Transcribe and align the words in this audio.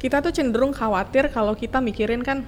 kita 0.00 0.18
tuh 0.18 0.32
cenderung 0.32 0.72
khawatir 0.72 1.28
kalau 1.28 1.52
kita 1.52 1.78
mikirin 1.78 2.20
kan 2.20 2.42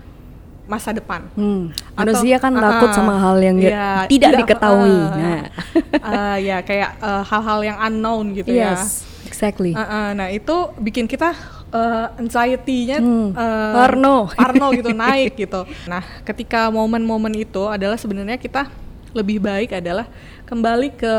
masa 0.62 0.90
depan. 0.90 1.26
Hmm. 1.33 1.75
Atau- 1.92 2.17
Manusia 2.17 2.38
kan 2.38 2.54
takut 2.54 2.88
Ah, 2.88 2.94
sama 2.94 3.14
hal 3.14 3.36
yang 3.38 3.56
nggak- 3.56 3.68
iya, 3.68 3.90
tidak 4.08 4.30
diketahui. 4.40 4.94
ah, 4.96 5.10
Nah. 5.12 5.43
ah, 6.09 6.37
ya 6.38 6.57
kayak 6.61 6.91
eh, 6.96 7.23
hal-hal 7.25 7.61
yang 7.62 7.79
unknown 7.83 8.33
gitu 8.33 8.51
ya. 8.51 8.73
Yes, 8.73 9.03
exactly. 9.25 9.75
Ah, 9.75 9.83
ah, 9.83 10.09
nah 10.12 10.29
itu 10.29 10.51
bikin 10.77 11.04
kita 11.04 11.35
eh, 11.69 12.07
anxiety-nya 12.17 12.99
Hmm, 12.99 13.32
eh, 13.32 13.73
parno. 13.75 14.29
parno 14.30 14.66
gitu 14.71 14.93
naik 15.05 15.37
gitu. 15.37 15.64
Nah 15.84 16.00
ketika 16.23 16.69
momen-momen 16.69 17.34
itu 17.34 17.64
adalah 17.66 17.96
sebenarnya 17.96 18.37
kita 18.37 18.69
lebih 19.12 19.41
baik 19.41 19.75
adalah 19.75 20.09
kembali 20.45 20.89
ke 20.95 21.14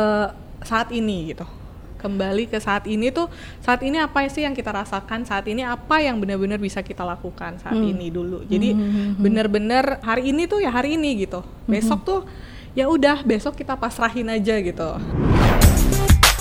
saat 0.61 0.89
ini 0.89 1.29
gitu. 1.29 1.45
Kembali 2.04 2.51
ke 2.51 2.59
saat 2.59 2.83
ini 2.83 3.15
tuh 3.15 3.31
saat 3.63 3.79
ini 3.79 3.95
apa 3.95 4.27
sih 4.27 4.43
yang 4.43 4.52
kita 4.52 4.75
rasakan 4.75 5.23
saat 5.23 5.47
ini 5.47 5.63
apa 5.63 6.03
yang 6.03 6.20
benar-benar 6.20 6.59
bisa 6.59 6.83
kita 6.83 6.99
lakukan 7.07 7.55
saat 7.63 7.79
Hmm. 7.79 7.95
ini 7.95 8.12
dulu. 8.12 8.43
Jadi 8.43 8.76
benar-benar 9.16 10.03
hari 10.03 10.35
ini 10.35 10.43
tuh 10.43 10.59
ya 10.59 10.67
hari 10.67 10.99
ini 10.99 11.23
gitu. 11.23 11.39
Hmm. 11.39 11.71
Besok 11.71 11.99
tuh 12.03 12.20
ya 12.76 12.91
udah 12.91 13.23
besok 13.23 13.55
kita 13.55 13.79
pasrahin 13.79 14.27
aja 14.27 14.59
gitu. 14.59 14.99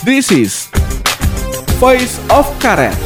This 0.03 0.35
is 0.35 0.67
Voice 1.79 2.19
of 2.27 2.51
Karet. 2.59 2.99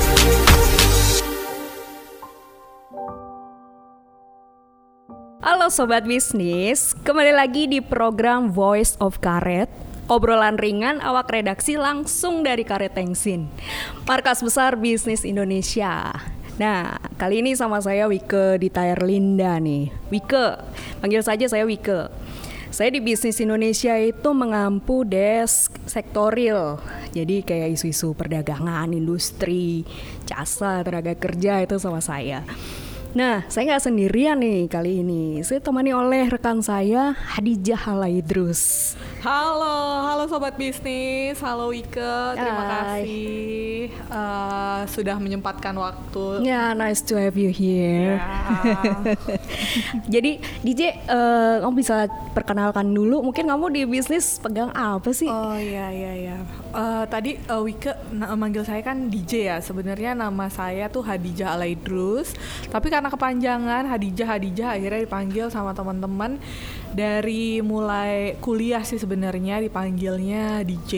Halo 5.45 5.69
sobat 5.69 6.09
bisnis, 6.09 6.97
kembali 7.05 7.37
lagi 7.37 7.69
di 7.69 7.85
program 7.85 8.49
Voice 8.49 8.97
of 8.99 9.21
Karet. 9.21 9.86
Obrolan 10.07 10.55
ringan 10.55 11.03
awak 11.03 11.35
redaksi 11.35 11.75
langsung 11.75 12.47
dari 12.47 12.63
Karet 12.63 12.95
Tengsin, 12.95 13.51
markas 14.07 14.39
besar 14.39 14.79
bisnis 14.79 15.27
Indonesia. 15.27 16.15
Nah, 16.63 16.95
kali 17.19 17.43
ini 17.43 17.59
sama 17.59 17.83
saya 17.83 18.07
Wike 18.07 18.63
di 18.63 18.71
Tayar 18.71 19.03
Linda 19.03 19.59
nih. 19.59 19.91
Wike, 20.15 20.63
panggil 21.03 21.27
saja 21.27 21.51
saya 21.51 21.67
Wike. 21.67 22.07
Saya 22.71 22.95
di 22.95 23.03
bisnis 23.03 23.43
Indonesia 23.43 23.99
itu 23.99 24.31
mengampu 24.31 25.03
desk 25.03 25.75
sektoril. 25.91 26.79
Jadi 27.11 27.43
kayak 27.43 27.75
isu-isu 27.75 28.15
perdagangan, 28.15 28.95
industri, 28.95 29.83
jasa, 30.23 30.87
tenaga 30.87 31.19
kerja 31.19 31.67
itu 31.67 31.83
sama 31.83 31.99
saya. 31.99 32.47
Nah, 33.17 33.49
saya 33.49 33.73
nggak 33.73 33.85
sendirian 33.89 34.37
nih 34.37 34.69
kali 34.69 35.01
ini. 35.01 35.41
Saya 35.41 35.57
temani 35.57 35.97
oleh 35.97 36.29
rekan 36.29 36.61
saya 36.61 37.17
Hadijah 37.17 37.89
Halaidrus. 37.89 38.93
Halo, 39.25 40.05
halo 40.05 40.29
sobat 40.29 40.61
bisnis, 40.61 41.41
halo 41.41 41.73
Ike, 41.73 42.13
terima 42.37 42.63
Hai. 42.69 42.77
kasih 42.77 43.89
eh, 43.89 44.81
sudah 44.93 45.17
menyempatkan 45.17 45.73
waktu. 45.81 46.45
Ya, 46.45 46.77
nice 46.77 47.01
to 47.01 47.17
have 47.17 47.41
you 47.41 47.49
here. 47.49 48.21
Ya. 48.21 49.01
Jadi 50.21 50.37
DJ, 50.61 51.01
eh, 51.09 51.55
kamu 51.65 51.73
bisa 51.73 52.13
perkenalkan 52.37 52.93
dulu. 52.93 53.25
Mungkin 53.25 53.49
kamu 53.49 53.73
di 53.73 53.83
bisnis 53.89 54.37
pegang 54.45 54.69
apa 54.77 55.09
sih? 55.17 55.33
Oh 55.33 55.57
iya 55.57 55.89
iya 55.89 56.13
iya. 56.13 56.37
Eh, 56.77 57.05
tadi 57.09 57.41
eh, 57.41 57.63
Wike 57.65 58.13
manggil 58.37 58.61
saya 58.61 58.85
kan 58.85 59.09
DJ 59.09 59.49
ya. 59.49 59.57
Sebenarnya 59.65 60.13
nama 60.13 60.53
saya 60.53 60.93
tuh 60.93 61.01
Hadijah 61.01 61.57
Alaidrus. 61.57 62.37
Tapi 62.69 62.93
karena 62.93 63.09
kepanjangan 63.09 63.89
Hadijah 63.89 64.37
Hadijah 64.37 64.77
akhirnya 64.77 65.01
dipanggil 65.09 65.49
sama 65.49 65.73
teman-teman 65.73 66.37
dari 66.97 67.61
mulai 67.61 68.41
kuliah 68.41 68.81
sih 68.81 68.97
sebenarnya 68.97 69.61
dipanggilnya 69.61 70.65
DJ. 70.65 70.93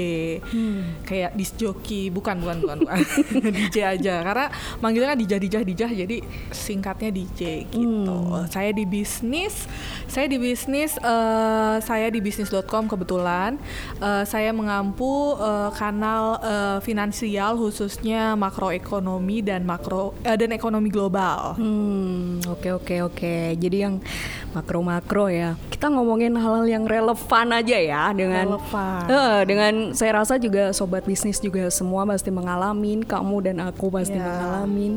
Kayak 1.02 1.34
disc 1.34 1.58
jockey, 1.58 2.14
bukan 2.14 2.38
bukan 2.38 2.56
bukan, 2.62 2.76
bukan. 2.86 2.98
DJ 3.58 3.98
aja 3.98 4.22
karena 4.22 4.46
manggilnya 4.78 5.18
Dijah 5.18 5.40
Dijah 5.42 5.62
Dijah 5.66 5.90
jadi 5.90 6.16
singkatnya 6.54 7.10
DJ 7.10 7.66
gitu. 7.66 8.18
Saya 8.46 8.70
di 8.70 8.86
bisnis, 8.86 9.66
saya 10.06 10.30
di 10.30 10.38
bisnis 10.38 10.94
eh, 11.02 11.76
saya 11.82 12.06
di 12.12 12.22
bisnis.com 12.22 12.86
kebetulan 12.86 13.58
eh, 13.98 14.24
saya 14.28 14.54
mengampu 14.54 15.34
eh, 15.34 15.70
kanal 15.74 16.38
eh, 16.38 16.78
finansial 16.84 17.58
khususnya 17.58 18.38
makroekonomi 18.38 19.42
dan 19.42 19.66
makro 19.66 20.14
eh, 20.22 20.38
dan 20.38 20.54
ekonomi 20.54 20.92
global. 20.92 21.58
Hmm, 21.58 22.38
oke 22.46 22.68
oke 22.78 22.96
oke. 23.02 23.34
Jadi 23.58 23.76
yang 23.82 23.98
makro-makro 24.52 25.28
ya. 25.32 25.58
Kita 25.68 25.87
ngomongin 25.90 26.32
hal-hal 26.32 26.64
yang 26.64 26.84
relevan 26.84 27.46
aja 27.50 27.76
ya 27.76 28.02
dengan 28.12 28.54
Relevan. 28.54 29.02
Eh, 29.08 29.40
dengan 29.44 29.72
saya 29.92 30.20
rasa 30.20 30.36
juga 30.36 30.70
sobat 30.70 31.02
bisnis 31.02 31.38
juga 31.38 31.68
semua 31.68 32.04
pasti 32.04 32.28
mengalamin, 32.28 33.02
kamu 33.02 33.36
dan 33.42 33.56
aku 33.62 33.88
pasti 33.88 34.14
Ya. 34.14 34.24
mengalamin. 34.24 34.96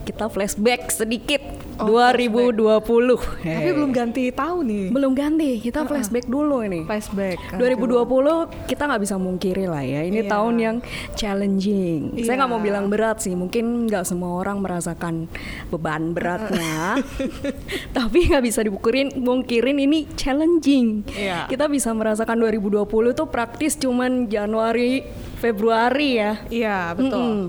Kita 0.00 0.26
flashback 0.26 0.90
sedikit 0.90 1.42
Oh, 1.80 1.88
2020. 1.88 3.16
Tapi 3.40 3.48
Eh, 3.48 3.72
belum 3.72 3.88
ganti 3.88 4.28
tahun 4.28 4.68
nih. 4.68 4.86
belum 4.92 5.16
ganti. 5.16 5.56
Kita 5.58 5.88
flashback 5.88 6.28
dulu 6.28 6.60
ini. 6.60 6.84
Flashback. 6.84 7.56
2020 7.56 8.52
kita 8.68 8.84
nggak 8.84 9.00
bisa 9.00 9.16
mungkiri 9.16 9.64
lah 9.64 9.80
ya 9.80 10.04
ini 10.04 10.20
Iya. 10.20 10.28
tahun 10.28 10.54
yang 10.60 10.76
challenging. 11.16 12.20
Saya 12.20 12.36
nggak 12.36 12.50
mau 12.50 12.60
bilang 12.60 12.92
berat 12.92 13.20
sih, 13.20 13.32
mungkin 13.32 13.88
nggak 13.88 14.04
semua 14.04 14.36
orang 14.36 14.60
merasakan 14.60 15.24
beban 15.68 16.12
beratnya, 16.12 17.00
tapi 17.96 18.28
nggak 18.28 18.44
bisa 18.44 18.60
dibukurin 18.60 19.16
mungkirin 19.16 19.80
ini 19.80 20.04
challenging. 20.12 21.08
Iya. 21.08 21.48
Kita 21.48 21.64
bisa 21.64 21.92
merasakan 21.92 22.36
2020 22.36 22.84
tuh 23.14 23.24
praktis 23.24 23.72
cuman 23.74 24.28
Januari 24.28 25.00
Februari 25.40 26.20
ya. 26.20 26.32
Iya 26.46 26.92
betul. 26.92 27.24
Mm-mm. 27.24 27.44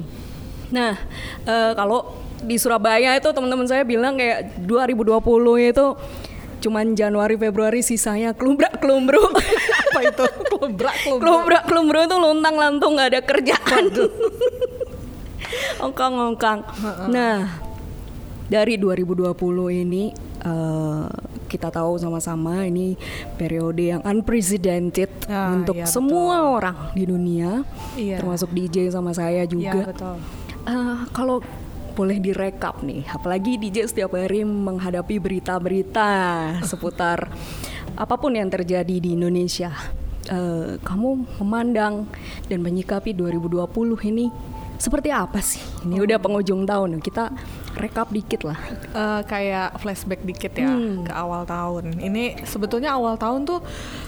Nah, 0.72 0.96
eh, 1.44 1.72
kalau 1.76 2.31
di 2.42 2.56
Surabaya 2.56 3.14
itu 3.14 3.30
teman-teman 3.30 3.66
saya 3.66 3.82
bilang 3.82 4.16
kayak 4.16 4.58
2020 4.60 5.18
itu 5.68 5.86
cuman 6.62 6.94
Januari 6.94 7.36
Februari 7.36 7.82
sisanya 7.82 8.34
klumbrak 8.34 8.78
klumbru. 8.78 9.18
Apa 9.92 10.00
itu? 10.04 10.26
Kelebrak 10.48 10.96
kelebrak. 11.00 11.20
klumbrak 11.20 11.64
klumbru 11.66 12.00
itu 12.02 12.16
luntang 12.16 12.56
lantung 12.56 12.94
nggak 12.94 13.10
ada 13.10 13.22
kerjaan. 13.22 13.84
ongkang 15.84 16.14
ongkang. 16.14 16.60
Nah, 17.10 17.50
dari 18.46 18.78
2020 18.78 19.34
ini 19.82 20.14
eh, 20.38 21.06
kita 21.48 21.68
tahu 21.68 21.98
sama-sama 21.98 22.64
ini 22.64 22.96
periode 23.36 23.92
yang 23.92 24.02
unprecedented 24.02 25.10
Ah, 25.28 25.52
untuk 25.52 25.76
iya, 25.76 25.88
semua 25.90 26.48
orang 26.48 26.94
di 26.94 27.04
dunia, 27.04 27.66
Iya. 27.94 28.24
termasuk 28.24 28.52
DJ 28.52 28.88
sama 28.88 29.12
saya 29.12 29.44
Iya 29.44 29.50
juga. 29.50 29.92
betul. 29.92 30.16
Eh, 30.62 30.98
kalau 31.12 31.42
boleh 31.92 32.18
direkap 32.18 32.82
nih, 32.82 33.06
apalagi 33.12 33.60
DJ 33.60 33.88
setiap 33.88 34.16
hari 34.16 34.48
menghadapi 34.48 35.20
berita-berita 35.20 36.10
seputar 36.64 37.30
apa 37.96 38.16
pun 38.16 38.34
yang 38.34 38.48
terjadi 38.48 38.98
di 38.98 39.14
Indonesia. 39.14 39.72
Eh, 40.30 40.78
kamu 40.80 41.42
memandang 41.42 42.08
dan 42.48 42.60
menyikapi 42.62 43.12
2020 43.18 43.68
ini 44.08 44.32
seperti 44.78 45.10
apa 45.10 45.42
sih? 45.42 45.62
Ini 45.86 46.02
udah 46.02 46.18
penghujung 46.22 46.66
tahun, 46.66 47.02
kita 47.02 47.34
rekap 47.74 48.10
dikit 48.10 48.44
lah. 48.44 48.60
Eh, 48.92 49.22
kayak 49.24 49.78
flashback 49.78 50.22
dikit 50.22 50.54
ya 50.54 50.70
Hmm. 50.70 51.04
ke 51.04 51.12
awal 51.12 51.44
tahun. 51.44 51.98
Ini 51.98 52.44
sebetulnya 52.44 52.92
awal 52.92 53.16
tahun 53.16 53.44
tuh 53.44 53.60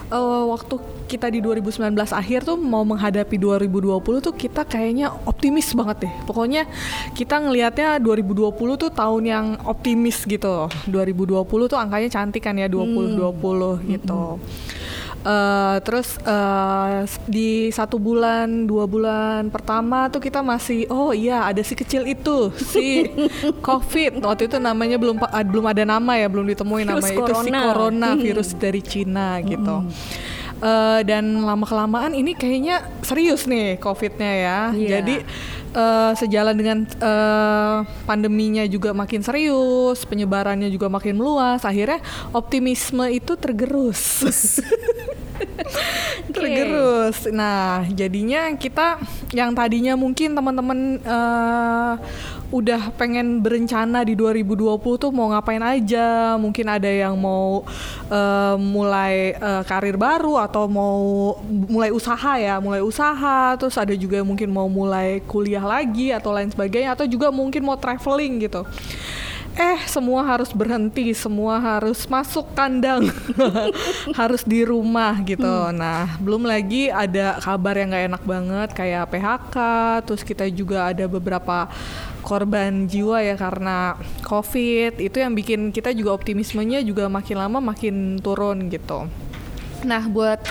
eh, 0.09 0.44
waktu 0.46 0.75
kita 1.06 1.28
di 1.28 1.40
2019 1.40 1.94
akhir 2.09 2.44
tuh 2.44 2.56
mau 2.56 2.81
menghadapi 2.81 3.35
2020 3.35 4.19
tuh 4.19 4.34
kita 4.34 4.63
kayaknya 4.63 5.09
optimis 5.24 5.74
banget 5.74 6.06
deh. 6.06 6.13
Pokoknya 6.25 6.66
kita 7.12 7.40
ngelihatnya 7.40 7.97
2020 7.97 8.50
tuh 8.75 8.90
tahun 8.90 9.24
yang 9.24 9.46
optimis 9.63 10.24
gitu. 10.24 10.69
2020 10.85 11.44
tuh 11.66 11.78
angkanya 11.78 12.09
cantik 12.09 12.41
kan 12.41 12.56
ya 12.56 12.68
2020 12.68 13.80
gitu. 13.88 14.38
Eh, 15.23 15.78
terus 15.88 16.19
eh, 16.19 17.07
di 17.31 17.72
satu 17.72 17.95
bulan 17.95 18.67
dua 18.67 18.84
bulan 18.84 19.47
pertama 19.47 20.11
tuh 20.11 20.19
kita 20.19 20.44
masih 20.44 20.84
oh 20.91 21.16
iya 21.16 21.47
ada 21.47 21.63
si 21.63 21.79
kecil 21.79 22.03
itu 22.03 22.51
si 22.59 23.07
covid. 23.67 24.19
Waktu 24.19 24.51
itu 24.51 24.59
namanya 24.59 25.00
belum 25.00 25.24
belum 25.24 25.65
ada 25.71 25.83
nama 25.88 26.19
ya 26.19 26.27
belum 26.27 26.44
ditemuin 26.51 26.92
Virus 26.92 27.00
nama 27.00 27.07
itu 27.07 27.33
si 27.39 27.50
corona. 27.51 27.59
corona 27.63 28.09
virus 28.19 28.50
dari 28.59 28.81
Cina 28.83 29.39
gitu. 29.39 29.88
Eh, 30.63 31.00
dan 31.03 31.44
lama 31.44 31.68
kelamaan 31.68 32.15
ini 32.15 32.39
kayaknya 32.39 32.88
serius 33.03 33.44
nih 33.51 33.75
covidnya 33.83 34.31
ya. 34.31 34.59
Iya. 34.71 34.89
jadi 35.00 35.15
eh, 35.75 36.12
sejalan 36.15 36.56
dengan 36.56 36.77
eh, 36.88 37.77
pandeminya 38.07 38.63
juga 38.71 38.95
makin 38.95 39.19
serius 39.19 40.07
penyebarannya 40.07 40.71
juga 40.71 40.88
makin 40.88 41.19
meluas 41.19 41.68
akhirnya 41.68 42.00
optimisme 42.31 43.03
itu 43.12 43.36
tergerus 43.36 44.63
tergerus. 46.35 47.29
Nah, 47.29 47.85
jadinya 47.91 48.51
kita 48.57 49.01
yang 49.33 49.53
tadinya 49.53 49.94
mungkin 49.97 50.33
teman-teman 50.33 50.79
eh, 51.01 51.94
udah 52.53 52.94
pengen 52.94 53.41
berencana 53.41 54.05
di 54.05 54.13
2020 54.13 54.77
tuh 55.01 55.09
mau 55.09 55.33
ngapain 55.33 55.61
aja. 55.65 56.38
Mungkin 56.38 56.69
ada 56.69 56.85
yang 56.85 57.17
mau 57.17 57.65
uh, 58.13 58.55
mulai 58.61 59.33
uh, 59.41 59.65
karir 59.65 59.97
baru 59.97 60.38
atau 60.38 60.69
mau 60.69 61.33
mulai 61.50 61.89
usaha 61.89 62.38
ya, 62.38 62.61
mulai 62.61 62.85
usaha. 62.85 63.57
Terus 63.57 63.73
ada 63.73 63.97
juga 63.97 64.21
yang 64.21 64.29
mungkin 64.29 64.53
mau 64.53 64.69
mulai 64.69 65.25
kuliah 65.25 65.65
lagi 65.65 66.13
atau 66.13 66.29
lain 66.29 66.53
sebagainya 66.53 66.94
atau 66.94 67.09
juga 67.09 67.33
mungkin 67.33 67.65
mau 67.65 67.73
traveling 67.73 68.45
gitu 68.45 68.61
eh 69.53 69.79
semua 69.85 70.25
harus 70.25 70.50
berhenti, 70.50 71.13
semua 71.13 71.61
harus 71.61 72.09
masuk 72.09 72.50
kandang, 72.57 73.05
harus 74.19 74.41
di 74.41 74.65
rumah 74.65 75.21
gitu. 75.21 75.45
Hmm. 75.45 75.77
Nah, 75.77 76.17
belum 76.17 76.50
lagi 76.50 76.89
ada 76.89 77.38
kabar 77.38 77.77
yang 77.77 77.94
gak 77.94 78.05
enak 78.09 78.23
banget 78.25 78.69
kayak 78.73 79.09
PHK, 79.13 79.57
terus 80.09 80.21
kita 80.25 80.50
juga 80.50 80.89
ada 80.89 81.05
beberapa 81.05 81.69
korban 82.25 82.89
jiwa 82.89 83.21
ya 83.21 83.38
karena 83.38 83.94
COVID. 84.25 84.97
Itu 84.97 85.21
yang 85.21 85.38
bikin 85.38 85.69
kita 85.69 85.94
juga 85.94 86.17
optimismenya 86.17 86.81
juga 86.81 87.06
makin 87.06 87.38
lama 87.38 87.59
makin 87.61 88.17
turun 88.25 88.73
gitu. 88.73 89.06
Nah, 89.85 90.07
buat 90.09 90.41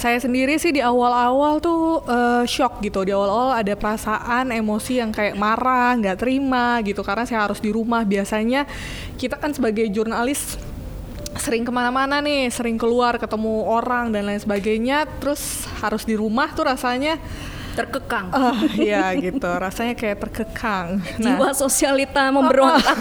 saya 0.00 0.16
sendiri 0.16 0.56
sih 0.56 0.72
di 0.72 0.80
awal-awal 0.80 1.60
tuh 1.60 2.00
uh, 2.08 2.48
shock 2.48 2.80
gitu. 2.80 3.04
Di 3.04 3.12
awal-awal 3.12 3.60
ada 3.60 3.76
perasaan 3.76 4.48
emosi 4.48 4.96
yang 4.96 5.12
kayak 5.12 5.36
marah 5.36 5.92
nggak 6.00 6.24
terima 6.24 6.80
gitu. 6.80 7.04
Karena 7.04 7.28
saya 7.28 7.44
harus 7.44 7.60
di 7.60 7.68
rumah. 7.68 8.00
Biasanya 8.08 8.64
kita 9.20 9.36
kan 9.36 9.52
sebagai 9.52 9.84
jurnalis 9.92 10.56
sering 11.36 11.68
ke 11.68 11.72
mana-mana 11.72 12.24
nih. 12.24 12.48
Sering 12.48 12.80
keluar 12.80 13.20
ketemu 13.20 13.68
orang 13.68 14.08
dan 14.08 14.24
lain 14.24 14.40
sebagainya. 14.40 15.04
Terus 15.20 15.68
harus 15.84 16.08
di 16.08 16.16
rumah 16.16 16.48
tuh 16.56 16.64
rasanya 16.64 17.20
terkekang. 17.74 18.26
Uh, 18.34 18.56
ya 18.76 19.14
gitu, 19.16 19.46
rasanya 19.46 19.94
kayak 19.94 20.18
terkekang. 20.26 20.98
Nah, 21.22 21.36
Jiwa 21.38 21.50
sosialita 21.54 22.28
memberontak. 22.34 22.98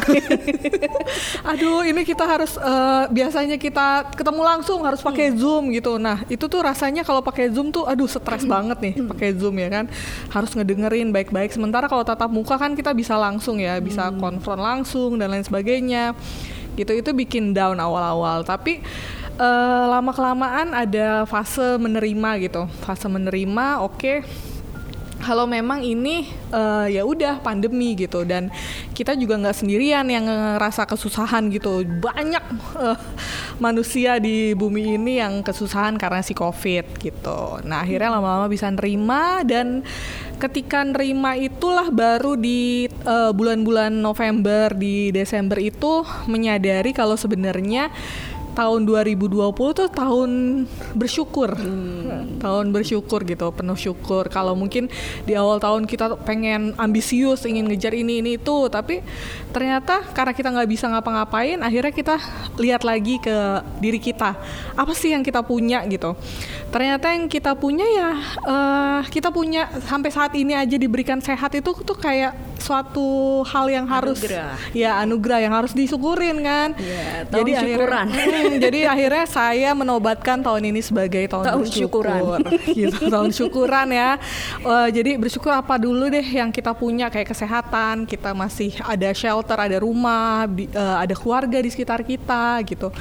Aduh, 1.51 1.81
ini 1.85 2.05
kita 2.05 2.23
harus 2.25 2.55
uh, 2.59 3.09
biasanya 3.09 3.57
kita 3.57 4.13
ketemu 4.13 4.41
langsung 4.45 4.79
harus 4.85 5.01
pakai 5.01 5.33
hmm. 5.33 5.37
Zoom 5.37 5.63
gitu. 5.73 5.97
Nah, 5.97 6.21
itu 6.29 6.45
tuh 6.45 6.61
rasanya 6.61 7.01
kalau 7.01 7.25
pakai 7.25 7.49
Zoom 7.49 7.73
tuh 7.73 7.85
aduh 7.89 8.07
stres 8.09 8.45
hmm. 8.45 8.51
banget 8.51 8.77
nih 8.79 8.93
hmm. 9.01 9.07
pakai 9.15 9.29
Zoom 9.35 9.55
ya 9.57 9.69
kan. 9.69 9.85
Harus 10.29 10.51
ngedengerin 10.53 11.09
baik-baik. 11.09 11.49
Sementara 11.53 11.89
kalau 11.89 12.05
tatap 12.05 12.29
muka 12.29 12.55
kan 12.55 12.77
kita 12.77 12.93
bisa 12.93 13.17
langsung 13.17 13.57
ya, 13.57 13.77
bisa 13.81 14.09
hmm. 14.09 14.21
konfront 14.21 14.61
langsung 14.61 15.17
dan 15.17 15.33
lain 15.33 15.45
sebagainya. 15.45 16.13
Gitu 16.77 16.95
itu 16.95 17.09
bikin 17.11 17.51
down 17.51 17.81
awal-awal. 17.81 18.45
Tapi 18.45 18.79
uh, 19.35 19.85
lama 19.97 20.11
kelamaan 20.13 20.71
ada 20.71 21.25
fase 21.25 21.75
menerima 21.81 22.29
gitu. 22.45 22.61
Fase 22.85 23.07
menerima, 23.09 23.83
oke. 23.83 23.97
Okay 23.97 24.48
kalau 25.19 25.45
memang 25.45 25.83
ini 25.83 26.31
uh, 26.51 26.87
ya 26.87 27.03
udah 27.03 27.43
pandemi 27.43 27.95
gitu. 27.95 28.23
Dan 28.23 28.51
kita 28.95 29.15
juga 29.15 29.39
nggak 29.39 29.57
sendirian 29.57 30.07
yang 30.07 30.25
ngerasa 30.27 30.87
kesusahan 30.87 31.51
gitu. 31.53 31.83
Banyak 31.85 32.43
uh, 32.75 32.97
manusia 33.59 34.17
di 34.17 34.55
bumi 34.55 34.95
ini 34.95 35.19
yang 35.19 35.43
kesusahan 35.43 35.99
karena 35.99 36.23
si 36.23 36.31
covid 36.35 36.87
gitu. 36.99 37.59
Nah 37.63 37.83
akhirnya 37.83 38.15
lama-lama 38.15 38.47
bisa 38.47 38.71
nerima. 38.71 39.43
Dan 39.43 39.83
ketika 40.39 40.81
nerima 40.81 41.35
itulah 41.35 41.91
baru 41.91 42.39
di 42.39 42.87
uh, 43.03 43.35
bulan-bulan 43.35 43.91
November 43.91 44.71
di 44.71 45.11
Desember 45.11 45.59
itu 45.59 46.07
menyadari 46.31 46.95
kalau 46.95 47.19
sebenarnya 47.19 47.91
tahun 48.57 48.85
2020 48.85 49.53
tuh 49.53 49.87
tahun 49.89 50.29
bersyukur. 50.97 51.53
Hmm. 51.53 52.37
Tahun 52.39 52.65
bersyukur 52.73 53.23
gitu, 53.23 53.51
penuh 53.53 53.77
syukur. 53.77 54.27
Kalau 54.27 54.57
mungkin 54.57 54.87
di 55.23 55.33
awal 55.37 55.61
tahun 55.61 55.85
kita 55.85 56.19
pengen 56.25 56.73
ambisius, 56.75 57.45
ingin 57.45 57.69
ngejar 57.69 57.93
ini 57.93 58.19
ini 58.23 58.31
itu, 58.39 58.57
tapi 58.71 59.01
ternyata 59.53 60.05
karena 60.13 60.33
kita 60.33 60.49
nggak 60.53 60.69
bisa 60.69 60.85
ngapa-ngapain, 60.89 61.59
akhirnya 61.61 61.93
kita 61.93 62.15
lihat 62.57 62.81
lagi 62.83 63.21
ke 63.21 63.35
diri 63.79 63.99
kita. 64.01 64.35
Apa 64.75 64.93
sih 64.97 65.13
yang 65.13 65.21
kita 65.21 65.45
punya 65.45 65.85
gitu? 65.87 66.15
Ternyata 66.69 67.13
yang 67.13 67.25
kita 67.25 67.57
punya 67.57 67.85
ya 67.85 68.09
uh, 68.45 69.01
kita 69.09 69.33
punya 69.33 69.69
sampai 69.89 70.09
saat 70.13 70.33
ini 70.37 70.53
aja 70.53 70.77
diberikan 70.77 71.17
sehat 71.17 71.53
itu 71.57 71.73
tuh 71.81 71.97
kayak 71.97 72.48
suatu 72.59 73.41
hal 73.47 73.65
yang 73.71 73.85
harus 73.89 74.19
anugerah. 74.21 74.55
ya 74.75 74.91
anugerah 75.01 75.39
yang 75.41 75.53
harus 75.55 75.71
disyukurin 75.73 76.37
kan. 76.43 76.75
Ya, 76.77 77.25
Jadi 77.27 77.51
syukuran. 77.55 78.05
akhirnya 78.11 78.43
jadi 78.69 78.79
akhirnya 78.91 79.25
saya 79.25 79.69
menobatkan 79.73 80.43
tahun 80.43 80.69
ini 80.69 80.81
sebagai 80.83 81.23
tahun, 81.31 81.45
tahun 81.47 81.61
bersyukur. 81.65 82.03
syukuran. 82.05 82.39
gitu, 82.79 82.99
tahun 83.07 83.31
syukuran 83.31 83.87
ya. 83.91 84.09
Uh, 84.61 84.87
jadi 84.91 85.15
bersyukur 85.17 85.51
apa 85.55 85.79
dulu 85.79 86.11
deh 86.11 86.23
yang 86.23 86.51
kita 86.53 86.75
punya 86.75 87.07
kayak 87.07 87.31
kesehatan, 87.31 88.05
kita 88.05 88.35
masih 88.35 88.75
ada 88.85 89.09
shelter, 89.15 89.57
ada 89.57 89.77
rumah, 89.81 90.45
uh, 90.75 90.97
ada 91.01 91.15
keluarga 91.15 91.57
di 91.59 91.69
sekitar 91.71 92.03
kita 92.03 92.61
gitu. 92.67 92.91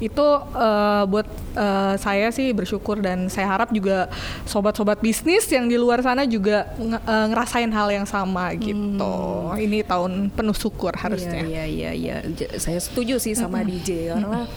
Itu 0.00 0.24
uh, 0.40 1.04
buat 1.06 1.28
uh, 1.54 1.94
saya 2.00 2.32
sih 2.32 2.50
bersyukur 2.56 2.98
dan 3.04 3.28
saya 3.28 3.46
harap 3.52 3.70
juga 3.70 4.08
sobat-sobat 4.48 4.98
bisnis 4.98 5.46
yang 5.52 5.68
di 5.68 5.76
luar 5.76 6.00
sana 6.00 6.24
juga 6.24 6.72
uh, 6.80 7.26
ngerasain 7.30 7.70
hal 7.70 7.88
yang 7.92 8.06
sama 8.08 8.50
gitu. 8.56 9.14
Hmm. 9.52 9.60
Ini 9.60 9.84
tahun 9.84 10.32
penuh 10.32 10.56
syukur 10.56 10.96
harusnya. 10.96 11.44
Iya 11.44 11.64
iya 11.68 11.90
iya. 11.92 12.16
Saya 12.56 12.80
setuju 12.80 13.20
sih 13.20 13.36
sama 13.36 13.60
DJ 13.60 14.16
karena 14.16 14.48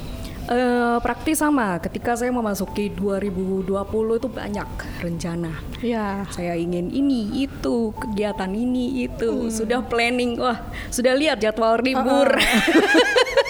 Uh, 0.43 0.99
praktis 0.99 1.39
sama. 1.39 1.79
Ketika 1.79 2.19
saya 2.19 2.27
memasuki 2.27 2.91
2020 2.91 4.19
itu 4.19 4.27
banyak 4.27 4.69
rencana. 4.99 5.55
Ya. 5.79 6.27
Saya 6.35 6.59
ingin 6.59 6.91
ini 6.91 7.47
itu 7.47 7.95
kegiatan 7.95 8.51
ini 8.51 9.07
itu 9.07 9.47
hmm. 9.47 9.47
sudah 9.47 9.79
planning. 9.87 10.35
Wah 10.35 10.59
sudah 10.91 11.15
lihat 11.15 11.39
jadwal 11.39 11.79
libur. 11.79 12.27
Uh 12.27 12.43
-uh. 12.43 13.39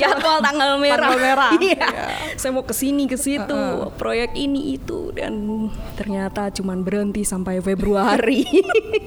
jadwal 0.00 0.38
tanggal 0.42 0.76
merah. 0.80 1.10
Tanggal 1.10 1.20
merah. 1.20 1.52
Iya. 1.60 1.76
yeah. 1.76 2.10
Saya 2.40 2.56
mau 2.56 2.64
ke 2.64 2.72
sini 2.72 3.04
ke 3.04 3.20
situ, 3.20 3.52
uh 3.52 3.86
-uh. 3.86 3.92
proyek 3.92 4.32
ini 4.32 4.80
itu 4.80 5.12
dan 5.12 5.36
ternyata 5.94 6.48
cuman 6.48 6.80
berhenti 6.80 7.20
sampai 7.26 7.60
Februari. 7.60 8.46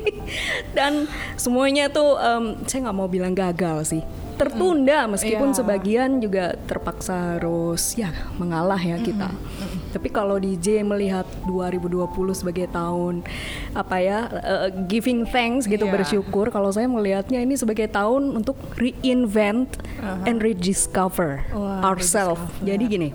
dan 0.77 1.09
semuanya 1.35 1.89
tuh 1.89 2.15
um, 2.17 2.57
saya 2.69 2.89
nggak 2.89 2.97
mau 2.97 3.09
bilang 3.09 3.33
gagal 3.33 3.97
sih 3.97 4.03
tertunda 4.47 5.07
meskipun 5.07 5.49
yeah. 5.51 5.57
sebagian 5.57 6.09
juga 6.19 6.55
terpaksa 6.67 7.37
harus 7.37 7.95
ya 7.95 8.11
mengalah 8.35 8.79
ya 8.79 8.99
kita. 8.99 9.31
Mm-hmm. 9.31 9.91
Tapi 9.93 10.09
kalau 10.09 10.37
DJ 10.41 10.81
melihat 10.83 11.25
2020 11.45 12.09
sebagai 12.33 12.67
tahun 12.69 13.23
apa 13.71 13.95
ya 14.01 14.19
uh, 14.29 14.69
giving 14.89 15.23
thanks 15.29 15.69
gitu 15.69 15.87
yeah. 15.87 15.93
bersyukur 15.93 16.51
kalau 16.51 16.69
saya 16.73 16.89
melihatnya 16.89 17.39
ini 17.39 17.55
sebagai 17.55 17.87
tahun 17.89 18.35
untuk 18.43 18.57
reinvent 18.75 19.79
uh-huh. 19.99 20.27
and 20.27 20.43
rediscover 20.43 21.45
wow, 21.55 21.93
ourselves. 21.93 22.43
Jadi 22.61 22.83
gini. 22.85 23.09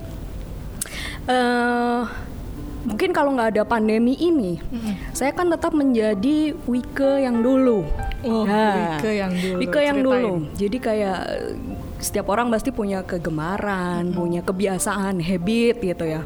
Uh, 1.29 2.09
mungkin 2.89 3.13
kalau 3.13 3.37
nggak 3.37 3.53
ada 3.53 3.63
pandemi 3.69 4.17
ini, 4.17 4.57
mm-hmm. 4.57 5.13
saya 5.13 5.37
kan 5.37 5.53
tetap 5.53 5.77
menjadi 5.77 6.57
Wike 6.65 7.21
yang 7.21 7.45
dulu. 7.45 7.85
Oh, 8.25 8.49
nah, 8.49 8.97
Wike 8.97 9.13
yang 9.13 9.33
dulu. 9.37 9.59
Wike 9.61 9.81
yang 9.85 9.99
Ceritain. 10.01 10.25
dulu. 10.25 10.33
Jadi 10.57 10.77
kayak 10.81 11.21
setiap 12.01 12.27
orang 12.33 12.49
pasti 12.49 12.73
punya 12.73 13.05
kegemaran, 13.05 14.09
mm-hmm. 14.09 14.17
punya 14.17 14.41
kebiasaan, 14.41 15.21
habit 15.21 15.77
gitu 15.85 16.05
ya. 16.09 16.25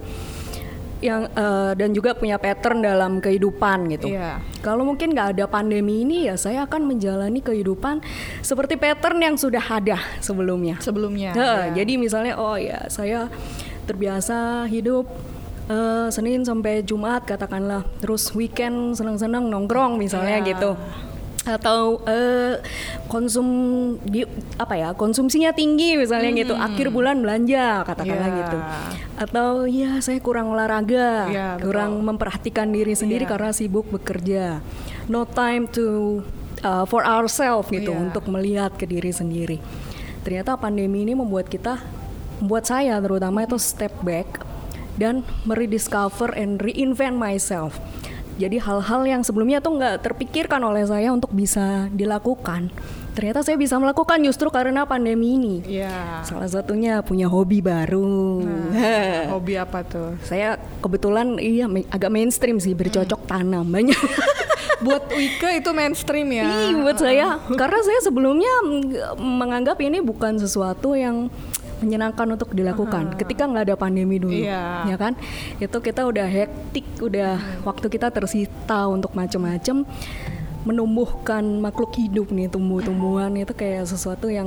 Yang 1.03 1.35
uh, 1.35 1.75
dan 1.75 1.91
juga 1.91 2.15
punya 2.15 2.39
pattern 2.39 2.79
dalam 2.79 3.19
kehidupan 3.19 3.91
gitu. 3.91 4.15
Yeah. 4.15 4.39
Kalau 4.63 4.87
mungkin 4.87 5.11
nggak 5.11 5.35
ada 5.35 5.51
pandemi 5.51 6.07
ini 6.07 6.31
ya 6.31 6.39
saya 6.39 6.63
akan 6.63 6.87
menjalani 6.87 7.43
kehidupan 7.43 7.99
seperti 8.39 8.79
pattern 8.79 9.19
yang 9.19 9.35
sudah 9.35 9.67
ada 9.67 9.99
sebelumnya. 10.23 10.79
Sebelumnya. 10.79 11.35
Nah, 11.35 11.75
yeah. 11.75 11.83
Jadi 11.83 11.99
misalnya 11.99 12.39
oh 12.39 12.55
ya 12.55 12.87
saya 12.87 13.27
terbiasa 13.83 14.71
hidup 14.71 15.11
uh, 15.69 16.09
Senin 16.11 16.43
sampai 16.43 16.83
Jumat 16.83 17.27
katakanlah 17.29 17.87
terus 18.01 18.33
weekend 18.35 18.97
senang-senang 18.97 19.47
nongkrong 19.47 20.01
misalnya 20.01 20.43
yeah. 20.43 20.49
gitu 20.55 20.71
atau 21.43 21.99
uh, 22.07 22.55
konsum 23.11 23.47
di 24.07 24.23
apa 24.63 24.79
ya 24.79 24.89
konsumsinya 24.95 25.51
tinggi 25.51 25.99
misalnya 25.99 26.31
hmm. 26.31 26.39
gitu 26.39 26.55
akhir 26.55 26.95
bulan 26.95 27.19
belanja 27.19 27.83
katakanlah 27.83 28.31
yeah. 28.31 28.41
gitu 28.47 28.59
atau 29.19 29.49
ya 29.67 29.99
saya 29.99 30.23
kurang 30.23 30.55
olahraga 30.55 31.27
yeah, 31.35 31.59
kurang 31.59 31.99
betul. 31.99 32.07
memperhatikan 32.15 32.71
diri 32.71 32.95
sendiri 32.95 33.27
yeah. 33.27 33.33
karena 33.35 33.51
sibuk 33.51 33.91
bekerja 33.91 34.63
no 35.11 35.27
time 35.27 35.67
to 35.67 36.23
uh, 36.63 36.87
for 36.87 37.03
ourselves 37.03 37.67
gitu 37.75 37.91
yeah. 37.91 38.03
untuk 38.07 38.31
melihat 38.31 38.79
ke 38.79 38.87
diri 38.87 39.11
sendiri 39.11 39.59
ternyata 40.23 40.55
pandemi 40.55 41.03
ini 41.03 41.19
membuat 41.19 41.51
kita 41.51 41.83
membuat 42.39 42.71
saya 42.71 43.03
terutama 43.03 43.43
itu 43.43 43.59
step 43.59 43.91
back 44.07 44.52
dan 44.97 45.27
merediscover 45.45 46.33
and 46.37 46.61
reinvent 46.61 47.17
myself. 47.17 47.81
Jadi 48.41 48.57
hal-hal 48.57 49.05
yang 49.05 49.23
sebelumnya 49.23 49.61
tuh 49.61 49.77
nggak 49.77 50.03
terpikirkan 50.09 50.59
oleh 50.65 50.89
saya 50.89 51.13
untuk 51.13 51.31
bisa 51.37 51.93
dilakukan. 51.93 52.73
Ternyata 53.13 53.45
saya 53.45 53.61
bisa 53.61 53.77
melakukan 53.77 54.25
justru 54.25 54.49
karena 54.49 54.89
pandemi 54.89 55.37
ini. 55.37 55.57
Yeah. 55.69 56.25
Salah 56.25 56.49
satunya 56.49 57.05
punya 57.05 57.29
hobi 57.29 57.61
baru. 57.61 58.41
Nah, 58.41 59.29
hobi 59.37 59.61
apa 59.61 59.85
tuh? 59.85 60.17
Saya 60.25 60.57
kebetulan 60.81 61.37
iya 61.37 61.69
agak 61.93 62.09
mainstream 62.09 62.57
sih 62.57 62.73
bercocok 62.73 63.21
hmm. 63.21 63.29
tanam 63.29 63.69
banyak. 63.69 64.01
buat 64.83 65.13
Wika 65.15 65.53
itu 65.55 65.71
mainstream 65.77 66.29
ya. 66.33 66.73
Iya 66.73 66.75
buat 66.81 66.99
saya 66.99 67.27
karena 67.55 67.81
saya 67.85 68.01
sebelumnya 68.03 68.55
mm, 68.65 69.21
menganggap 69.21 69.79
ini 69.79 70.03
bukan 70.03 70.41
sesuatu 70.41 70.99
yang 70.99 71.31
menyenangkan 71.83 72.25
untuk 72.31 72.55
dilakukan. 72.55 73.19
Ketika 73.19 73.51
nggak 73.51 73.65
ada 73.69 73.77
pandemi 73.77 74.23
dulu 74.23 74.39
Iya. 74.39 74.87
ya 74.87 74.97
kan? 74.97 75.19
Itu 75.59 75.83
kita 75.83 76.07
udah 76.07 76.25
hektik 76.25 76.87
udah 77.03 77.63
waktu 77.67 77.87
kita 77.91 78.09
tersita 78.09 78.87
untuk 78.87 79.13
macam-macam 79.13 79.85
menumbuhkan 80.63 81.43
makhluk 81.59 81.99
hidup 81.99 82.31
nih 82.31 82.47
tumbuh-tumbuhan 82.47 83.35
itu 83.35 83.51
kayak 83.51 83.83
sesuatu 83.83 84.31
yang 84.31 84.47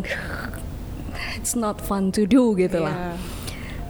it's 1.40 1.60
not 1.60 1.84
fun 1.84 2.08
to 2.16 2.24
do 2.24 2.56
gitu 2.56 2.80
lah. 2.80 2.96
Iya. 2.96 3.14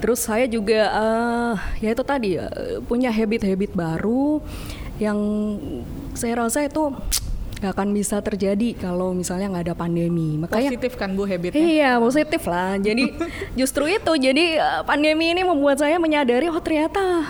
Terus 0.02 0.20
saya 0.26 0.46
juga 0.50 0.82
eh, 0.90 1.54
ya 1.86 1.90
itu 1.94 2.04
tadi 2.04 2.42
eh, 2.42 2.82
punya 2.84 3.14
habit-habit 3.14 3.78
baru 3.78 4.42
yang 4.98 5.18
saya 6.16 6.40
rasa 6.40 6.66
itu 6.66 6.92
nggak 7.66 7.74
akan 7.74 7.90
bisa 7.92 8.22
terjadi 8.22 8.78
kalau 8.78 9.10
misalnya 9.12 9.50
nggak 9.50 9.66
ada 9.66 9.76
pandemi. 9.76 10.38
Makanya 10.38 10.70
Positif 10.70 10.94
kan 10.94 11.18
Bu 11.18 11.26
habitnya. 11.26 11.58
Iya 11.58 11.92
positif 11.98 12.46
lah. 12.46 12.78
Jadi 12.78 13.10
justru 13.60 13.90
itu. 13.90 14.14
Jadi 14.16 14.56
eh, 14.56 14.82
pandemi 14.86 15.34
ini 15.34 15.42
membuat 15.42 15.82
saya 15.82 15.98
menyadari 15.98 16.46
oh 16.46 16.62
ternyata 16.62 17.26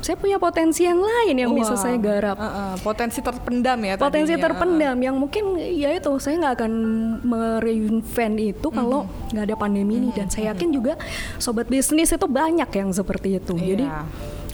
saya 0.00 0.16
punya 0.16 0.40
potensi 0.40 0.88
yang 0.88 0.96
lain 0.96 1.36
yang 1.36 1.52
bisa 1.52 1.76
Wah, 1.76 1.80
saya 1.80 1.96
garap. 2.00 2.36
uh, 2.36 2.44
uh, 2.44 2.74
potensi 2.80 3.20
terpendam 3.20 3.76
ya 3.84 4.00
Potensi 4.00 4.32
tadinya. 4.32 4.44
terpendam 4.48 4.96
yang 4.96 5.12
mungkin 5.12 5.44
ya 5.60 5.92
itu 5.92 6.08
saya 6.16 6.40
nggak 6.40 6.54
akan 6.56 6.72
mereinvent 7.20 8.36
itu 8.40 8.68
kalau 8.72 9.04
nggak 9.28 9.44
ada 9.44 9.56
pandemi 9.60 10.00
ini 10.00 10.08
dan 10.10 10.32
saya 10.32 10.56
yakin 10.56 10.72
juga 10.72 10.96
sobat 11.36 11.68
bisnis 11.68 12.10
itu 12.10 12.24
banyak 12.24 12.68
yang 12.72 12.90
seperti 12.90 13.36
itu. 13.36 13.54
Jadi 13.54 13.84
Iya. 13.84 14.00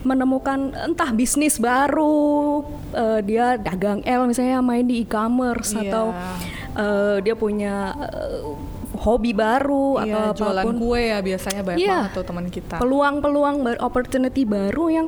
Menemukan 0.06 0.70
entah 0.72 1.10
bisnis 1.10 1.58
baru 1.58 2.62
eh, 2.94 3.20
dia 3.26 3.58
dagang 3.58 4.00
L 4.06 4.30
misalnya 4.30 4.62
main 4.62 4.86
di 4.86 5.02
e-commerce 5.02 5.74
Iya. 5.74 5.82
atau 5.90 6.06
eh, 6.78 7.16
dia 7.20 7.34
punya 7.34 7.90
eh, 7.98 8.40
hobi 8.96 9.36
baru 9.36 10.00
Iya, 10.00 10.32
atau 10.32 10.46
jualan 10.48 10.62
apa 10.64 10.68
pun 10.72 10.76
kue 10.80 11.02
ya 11.12 11.18
biasanya 11.20 11.60
banyak 11.60 11.84
Iya. 11.84 11.96
banget 12.08 12.12
tuh 12.16 12.24
teman 12.24 12.46
kita. 12.48 12.76
peluang-peluang 12.80 13.56
opportunity 13.84 14.42
baru 14.48 14.84
yang 14.88 15.06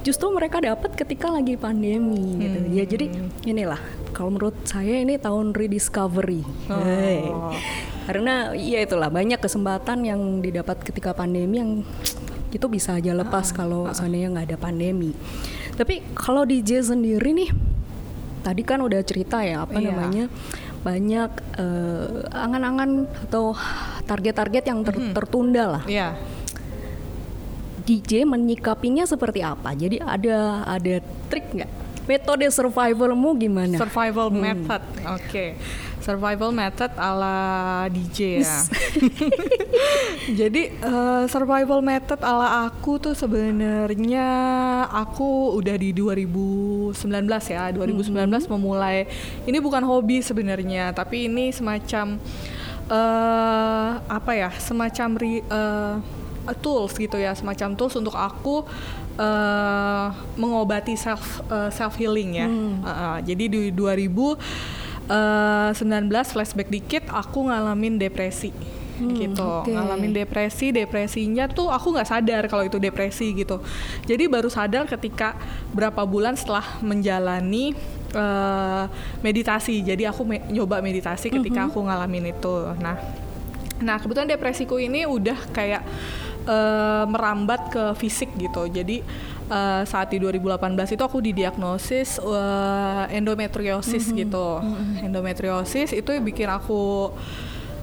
justru 0.00 0.32
mereka 0.32 0.62
dapat 0.62 0.96
ketika 0.96 1.28
lagi 1.28 1.58
pandemi 1.60 2.40
gitu. 2.40 2.58
Ya 2.72 2.84
jadi 2.88 3.12
inilah 3.44 3.76
kalau 4.16 4.32
menurut 4.32 4.56
saya 4.64 5.04
ini 5.04 5.20
tahun 5.20 5.52
rediscovery. 5.52 6.40
Oh. 6.72 6.80
Hey. 6.80 7.28
Karena 8.08 8.54
ya 8.56 8.80
itulah 8.80 9.12
banyak 9.12 9.36
kesempatan 9.36 10.06
yang 10.06 10.40
didapat 10.40 10.80
ketika 10.80 11.12
pandemi 11.12 11.60
yang 11.60 11.84
itu 12.56 12.66
bisa 12.66 12.92
aja 12.92 13.12
lepas 13.12 13.52
kalau 13.52 13.86
seandainya 13.90 14.32
nggak 14.32 14.46
ada 14.48 14.58
pandemi. 14.58 15.12
Tapi 15.72 16.00
kalau 16.12 16.42
di 16.42 16.60
J 16.60 16.80
sendiri 16.86 17.36
nih 17.36 17.50
tadi 18.40 18.62
kan 18.62 18.80
udah 18.80 19.00
cerita 19.00 19.40
ya 19.40 19.62
apa 19.62 19.76
Iya. 19.76 19.86
namanya 19.86 20.24
banyak 20.80 21.30
eh, 21.56 22.06
angan-angan 22.32 22.90
atau 23.22 23.52
target-target 24.02 24.64
yang 24.64 24.80
ter- 24.80 25.12
tertunda 25.12 25.64
lah. 25.68 25.84
Iya. 25.84 26.14
DJ 27.82 28.26
menyikapinya 28.26 29.04
seperti 29.04 29.40
apa? 29.40 29.70
Jadi 29.70 29.98
ada 29.98 30.62
ada 30.64 30.94
trik 31.28 31.54
nggak? 31.54 31.70
Metode 32.06 32.46
survivalmu 32.48 33.34
gimana? 33.36 33.76
Survival 33.76 34.30
Hmm. 34.30 34.42
method. 34.42 34.82
Oke. 35.12 35.54
Survival 36.06 36.54
method 36.54 36.94
ala 36.94 37.34
DJ 37.90 38.46
ya. 38.46 38.56
Jadi 40.46 40.70
eh, 40.70 41.24
survival 41.26 41.82
method 41.82 42.22
ala 42.22 42.70
aku 42.70 43.02
tuh 43.02 43.10
sebenarnya 43.10 44.28
aku 44.86 45.58
udah 45.58 45.74
di 45.74 45.90
2019 45.90 46.94
ya. 47.50 47.74
2019 47.74 48.06
Hmm. 48.06 48.54
memulai 48.54 49.10
ini 49.44 49.58
bukan 49.58 49.82
hobi 49.82 50.22
sebenarnya, 50.22 50.94
tapi 50.94 51.26
ini 51.26 51.50
semacam 51.50 52.22
eh 52.86 53.90
apa 54.06 54.30
ya? 54.30 54.54
Semacam 54.54 55.08
ri- 55.18 55.42
eh, 55.42 55.94
tools 56.62 56.94
gitu 56.94 57.18
ya, 57.18 57.34
semacam 57.34 57.74
tools 57.74 57.98
untuk 57.98 58.14
aku 58.14 58.62
eh 59.18 60.06
mengobati 60.38 60.94
self 60.94 61.42
self 61.74 61.98
healing 61.98 62.38
ya. 62.38 62.46
Hmm. 62.46 62.78
Uh, 62.78 62.88
uh, 62.88 63.16
jadi 63.26 63.44
di 63.50 63.74
2019 65.08 66.10
flashback 66.34 66.68
dikit 66.68 67.04
aku 67.10 67.48
ngalamin 67.48 67.96
depresi. 67.96 68.50
Gitu. 68.96 69.36
Hmm, 69.36 69.60
oke. 69.60 69.68
ngalamin 69.76 70.08
depresi 70.16 70.72
depresinya 70.72 71.44
tuh 71.52 71.68
aku 71.68 71.92
nggak 71.92 72.08
sadar 72.08 72.48
kalau 72.48 72.64
itu 72.64 72.80
depresi 72.80 73.36
gitu. 73.36 73.60
Jadi 74.08 74.24
baru 74.24 74.48
sadar 74.48 74.88
ketika 74.88 75.36
berapa 75.76 76.00
bulan 76.08 76.32
setelah 76.32 76.64
menjalani 76.80 77.76
eh, 78.16 78.84
meditasi. 79.20 79.84
Jadi 79.84 80.08
aku 80.08 80.24
me- 80.24 80.48
nyoba 80.48 80.80
meditasi 80.80 81.28
ketika 81.28 81.68
aku 81.68 81.84
ngalamin 81.84 82.32
itu. 82.32 82.54
Nah 82.80 82.96
Nah, 83.76 84.00
kebetulan 84.00 84.24
depresiku 84.24 84.80
ini 84.80 85.04
udah 85.04 85.36
kayak 85.52 85.84
eh, 86.48 87.04
merambat 87.04 87.68
ke 87.68 87.84
fisik 88.00 88.32
gitu. 88.40 88.64
Jadi 88.72 89.04
eh, 89.50 89.82
saat 89.86 90.08
di 90.10 90.18
2018 90.18 90.94
itu 90.94 91.02
aku 91.02 91.18
didiagnosis 91.22 92.18
eh, 92.20 93.16
endometriosis 93.16 94.12
gitu. 94.12 94.60
Endometriosis 95.02 95.94
itu 95.94 96.10
bikin 96.22 96.50
aku 96.50 97.12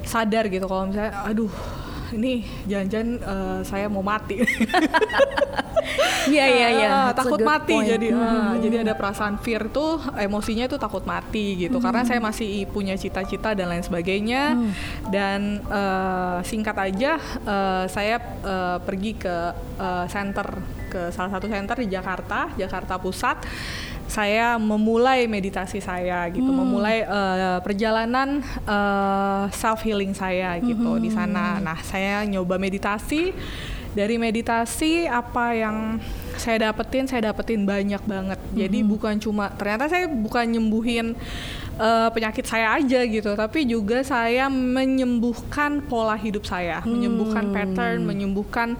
sadar 0.04 0.52
gitu 0.52 0.68
kalau 0.68 0.92
misalnya 0.92 1.24
aduh 1.24 1.52
ini 2.14 2.46
jangan-jangan 2.70 3.10
eh, 3.20 3.60
saya 3.66 3.86
mau 3.90 4.06
mati. 4.06 4.40
Iya 6.26 6.46
iya 6.48 6.68
iya. 6.72 6.88
Ah, 6.88 7.02
That's 7.10 7.20
a 7.20 7.22
takut 7.26 7.40
mati 7.42 7.74
point. 7.74 7.90
jadi. 7.90 8.08
Ah, 8.12 8.22
Hmm. 8.54 8.62
jadi 8.62 8.76
ada 8.82 8.94
perasaan 8.94 9.36
fear 9.38 9.68
tuh 9.68 9.98
emosinya 10.16 10.66
tuh 10.66 10.78
takut 10.78 11.04
mati 11.04 11.58
gitu. 11.58 11.78
Karena 11.78 12.04
saya 12.04 12.20
masih 12.20 12.64
punya 12.68 12.96
cita-cita 12.96 13.52
dan 13.52 13.68
lain 13.68 13.82
sebagainya. 13.82 14.56
Dan 15.08 15.60
eh, 15.62 16.38
singkat 16.44 16.76
aja 16.76 17.18
eh, 17.20 17.86
saya 17.88 18.18
eh, 18.40 18.78
pergi 18.80 19.12
ke 19.16 19.36
eh, 19.78 20.06
center 20.08 20.48
ke 20.88 21.10
salah 21.10 21.34
satu 21.34 21.50
center 21.50 21.76
di 21.76 21.90
Jakarta 21.90 22.54
Jakarta 22.54 22.96
Pusat. 22.96 23.44
Saya 24.04 24.62
memulai 24.62 25.26
meditasi 25.26 25.80
saya 25.80 26.28
gitu 26.30 26.46
memulai 26.46 27.02
eh, 27.02 27.60
perjalanan 27.60 28.46
self 29.50 29.82
healing 29.82 30.14
saya 30.14 30.60
gitu 30.60 31.00
di 31.00 31.10
sana. 31.10 31.58
Nah 31.58 31.80
saya 31.82 32.22
nyoba 32.24 32.56
meditasi 32.56 33.34
dari 33.94 34.18
meditasi 34.18 35.06
apa 35.06 35.54
yang 35.54 36.02
saya 36.38 36.70
dapetin 36.70 37.06
saya 37.06 37.30
dapetin 37.30 37.64
banyak 37.64 38.02
banget. 38.04 38.40
Jadi 38.58 38.82
bukan 38.82 39.22
cuma 39.22 39.54
ternyata 39.54 39.86
saya 39.86 40.10
bukan 40.10 40.50
nyembuhin 40.50 41.14
eh, 41.78 42.10
penyakit 42.10 42.46
saya 42.46 42.78
aja 42.78 43.06
gitu 43.06 43.38
tapi 43.38 43.70
juga 43.70 44.02
saya 44.02 44.50
menyembuhkan 44.50 45.86
pola 45.86 46.18
hidup 46.18 46.44
saya. 46.44 46.82
Menyembuhkan 46.84 47.54
pattern 47.54 48.04
menyembuhkan 48.04 48.76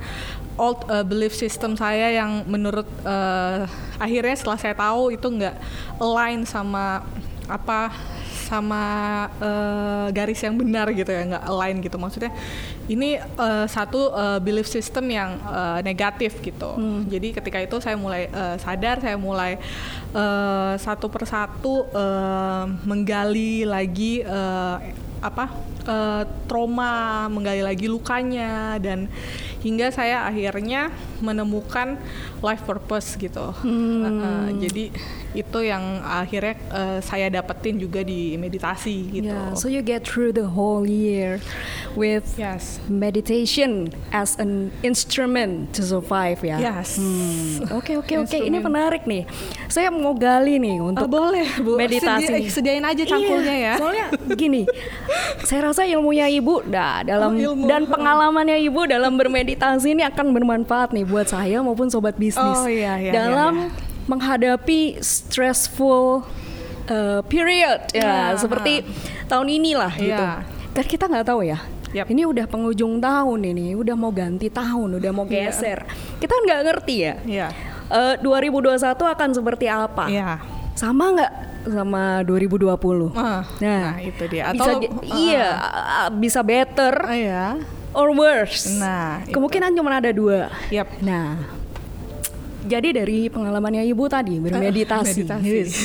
old 0.58 0.86
eh, 0.90 1.06
belief 1.06 1.34
system 1.34 1.78
saya 1.78 2.14
yang 2.14 2.46
menurut 2.50 2.90
eh, 3.06 3.70
akhirnya 4.02 4.36
setelah 4.38 4.60
saya 4.60 4.76
tahu 4.76 5.14
itu 5.14 5.28
nggak 5.30 5.56
align 6.02 6.46
sama 6.46 7.06
apa 7.46 7.94
sama 8.44 8.84
eh, 9.40 10.08
garis 10.12 10.40
yang 10.44 10.60
benar 10.60 10.92
gitu 10.92 11.08
ya 11.08 11.24
nggak 11.34 11.44
align 11.48 11.78
gitu. 11.80 11.96
Maksudnya 11.96 12.32
ini 12.92 13.18
eh, 13.18 13.66
satu 13.72 14.12
eh, 14.12 14.40
belief 14.44 14.68
system 14.68 15.08
yang 15.08 15.40
eh, 15.40 15.80
negatif 15.82 16.44
gitu. 16.44 16.76
Jadi 17.08 17.32
ketika 17.34 17.58
itu 17.64 17.80
saya 17.80 17.96
mulai 17.96 18.28
eh, 18.28 18.56
sadar 18.60 19.00
saya 19.00 19.16
mulai 19.16 19.56
eh, 20.12 20.74
satu 20.78 21.08
persatu 21.08 21.88
eh, 21.90 22.66
menggali 22.84 23.64
lagi 23.64 24.20
eh, 24.22 24.76
apa 25.24 25.48
eh, 25.84 26.24
trauma 26.46 26.92
menggali 27.28 27.62
lagi 27.62 27.88
lukanya 27.88 28.76
dan 28.78 29.08
hingga 29.60 29.88
saya 29.90 30.28
akhirnya 30.28 30.92
menemukan 31.20 31.96
life 32.40 32.64
purpose 32.64 33.16
gitu. 33.16 33.56
Eh, 33.64 34.12
eh, 34.12 34.48
jadi 34.60 34.84
itu 35.34 35.60
yang 35.64 35.82
akhirnya 36.04 36.56
eh, 36.70 37.00
saya 37.00 37.28
dapetin 37.28 37.80
juga 37.80 38.04
di 38.04 38.36
meditasi 38.36 38.98
gitu. 39.10 39.32
Yeah, 39.32 39.56
so 39.56 39.66
you 39.66 39.80
get 39.80 40.04
through 40.04 40.36
the 40.36 40.52
whole 40.52 40.84
year 40.84 41.40
with 41.96 42.36
yes. 42.36 42.84
meditation 42.86 43.90
as 44.12 44.36
an 44.36 44.70
instrument 44.84 45.72
to 45.74 45.82
survive 45.82 46.44
ya. 46.44 46.60
yes. 46.60 47.00
Hmm, 47.00 47.64
Oke 47.74 47.96
oke 47.96 48.14
oke, 48.20 48.38
ini 48.38 48.60
menarik 48.60 49.08
nih. 49.08 49.24
Saya 49.72 49.88
mau 49.90 50.12
gali 50.14 50.60
nih 50.60 50.78
untuk 50.78 51.08
Ah, 51.08 51.10
boleh 51.10 51.48
bu. 51.64 51.80
Meditasi. 51.80 52.28
Sedi- 52.30 52.52
sediain 52.52 52.84
aja 52.84 53.04
cangkulnya 53.04 53.56
Iya, 53.56 53.66
ya. 53.66 53.74
Soalnya 53.80 54.06
gini, 54.36 54.62
saya 55.48 55.72
rasa 55.74 55.84
ilmunya 55.84 56.30
ibu, 56.30 56.62
dah 56.64 57.02
dalam 57.02 57.34
Oh, 57.34 57.44
ilmu. 57.52 57.66
dan 57.66 57.84
pengalamannya 57.84 58.62
ibu 58.62 58.86
dalam 58.86 59.18
bermeditasi 59.18 59.92
ini 59.92 60.06
akan 60.06 60.30
bermanfaat 60.32 60.94
nih 60.94 61.04
buat 61.04 61.26
saya 61.26 61.60
maupun 61.60 61.90
sobat 61.90 62.14
bisnis 62.16 62.40
Oh, 62.56 62.70
iya, 62.70 62.96
iya, 62.96 63.12
dalam 63.12 63.68
iya, 63.68 63.74
menghadapi 64.06 65.02
stressful 65.02 66.22
uh, 66.86 67.22
period 67.26 67.90
ya 67.90 68.32
Iya, 68.32 68.38
seperti 68.38 68.86
tahun 69.26 69.48
inilah 69.50 69.94
gitu. 69.98 70.14
Iya. 70.14 70.46
Dan 70.72 70.86
kita 70.86 71.10
nggak 71.10 71.26
tahu 71.26 71.42
ya. 71.42 71.58
Yap. 71.94 72.10
Ini 72.10 72.26
udah 72.26 72.46
penghujung 72.46 72.98
tahun 72.98 73.40
ini, 73.46 73.74
udah 73.74 73.94
mau 73.94 74.10
ganti 74.10 74.50
tahun, 74.50 74.98
udah 74.98 75.12
mau 75.14 75.26
Iya. 75.26 75.50
geser. 75.50 75.86
Kita 76.18 76.34
nggak 76.34 76.60
ngerti 76.66 76.96
ya. 77.00 77.14
Iya. 77.22 77.48
Eh, 77.90 78.16
2021 78.18 78.82
akan 79.06 79.30
seperti 79.30 79.66
apa? 79.70 80.10
Iya. 80.10 80.42
Sama 80.74 81.14
nggak 81.14 81.32
sama 81.64 82.22
2020. 82.28 83.12
Ah, 83.16 83.44
nah, 83.60 84.00
itu 84.00 84.24
dia. 84.28 84.52
bisa 84.52 84.64
Atau 84.64 84.74
j- 84.84 84.92
ah, 84.92 85.16
iya 85.16 85.48
ah, 85.58 86.10
bisa 86.12 86.40
better 86.44 86.94
ah, 87.04 87.16
ya. 87.16 87.46
or 87.96 88.12
worse. 88.12 88.68
Nah, 88.76 89.24
itu. 89.24 89.36
kemungkinan 89.36 89.72
cuma 89.74 89.96
ada 89.98 90.12
dua. 90.12 90.52
Yap. 90.70 90.88
Nah, 91.00 91.40
jadi 92.64 93.04
dari 93.04 93.28
pengalamannya 93.28 93.84
ibu 93.86 94.08
tadi 94.08 94.40
bermeditasi, 94.40 95.20
meditasi. 95.28 95.48
Yes. 95.48 95.74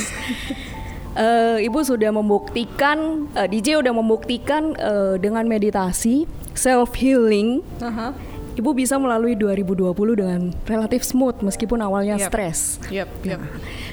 Eh, 1.19 1.67
ibu 1.67 1.83
sudah 1.83 2.15
membuktikan, 2.15 3.27
eh, 3.35 3.51
DJ 3.51 3.83
udah 3.83 3.91
membuktikan 3.91 4.71
eh, 4.79 5.19
dengan 5.19 5.51
meditasi 5.51 6.31
self 6.55 6.95
healing, 6.95 7.59
Aha. 7.83 8.15
Ibu 8.59 8.75
bisa 8.75 8.99
melalui 8.99 9.39
2020 9.39 9.95
dengan 10.19 10.51
relatif 10.67 11.07
smooth 11.07 11.47
meskipun 11.47 11.79
awalnya 11.79 12.19
Yap. 12.19 12.29
stres. 12.35 12.83
Yap, 12.91 13.07
yap. 13.23 13.39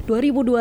2021 0.10 0.58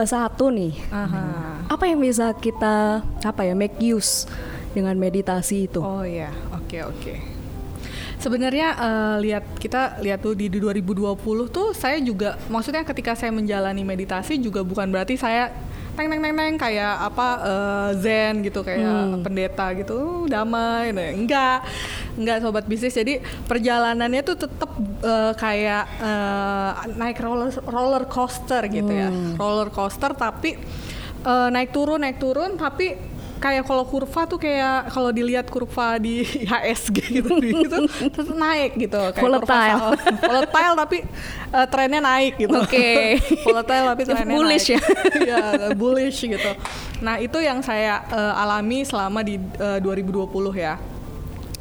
nih, 0.53 0.73
Aha. 0.93 1.25
apa 1.73 1.85
yang 1.89 2.05
bisa 2.05 2.37
kita 2.37 3.01
apa 3.25 3.41
ya 3.49 3.57
make 3.57 3.81
use 3.81 4.29
dengan 4.77 4.93
meditasi 5.01 5.73
itu? 5.73 5.81
Oh 5.81 6.05
ya, 6.05 6.29
oke 6.53 6.79
oke. 6.85 7.15
Sebenarnya 8.21 8.69
eh, 8.77 9.17
lihat 9.25 9.45
kita 9.57 10.01
lihat 10.05 10.21
tuh 10.21 10.37
di 10.37 10.53
2020 10.53 11.17
tuh 11.49 11.73
saya 11.73 11.97
juga 12.01 12.37
maksudnya 12.53 12.85
ketika 12.85 13.17
saya 13.17 13.33
menjalani 13.33 13.85
meditasi 13.85 14.41
juga 14.41 14.65
bukan 14.65 14.89
berarti 14.89 15.17
saya 15.17 15.53
teng 15.95 16.07
teng 16.11 16.21
teng 16.21 16.35
teng 16.35 16.55
kayak 16.59 16.95
apa 17.09 17.29
eh, 17.43 17.89
zen 18.03 18.43
gitu 18.43 18.61
kayak 18.67 19.23
pendeta 19.23 19.67
gitu. 19.79 19.95
"Uh, 19.95 20.23
damai 20.27 20.91
nah, 20.91 21.11
enggak. 21.11 21.59
Enggak 22.15 22.37
sobat 22.43 22.65
bisnis. 22.67 22.95
Jadi 22.95 23.19
perjalanannya 23.47 24.23
tuh 24.23 24.37
tetap 24.39 24.71
eh, 25.03 25.33
kayak 25.35 25.85
eh, 26.03 26.71
naik 26.95 27.19
roller 27.23 27.51
roller 27.67 28.05
coaster 28.07 28.63
gitu 28.69 28.93
ya. 28.93 29.11
Roller 29.39 29.71
coaster 29.71 30.13
tapi 30.15 30.59
eh, 31.25 31.49
naik 31.51 31.71
turun 31.71 32.03
naik 32.03 32.19
turun 32.19 32.59
tapi 32.59 33.14
kayak 33.39 33.65
kalau 33.65 33.85
kurva 33.85 34.25
tuh 34.25 34.39
kayak 34.39 34.89
kalau 34.89 35.11
dilihat 35.11 35.47
kurva 35.47 35.99
di 35.99 36.23
HSG 36.51 36.97
gitu 37.13 37.31
gitu 37.39 37.79
terus 38.09 38.29
naik 38.33 38.75
gitu 38.75 38.97
kayak 39.13 39.21
kurva 39.21 39.39
Volatile. 39.43 39.79
saham. 39.81 40.17
volatile 40.21 40.75
tapi 40.79 40.99
eh, 41.51 41.67
trennya 41.69 42.01
naik 42.01 42.35
gitu 42.39 42.57
Oke. 42.57 43.19
volatile 43.47 43.87
tapi 43.93 44.03
trennya 44.03 44.35
Bullish 44.35 44.69
naik. 44.71 44.77
ya? 44.77 44.81
Iya, 45.25 45.41
bullish 45.75 46.21
gitu 46.25 46.51
nah 47.01 47.19
itu 47.19 47.37
yang 47.39 47.61
saya 47.61 48.01
eh, 48.09 48.43
alami 48.43 48.83
selama 48.83 49.21
di 49.21 49.37
eh, 49.39 49.79
2020 49.83 50.31
ya 50.57 50.75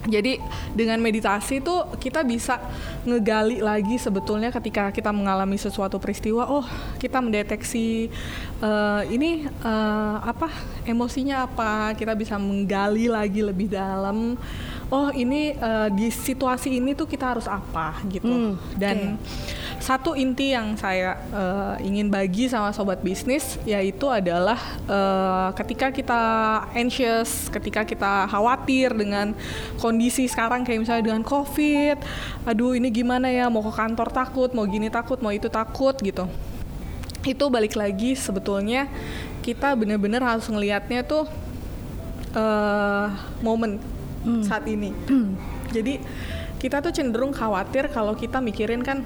jadi 0.04 0.36
dengan 0.76 1.00
meditasi 1.00 1.64
tuh 1.64 1.96
kita 1.96 2.28
bisa 2.28 2.60
ngegali 3.08 3.64
lagi 3.64 3.96
sebetulnya 3.96 4.52
ketika 4.52 4.92
kita 4.92 5.16
mengalami 5.16 5.56
sesuatu 5.56 5.96
peristiwa, 5.96 6.44
oh 6.52 6.68
kita 7.00 7.24
mendeteksi 7.24 8.12
eh, 8.60 9.02
ini 9.08 9.48
eh, 9.48 10.18
apa 10.20 10.52
emosinya 10.84 11.48
apa, 11.48 11.96
kita 11.96 12.20
bisa 12.20 12.36
menggali 12.36 13.08
lagi 13.08 13.40
lebih 13.40 13.72
dalam. 13.72 14.36
Oh 14.94 15.10
ini 15.10 15.58
eh, 15.58 15.90
di 15.90 16.14
situasi 16.14 16.78
ini 16.78 16.94
tuh 16.94 17.10
kita 17.10 17.34
harus 17.34 17.50
apa 17.50 17.98
gitu. 18.14 18.30
Hmm, 18.30 18.54
Dan 18.78 19.18
satu 19.82 20.14
inti 20.14 20.54
yang 20.54 20.78
saya 20.78 21.18
eh, 21.34 21.90
ingin 21.90 22.14
bagi 22.14 22.46
sama 22.46 22.70
sobat 22.70 23.02
bisnis 23.02 23.58
yaitu 23.66 24.06
adalah 24.06 24.62
eh, 24.86 25.50
ketika 25.58 25.90
kita 25.90 26.22
anxious, 26.78 27.50
ketika 27.50 27.82
kita 27.82 28.30
khawatir 28.30 28.94
dengan 28.94 29.34
kondisi 29.82 30.30
sekarang 30.30 30.62
kayak 30.62 30.86
misalnya 30.86 31.10
dengan 31.10 31.26
covid, 31.26 31.98
aduh 32.46 32.78
ini 32.78 32.94
gimana 32.94 33.34
ya 33.34 33.50
mau 33.50 33.66
ke 33.66 33.74
kantor 33.74 34.14
takut, 34.14 34.54
mau 34.54 34.70
gini 34.70 34.94
takut, 34.94 35.18
mau 35.26 35.34
itu 35.34 35.50
takut 35.50 35.98
gitu. 36.06 36.30
Itu 37.26 37.50
balik 37.50 37.74
lagi 37.74 38.14
sebetulnya 38.14 38.86
kita 39.42 39.74
bener-bener 39.74 40.22
harus 40.22 40.46
ngelihatnya 40.46 41.02
tuh 41.02 41.26
eh 42.38 43.10
momen 43.42 43.82
saat 44.44 44.66
ini. 44.68 44.92
Jadi 45.76 46.00
kita 46.62 46.80
tuh 46.80 46.96
cenderung 46.96 47.36
khawatir 47.36 47.92
kalau 47.92 48.16
kita 48.16 48.40
mikirin 48.40 48.80
kan 48.80 49.04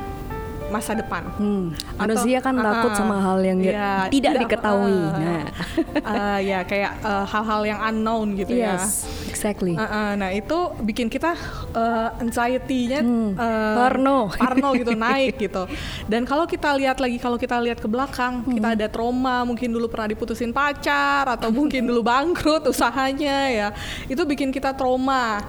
masa 0.67 0.91
depan. 0.91 1.23
Hmm, 1.33 1.71
Atau- 1.93 2.17
manusia 2.17 2.37
kan 2.37 2.53
takut 2.53 2.91
Ah, 2.91 2.95
sama 2.95 3.15
hal 3.17 3.39
yang 3.39 3.57
nggak- 3.57 3.73
iya, 3.73 3.93
tidak 4.09 4.33
diketahui. 4.41 4.91
ah, 4.93 5.15
Nah. 5.15 5.43
ah, 6.03 6.39
ya 6.49 6.59
kayak 6.61 6.91
eh, 6.99 7.25
hal-hal 7.25 7.61
yang 7.65 7.79
unknown 7.85 8.35
gitu 8.35 8.51
ya. 8.51 8.75
yes, 8.75 9.07
exactly. 9.25 9.73
Uh, 9.73 9.81
uh, 9.81 10.09
nah 10.13 10.29
itu 10.29 10.57
bikin 10.81 11.07
kita 11.07 11.33
uh, 11.71 12.09
anxiety-nya 12.17 12.99
Hmm, 12.99 13.31
uh, 13.33 13.75
parno. 13.77 14.19
parno 14.41 14.69
gitu 14.73 14.91
naik 14.99 15.39
gitu. 15.39 15.63
Dan 16.03 16.23
kalau 16.23 16.43
kita 16.43 16.73
lihat 16.73 16.97
lagi 16.97 17.17
kalau 17.17 17.35
kita 17.35 17.57
lihat 17.57 17.77
ke 17.77 17.87
belakang, 17.87 18.39
Hmm. 18.39 18.53
kita 18.53 18.67
ada 18.73 18.87
trauma, 18.87 19.43
mungkin 19.43 19.69
dulu 19.69 19.87
pernah 19.87 20.09
diputusin 20.09 20.51
pacar 20.51 21.27
atau 21.29 21.49
mungkin 21.49 21.83
dulu 21.83 22.01
bangkrut 22.01 22.65
usahanya 22.65 23.37
ya. 23.49 23.67
Itu 24.05 24.23
bikin 24.23 24.49
kita 24.49 24.73
trauma, 24.73 25.39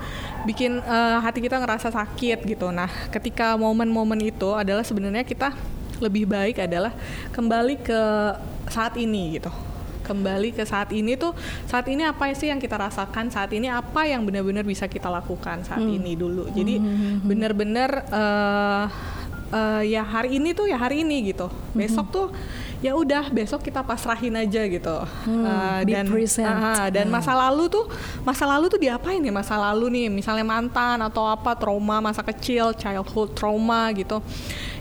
bikin 0.48 0.80
uh, 0.80 1.20
hati 1.20 1.44
kita 1.44 1.60
ngerasa 1.60 1.92
sakit 1.92 2.48
gitu. 2.48 2.72
Nah, 2.72 2.88
ketika 3.12 3.52
momen-momen 3.60 4.16
itu 4.24 4.56
adalah 4.56 4.80
sebenarnya 4.80 5.20
kita 5.28 5.52
lebih 6.00 6.24
baik 6.24 6.64
adalah 6.64 6.96
kembali 7.36 7.76
ke 7.84 8.00
saat 8.72 8.96
ini 8.96 9.36
gitu. 9.36 9.52
Kembali 10.08 10.56
ke 10.56 10.64
saat 10.64 10.88
ini 10.96 11.20
tuh 11.20 11.36
saat 11.68 11.84
ini 11.92 12.00
apa 12.00 12.32
sih 12.32 12.48
yang 12.48 12.56
kita 12.56 12.80
rasakan? 12.80 13.28
Saat 13.28 13.52
ini 13.52 13.68
apa 13.68 14.08
yang 14.08 14.24
benar-benar 14.24 14.64
bisa 14.64 14.88
kita 14.88 15.12
lakukan 15.12 15.68
saat 15.68 15.84
ini 15.84 16.16
dulu? 16.16 16.48
Jadi 16.48 16.80
benar-benar 17.28 18.08
eh, 18.08 18.84
eh, 19.52 19.82
ya 19.94 20.02
hari 20.04 20.36
ini 20.40 20.52
tuh 20.52 20.66
ya 20.68 20.76
hari 20.76 21.02
ini 21.06 21.32
gitu. 21.32 21.48
Besok 21.72 22.06
tuh 22.12 22.26
ya 22.78 22.94
udah 22.94 23.26
besok 23.34 23.66
kita 23.66 23.82
pasrahin 23.82 24.38
aja 24.38 24.62
gitu. 24.70 24.96
Eh, 25.26 25.80
be 25.82 25.92
dan 25.92 26.06
ah, 26.46 26.86
dan 26.88 27.06
masa 27.10 27.34
lalu 27.34 27.66
tuh 27.66 27.90
masa 28.22 28.46
lalu 28.46 28.70
tuh 28.70 28.78
diapain 28.78 29.18
ya? 29.18 29.32
Masa 29.34 29.58
lalu 29.58 29.90
nih 29.90 30.06
misalnya 30.12 30.46
mantan 30.46 31.02
atau 31.02 31.26
apa 31.26 31.58
trauma 31.58 31.98
masa 31.98 32.22
kecil 32.22 32.70
childhood 32.78 33.34
trauma 33.34 33.90
gitu. 33.94 34.22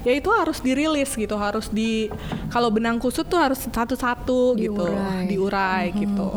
Ya 0.05 0.13
itu 0.13 0.29
harus 0.31 0.61
dirilis 0.63 1.11
gitu 1.17 1.35
harus 1.35 1.67
di 1.67 2.07
kalau 2.53 2.71
benang 2.71 3.01
kusut 3.01 3.27
tuh 3.27 3.41
harus 3.41 3.59
satu-satu 3.59 4.55
gitu 4.55 4.87
Diurai. 4.87 5.25
diurai 5.27 5.85
gitu. 5.91 6.29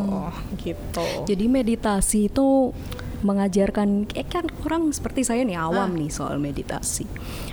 Gitu. 0.59 1.07
Jadi 1.29 1.45
meditasi 1.47 2.27
itu 2.27 2.73
mengajarkan 3.21 4.09
eh 4.13 4.25
kan 4.25 4.45
orang 4.65 4.89
seperti 4.89 5.21
saya 5.21 5.41
nih 5.41 5.57
awam 5.57 5.93
Ah. 5.93 5.97
nih 5.97 6.09
soal 6.09 6.37
meditasi. 6.37 7.05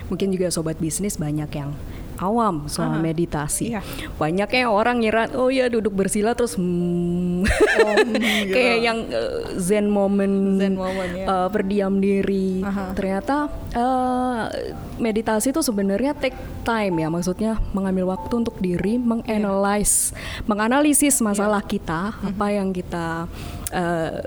Mungkin 0.09 0.33
juga 0.33 0.49
sobat 0.49 0.77
bisnis 0.77 1.15
banyak 1.15 1.49
yang 1.53 1.71
awam 2.19 2.67
soal 2.67 2.89
Ah, 2.89 2.99
meditasi. 2.99 3.71
iya. 3.71 3.81
Banyak 4.15 4.49
yang 4.49 4.69
orang 4.69 4.99
ngira 4.99 5.31
oh 5.33 5.47
ya 5.47 5.65
duduk 5.65 5.93
bersila 5.93 6.33
terus 6.33 6.53
hmm, 6.53 7.43
gitu. 7.43 8.51
kayak 8.55 8.77
yang 8.79 8.97
eh, 9.05 9.55
zen 9.55 9.87
moment, 9.87 10.57
Zen 10.57 10.75
moment, 10.75 11.11
ya. 11.11 11.25
eh, 11.25 11.47
berdiam 11.47 11.97
diri. 11.97 12.59
Aha. 12.59 12.91
Ternyata 12.91 13.35
eh, 13.71 14.43
meditasi 14.97 15.49
itu 15.49 15.61
sebenarnya 15.61 16.11
take 16.13 16.35
time 16.61 16.95
ya, 16.97 17.07
maksudnya 17.07 17.51
mengambil 17.71 18.09
waktu 18.09 18.33
untuk 18.35 18.59
diri, 18.59 18.97
menganalyze, 18.97 20.11
menganalisis 20.43 21.17
masalah 21.19 21.61
kita, 21.61 22.13
apa 22.15 22.45
yang 22.49 22.69
kita 22.69 23.25
eh, 23.69 24.19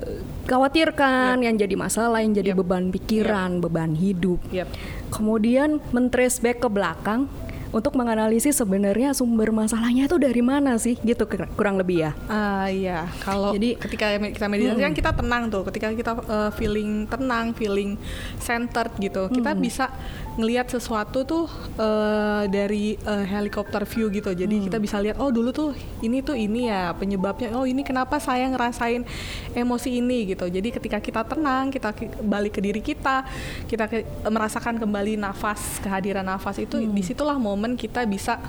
khawatirkan, 0.47 1.41
yang 1.41 1.55
jadi 1.55 1.75
masalah, 1.75 2.21
yang 2.21 2.33
jadi 2.33 2.51
Yep. 2.53 2.59
beban 2.59 2.85
pikiran, 2.89 3.51
beban 3.59 3.93
hidup. 3.93 4.39
Yep. 4.49 4.69
Kemudian 5.09 5.81
men-trace 5.89 6.39
back 6.39 6.61
ke 6.61 6.69
belakang 6.69 7.27
untuk 7.73 7.97
menganalisis 7.97 8.61
sebenarnya 8.61 9.17
sumber 9.17 9.49
masalahnya 9.51 10.05
itu 10.05 10.21
dari 10.21 10.45
mana 10.45 10.77
sih, 10.77 11.01
gitu 11.01 11.25
kurang 11.57 11.81
lebih 11.81 12.07
ya. 12.07 12.11
Ah 12.29 12.69
iya, 12.69 13.09
kalau 13.25 13.57
Jadi- 13.57 13.81
ketika 13.81 14.13
kita 14.21 14.47
meditasi 14.47 14.81
kan 14.85 14.95
kita 14.95 15.11
tenang 15.17 15.49
tuh. 15.49 15.65
Ketika 15.67 15.89
kita 15.97 16.13
uh, 16.29 16.51
feeling 16.53 17.09
tenang, 17.09 17.57
feeling 17.57 17.97
centered 18.39 18.93
gitu, 19.01 19.33
kita 19.33 19.57
bisa 19.57 19.89
ngelihat 20.33 20.65
sesuatu 20.67 21.23
tuh 21.23 21.45
uh, 21.77 22.49
dari 22.49 22.97
uh, 23.03 23.21
helikopter 23.21 23.85
view 23.85 24.09
gitu. 24.09 24.33
Jadi 24.33 24.65
kita 24.65 24.77
bisa 24.77 24.97
lihat 24.97 25.21
oh 25.21 25.29
dulu 25.29 25.53
tuh 25.53 25.71
ini 26.01 26.21
tuh 26.21 26.33
ini 26.33 26.67
ya 26.67 26.93
penyebabnya. 26.93 27.53
Oh 27.53 27.65
ini 27.65 27.81
kenapa 27.81 28.17
saya 28.17 28.49
ngerasain 28.49 29.05
emosi 29.53 30.01
ini 30.01 30.33
gitu. 30.33 30.49
Jadi 30.49 30.73
ketika 30.73 30.99
kita 30.99 31.21
tenang, 31.23 31.69
kita 31.69 31.93
ki- 31.93 32.17
balik 32.19 32.57
ke 32.57 32.61
diri 32.61 32.81
kita, 32.81 33.29
kita 33.67 33.85
ke- 33.87 34.09
merasakan 34.25 34.81
kembali 34.81 35.17
nafas, 35.17 35.77
kehadiran 35.79 36.25
nafas 36.25 36.57
itu 36.57 36.81
di 36.81 37.03
situlah 37.03 37.37
momen 37.37 37.77
kita 37.77 38.03
bisa 38.05 38.41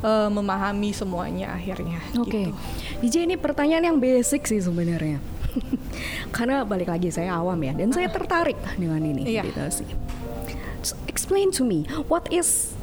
uh, 0.00 0.30
memahami 0.30 0.94
semuanya 0.94 1.50
akhirnya. 1.50 1.98
Oke, 2.14 2.46
gitu. 2.46 2.54
DJ 3.02 3.14
ini 3.24 3.34
pertanyaan 3.34 3.90
yang 3.90 3.98
basic 3.98 4.46
sih 4.46 4.62
sebenarnya. 4.62 5.18
Karena 6.34 6.62
balik 6.62 6.90
lagi 6.90 7.10
saya 7.10 7.34
awam 7.34 7.58
ya, 7.58 7.74
dan 7.74 7.90
saya 7.90 8.06
tertarik 8.06 8.58
dengan 8.74 8.98
ini 8.98 9.22
Iya. 9.26 9.42
meditasi. 9.42 9.86
So, 9.86 10.33
explain 11.08 11.48
to 11.56 11.64
me, 11.64 11.88
what 12.12 12.28
is 12.28 12.76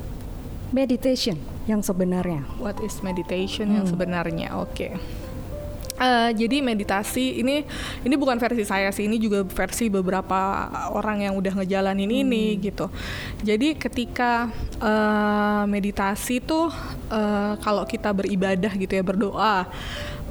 meditation 0.74 1.38
yang 1.70 1.86
sebenarnya? 1.86 2.48
What 2.58 2.82
is 2.82 3.06
meditation 3.06 3.78
yang 3.78 3.86
sebenarnya? 3.86 4.58
Oke. 4.58 4.98
Eh, 6.02 6.32
jadi 6.34 6.66
meditasi 6.66 7.46
ini 7.46 7.62
ini 8.02 8.16
bukan 8.18 8.42
versi 8.42 8.66
saya 8.66 8.90
sih, 8.90 9.06
ini 9.06 9.22
juga 9.22 9.46
versi 9.46 9.86
beberapa 9.86 10.66
orang 10.90 11.30
yang 11.30 11.38
udah 11.38 11.62
ngejalanin 11.62 12.10
ini 12.10 12.58
gitu. 12.58 12.90
Jadi 13.46 13.78
ketika 13.78 14.50
eh, 14.82 15.64
meditasi 15.70 16.42
tuh 16.42 16.74
eh, 17.14 17.54
kalau 17.62 17.86
kita 17.86 18.10
beribadah 18.10 18.74
gitu 18.74 18.98
ya 18.98 19.06
berdoa, 19.06 19.70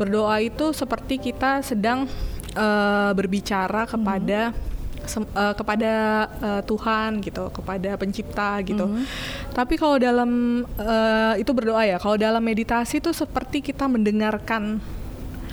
Berdoa 0.01 0.41
itu 0.41 0.73
seperti 0.73 1.21
kita 1.21 1.61
sedang 1.61 2.09
uh, 2.57 3.13
berbicara 3.13 3.85
kepada 3.85 4.57
sem- 4.57 4.70
uh, 5.19 5.55
kepada 5.57 5.93
uh, 6.39 6.63
Tuhan 6.63 7.19
gitu, 7.25 7.51
kepada 7.51 7.97
pencipta 7.99 8.61
gitu. 8.63 8.87
Tapi 9.51 9.75
kalau 9.75 9.97
dalam 9.99 10.63
uh, 10.79 11.35
itu 11.35 11.51
berdoa 11.51 11.83
ya, 11.83 11.97
kalau 11.99 12.15
dalam 12.15 12.43
meditasi 12.45 13.03
itu 13.03 13.11
seperti 13.11 13.65
kita 13.65 13.91
mendengarkan 13.91 14.79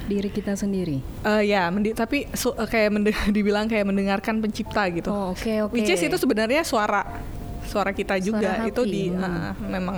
Diri 0.07 0.31
kita 0.31 0.55
sendiri. 0.55 1.03
uh, 1.27 1.43
ya, 1.43 1.67
mendi- 1.67 1.91
tapi 1.91 2.31
su- 2.31 2.55
uh, 2.55 2.63
kayak 2.63 2.95
dibilang 3.35 3.67
kayak 3.67 3.83
mendengarkan 3.83 4.39
pencipta 4.39 4.87
gitu. 4.87 5.11
Oh, 5.11 5.35
oke 5.35 5.67
oke. 5.67 5.75
Which 5.75 5.91
is 5.91 5.99
itu 5.99 6.15
sebenarnya 6.15 6.63
suara 6.63 7.03
suara 7.67 7.91
kita 7.91 8.15
juga 8.23 8.55
Suara 8.55 8.71
itu 8.71 8.81
hati, 8.87 8.91
di 8.95 9.03
hmm. 9.11 9.19
uh, 9.19 9.51
memang 9.67 9.97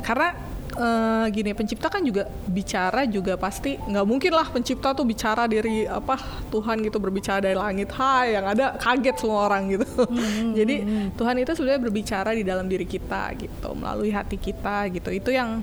karena 0.00 0.53
eh, 0.74 1.26
gini 1.30 1.50
pencipta 1.54 1.86
kan 1.88 2.02
juga 2.02 2.26
bicara 2.46 3.06
juga 3.06 3.38
pasti 3.38 3.78
nggak 3.78 4.06
mungkin 4.06 4.32
lah 4.34 4.46
pencipta 4.50 4.92
tuh 4.92 5.06
bicara 5.06 5.46
dari 5.46 5.86
apa 5.86 6.18
Tuhan 6.50 6.82
gitu 6.82 6.98
berbicara 6.98 7.40
dari 7.40 7.56
langit. 7.56 7.90
Hai 7.94 8.34
yang 8.34 8.46
ada 8.50 8.74
kaget 8.78 9.16
semua 9.18 9.46
orang 9.46 9.70
gitu. 9.70 9.86
Hmm, 10.06 10.52
jadi 10.58 10.76
Tuhan 11.14 11.36
itu 11.40 11.50
sebenarnya 11.54 11.82
berbicara 11.82 12.30
di 12.34 12.42
dalam 12.42 12.66
diri 12.66 12.86
kita 12.86 13.32
gitu 13.38 13.68
melalui 13.74 14.10
hati 14.10 14.36
kita 14.38 14.90
gitu. 14.90 15.10
Itu 15.14 15.30
yang 15.30 15.62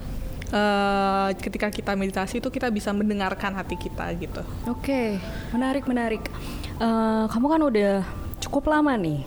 eh, 0.52 1.30
ketika 1.40 1.68
kita 1.72 1.96
meditasi 1.96 2.40
itu 2.44 2.50
kita 2.52 2.68
bisa 2.72 2.92
mendengarkan 2.92 3.56
hati 3.56 3.76
kita 3.80 4.12
gitu. 4.20 4.44
Oke, 4.68 5.20
menarik 5.56 5.88
menarik. 5.88 6.24
Eh, 6.82 7.26
kamu 7.32 7.48
kan 7.48 7.62
udah 7.68 7.94
cukup 8.42 8.74
lama 8.74 8.98
nih, 8.98 9.22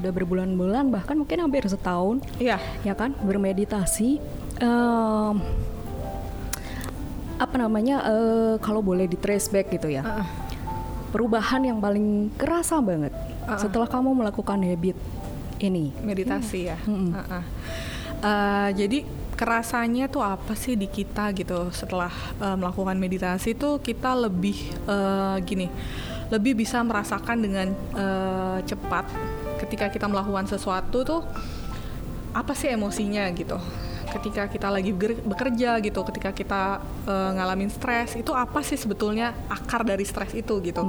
udah 0.00 0.10
berbulan-bulan 0.16 0.88
bahkan 0.88 1.12
mungkin 1.12 1.44
hampir 1.44 1.68
setahun, 1.68 2.24
iya. 2.40 2.56
Ya 2.88 2.96
kan? 2.96 3.12
Bermeditasi. 3.20 4.16
Em, 4.56 5.36
apa 7.36 7.56
namanya? 7.60 8.00
eh, 8.08 8.54
kalau 8.64 8.80
boleh 8.80 9.04
di 9.04 9.20
trace 9.20 9.52
back 9.52 9.68
gitu 9.68 9.92
ya, 9.92 10.00
Heeh. 10.00 10.26
perubahan 11.12 11.60
yang 11.60 11.78
paling 11.80 12.32
kerasa 12.40 12.80
banget 12.80 13.12
setelah 13.60 13.84
kamu 13.86 14.16
melakukan 14.24 14.58
habit 14.64 14.96
ini. 15.60 15.92
meditasi 16.00 16.72
ya. 16.72 16.76
Mm-mm. 16.88 17.12
Heeh. 17.12 17.44
Eh, 18.24 18.68
jadi 18.72 18.98
kerasanya 19.36 20.08
tuh 20.08 20.24
apa 20.24 20.56
sih 20.56 20.80
di 20.80 20.88
kita 20.88 21.28
gitu 21.36 21.68
setelah 21.68 22.08
eh, 22.40 22.56
melakukan 22.56 22.96
meditasi 22.96 23.52
tuh 23.52 23.84
kita 23.84 24.16
lebih 24.16 24.56
eh, 24.88 25.36
gini, 25.44 25.68
lebih 26.32 26.56
bisa 26.56 26.80
merasakan 26.80 27.44
dengan 27.44 27.68
eh, 27.92 28.58
cepat 28.64 29.04
ketika 29.60 29.92
kita 29.92 30.08
melakukan 30.08 30.48
sesuatu 30.48 31.04
tuh 31.04 31.20
apa 32.32 32.52
sih 32.56 32.72
emosinya 32.72 33.28
gitu. 33.36 33.60
Ketika 34.06 34.46
kita 34.48 34.68
lagi 34.70 34.94
bekerja 35.22 35.82
gitu, 35.82 36.00
ketika 36.06 36.30
kita 36.30 36.62
eh, 37.04 37.30
ngalamin 37.36 37.68
stres, 37.68 38.14
itu 38.14 38.30
apa 38.32 38.62
sih 38.62 38.78
sebetulnya 38.78 39.34
akar 39.50 39.82
dari 39.82 40.06
stres 40.06 40.32
itu 40.32 40.62
gitu? 40.62 40.82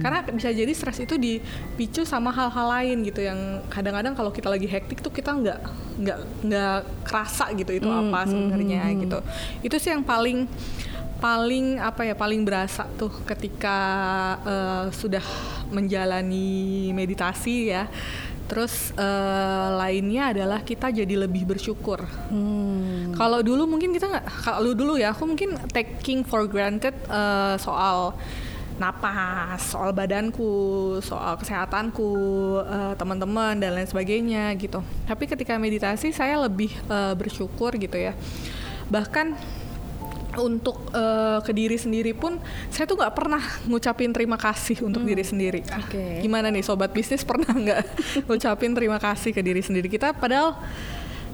Karena 0.00 0.24
bisa 0.26 0.50
jadi 0.50 0.72
stres 0.72 0.98
itu 1.00 1.14
dipicu 1.16 2.02
sama 2.02 2.32
hal-hal 2.32 2.66
lain 2.80 3.04
gitu 3.06 3.20
yang 3.22 3.62
kadang-kadang 3.68 4.16
kalau 4.16 4.32
kita 4.32 4.48
lagi 4.50 4.66
hektik 4.66 5.04
tuh 5.04 5.12
kita 5.12 5.30
nggak 5.36 5.58
nggak 6.02 6.18
nggak 6.48 6.78
kerasa 7.04 7.52
gitu 7.54 7.72
itu 7.76 7.88
apa 7.88 8.24
sebenarnya 8.26 8.82
gitu. 8.98 9.18
Itu 9.62 9.76
sih 9.78 9.92
yang 9.92 10.02
paling 10.02 10.48
paling 11.22 11.78
apa 11.78 12.02
ya 12.02 12.18
paling 12.18 12.42
berasa 12.42 12.82
tuh 12.98 13.12
ketika 13.22 13.78
eh, 14.42 14.84
sudah 14.90 15.22
menjalani 15.70 16.90
meditasi 16.90 17.70
ya. 17.70 17.86
Terus 18.50 18.92
eh, 18.94 19.68
lainnya 19.78 20.34
adalah 20.34 20.60
kita 20.60 20.92
jadi 20.92 21.14
lebih 21.26 21.48
bersyukur. 21.48 22.04
Hmm. 22.28 23.16
Kalau 23.16 23.40
dulu 23.40 23.64
mungkin 23.64 23.94
kita 23.96 24.06
nggak, 24.08 24.26
kalau 24.44 24.72
dulu 24.76 25.00
ya 25.00 25.14
aku 25.14 25.24
mungkin 25.24 25.56
taking 25.72 26.26
for 26.26 26.44
granted 26.44 26.92
eh, 27.08 27.56
soal 27.56 28.16
napas, 28.80 29.62
soal 29.72 29.92
badanku, 29.92 30.98
soal 31.04 31.38
kesehatanku, 31.38 32.12
eh, 32.64 32.94
teman-teman 32.98 33.56
dan 33.56 33.76
lain 33.76 33.88
sebagainya 33.88 34.52
gitu. 34.58 34.80
Tapi 35.06 35.24
ketika 35.28 35.56
meditasi 35.56 36.10
saya 36.10 36.40
lebih 36.40 36.72
eh, 36.90 37.14
bersyukur 37.16 37.76
gitu 37.78 37.96
ya. 37.96 38.12
Bahkan 38.92 39.38
untuk 40.40 40.88
eh, 40.94 41.38
ke 41.44 41.52
diri 41.52 41.76
sendiri 41.76 42.16
pun 42.16 42.40
saya 42.72 42.88
tuh 42.88 42.96
nggak 43.00 43.14
pernah 43.14 43.42
ngucapin 43.68 44.14
terima 44.14 44.38
kasih 44.40 44.84
untuk 44.86 45.04
diri 45.04 45.24
sendiri. 45.24 45.60
Oke. 45.82 46.24
Gimana 46.24 46.48
nih 46.48 46.64
sobat 46.64 46.94
bisnis 46.94 47.26
pernah 47.26 47.52
nggak 47.52 47.80
ngucapin 48.28 48.72
terima 48.72 48.96
kasih 48.96 49.34
ke 49.34 49.40
diri 49.44 49.60
sendiri 49.60 49.90
kita 49.90 50.16
padahal 50.16 50.56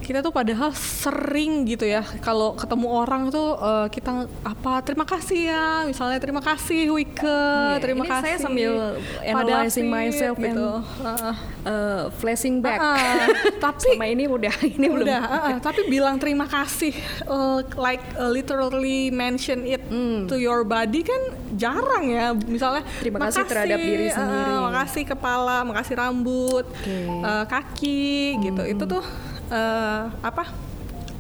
kita 0.09 0.25
tuh 0.25 0.33
padahal 0.33 0.73
sering 0.73 1.69
gitu 1.69 1.85
ya 1.85 2.01
kalau 2.19 2.57
ketemu 2.57 2.89
orang 2.89 3.29
tuh 3.29 3.53
eh, 3.55 3.87
kita 3.89 4.09
apa 4.41 4.81
terima 4.81 5.05
kasih 5.05 5.41
ya 5.45 5.67
misalnya 5.85 6.17
terima 6.17 6.41
kasih 6.41 6.89
Wike 6.89 7.21
Iya, 7.21 7.77
terima 7.77 8.03
ini 8.03 8.09
kasih 8.09 8.25
saya 8.25 8.37
sambil 8.41 8.73
analyzing 9.21 9.85
myself 9.87 10.37
and 10.37 10.49
gitu 10.49 10.69
Heeh. 10.99 11.35
eh, 11.63 12.03
flashing 12.17 12.65
back. 12.65 12.81
Ah, 12.81 13.29
tapi 13.69 13.93
Sama 13.93 14.09
ini 14.09 14.25
udah 14.25 14.55
ini 14.75 14.87
belum. 14.89 15.05
udah 15.05 15.21
uh, 15.21 15.37
uh, 15.47 15.59
tapi 15.61 15.85
bilang 15.87 16.17
terima 16.17 16.49
kasih 16.49 16.97
uh, 17.27 17.61
like 17.77 18.01
uh, 18.17 18.33
literally 18.33 19.13
mention 19.13 19.63
it 19.63 19.85
to 20.25 20.37
your 20.37 20.65
body 20.65 21.05
kan 21.05 21.21
jarang 21.55 22.09
ya 22.09 22.33
misalnya 22.33 22.81
Hmm. 22.81 23.01
Terima 23.03 23.19
kasih 23.21 23.43
terhadap 23.45 23.77
diri 23.77 24.09
uh, 24.09 24.15
sendiri. 24.15 24.53
makasih 24.63 25.05
kepala 25.05 25.57
makasih 25.63 25.95
rambut 25.95 26.65
Oke. 26.65 26.97
uh, 27.21 27.45
kaki 27.45 28.09
gitu 28.41 28.63
itu 28.65 28.85
tuh 28.87 29.05
uh, 29.51 30.03
apa? 30.23 30.45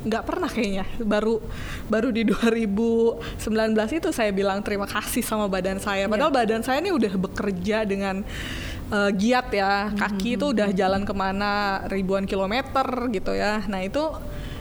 Nggak 0.06 0.24
pernah 0.24 0.50
kayaknya. 0.50 0.86
Baru 1.02 1.42
baru 1.90 2.08
di 2.14 2.22
2019 2.24 3.98
itu 3.98 4.08
saya 4.14 4.30
bilang 4.30 4.62
terima 4.62 4.86
kasih 4.86 5.24
sama 5.24 5.50
badan 5.50 5.82
saya. 5.82 6.06
Padahal 6.06 6.32
badan 6.32 6.62
saya 6.62 6.78
ini 6.78 6.94
udah 6.94 7.12
bekerja 7.18 7.82
dengan 7.84 8.22
uh, 8.94 9.10
giat 9.10 9.48
ya. 9.52 9.90
Kaki 9.92 10.38
itu 10.38 10.54
udah 10.54 10.70
jalan 10.70 11.02
ke 11.02 11.14
mana 11.16 11.82
ribuan 11.90 12.24
kilometer 12.24 12.86
gitu 13.10 13.34
ya. 13.34 13.64
Nah 13.66 13.82
itu 13.82 14.04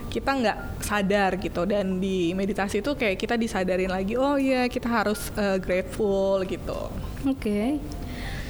kita 0.09 0.31
nggak 0.33 0.59
sadar 0.81 1.37
gitu. 1.37 1.63
Dan 1.69 2.01
di 2.01 2.33
meditasi 2.33 2.81
itu 2.81 2.97
kayak 2.97 3.21
kita 3.21 3.37
disadarin 3.37 3.93
lagi 3.93 4.17
oh 4.17 4.35
iya 4.35 4.65
kita 4.65 4.89
harus 4.89 5.29
uh, 5.37 5.61
grateful 5.61 6.41
gitu. 6.49 6.89
Oke. 7.29 7.77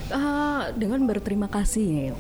Ah, 0.08 0.72
dengan 0.72 1.04
berterima 1.04 1.52
kasih, 1.52 2.16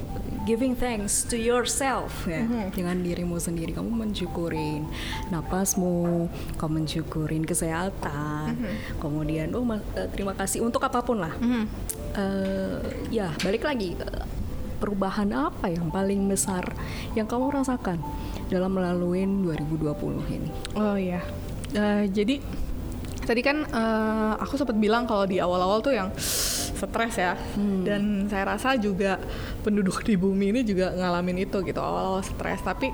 giving 0.47 0.79
thanks 0.79 1.27
to 1.27 1.35
yourself 1.35 2.23
ya, 2.23 2.47
dengan 2.71 3.03
dirimu 3.03 3.35
sendiri. 3.35 3.75
Kamu 3.75 3.91
mensyukurin 3.91 4.87
napasmu, 5.27 6.31
kamu 6.55 6.71
mensyukurin 6.81 7.43
kesehatan, 7.43 8.55
kemudian 9.03 9.51
oh 9.51 9.67
eh, 9.67 10.07
terima 10.15 10.31
kasih 10.31 10.63
untuk 10.63 10.87
apa 10.87 11.03
pun 11.03 11.19
lah. 11.19 11.35
Eh, 12.15 12.79
ya 13.11 13.35
balik 13.43 13.67
lagi 13.67 13.99
eh, 13.99 14.25
perubahan 14.79 15.27
apa 15.35 15.67
yang 15.67 15.91
paling 15.91 16.23
besar 16.31 16.63
yang 17.11 17.27
kamu 17.27 17.51
rasakan 17.51 17.99
dalam 18.47 18.71
melalui 18.71 19.27
2020 19.27 20.31
ini? 20.31 20.49
Oh 20.79 20.95
iya. 20.95 21.19
Eh, 21.75 22.07
jadi 22.07 22.39
tadi 23.27 23.43
kan 23.43 23.67
eh, 23.67 24.33
aku 24.39 24.55
sempat 24.55 24.79
bilang 24.79 25.03
kalau 25.03 25.27
di 25.27 25.43
awal-awal 25.43 25.83
tuh 25.83 25.91
yang 25.91 26.07
stres 26.77 27.19
ya. 27.19 27.35
Dan 27.57 28.31
saya 28.31 28.55
rasa 28.55 28.79
juga 28.79 29.19
penduduk 29.67 29.99
di 30.07 30.15
bumi 30.15 30.55
ini 30.55 30.61
juga 30.63 30.95
ngalamin 30.95 31.43
itu 31.43 31.59
gitu 31.67 31.83
awal-awal 31.83 32.23
stres. 32.23 32.63
Tapi 32.63 32.87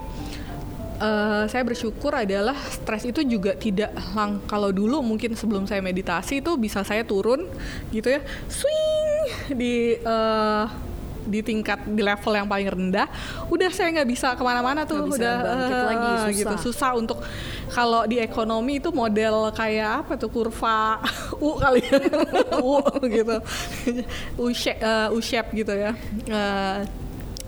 eh, 0.97 1.43
saya 1.45 1.63
bersyukur 1.67 2.17
adalah 2.17 2.57
stres 2.71 3.05
itu 3.05 3.21
juga 3.21 3.53
tidak 3.53 3.93
lang 4.17 4.41
kalau 4.49 4.73
dulu 4.73 5.05
mungkin 5.05 5.37
sebelum 5.37 5.69
saya 5.69 5.85
meditasi 5.85 6.41
itu 6.41 6.57
bisa 6.57 6.81
saya 6.81 7.05
turun 7.05 7.45
gitu 7.93 8.09
ya 8.09 8.21
swing 8.49 9.53
di 9.53 9.99
eh, 9.99 10.65
di 11.23 11.39
tingkat 11.39 11.83
di 11.87 12.01
level 12.03 12.33
yang 12.35 12.47
paling 12.47 12.69
rendah 12.69 13.07
udah 13.47 13.69
saya 13.71 13.89
nggak 13.95 14.09
bisa 14.09 14.27
ke 14.35 14.43
mana-mana 14.43 14.83
tuh 14.83 15.07
bisa 15.07 15.19
udah 15.19 15.35
eh, 15.43 15.85
lagi, 15.89 16.11
susah. 16.13 16.31
gitu. 16.35 16.55
susah 16.69 16.91
untuk 16.95 17.19
kalau 17.71 18.03
di 18.05 18.19
ekonomi 18.19 18.77
itu 18.77 18.91
model 18.91 19.49
kayak 19.55 20.05
apa 20.05 20.13
tuh 20.19 20.29
kurva 20.29 20.99
U 21.45 21.57
kali 21.57 21.81
ya? 21.83 21.99
U 22.63 22.79
gitu. 23.07 23.37
U 24.43 24.45
shape, 24.53 24.79
eh, 24.79 25.07
U 25.15 25.17
shape 25.19 25.49
gitu 25.55 25.73
ya. 25.73 25.91
Eh, 26.27 26.79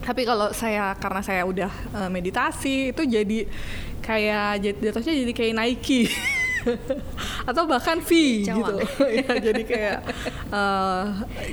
tapi 0.06 0.22
kalau 0.22 0.54
saya 0.54 0.94
karena 0.98 1.22
saya 1.26 1.42
udah 1.46 1.72
eh, 1.94 2.10
meditasi 2.10 2.94
itu 2.94 3.02
jadi 3.06 3.40
kayak 4.06 4.62
jat- 4.62 4.82
jatuhnya 4.82 5.14
jadi 5.26 5.34
kayak 5.34 5.54
Nike 5.58 6.02
atau 7.50 7.64
bahkan 7.66 7.98
V 8.00 8.12
Cawang. 8.42 8.58
gitu 8.58 8.74
ya 9.22 9.32
jadi 9.40 9.62
kayak 9.64 9.98
eh, 10.50 11.04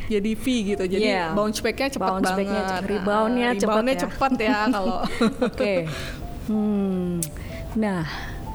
jadi 0.09 0.31
V 0.35 0.45
gitu 0.69 0.85
jadi 0.87 1.01
Yeah. 1.03 1.31
bounce 1.33 1.61
back-nya 1.61 1.89
cepat 1.91 2.09
Bounce 2.09 2.25
banget 2.25 2.39
back-nya 2.39 2.63
cepet, 2.63 2.83
rebound-nya 2.89 3.49
cepet 3.53 3.63
rebound-nya 3.65 3.95
ya. 3.95 4.01
cepet 4.01 4.33
ya 4.39 4.59
kalau 4.69 4.99
Oke. 5.49 5.75
Hmm. 6.43 7.23
Nah, 7.75 8.03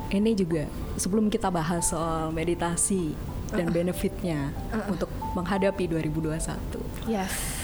ini 0.10 0.32
juga 0.32 0.68
sebelum 0.96 1.28
kita 1.28 1.48
bahas 1.48 1.88
soal 1.88 2.30
meditasi 2.30 3.16
dan 3.50 3.72
benefitnya 3.72 4.52
untuk 4.86 5.08
menghadapi 5.34 5.88
2021. 5.88 7.08
yes 7.08 7.57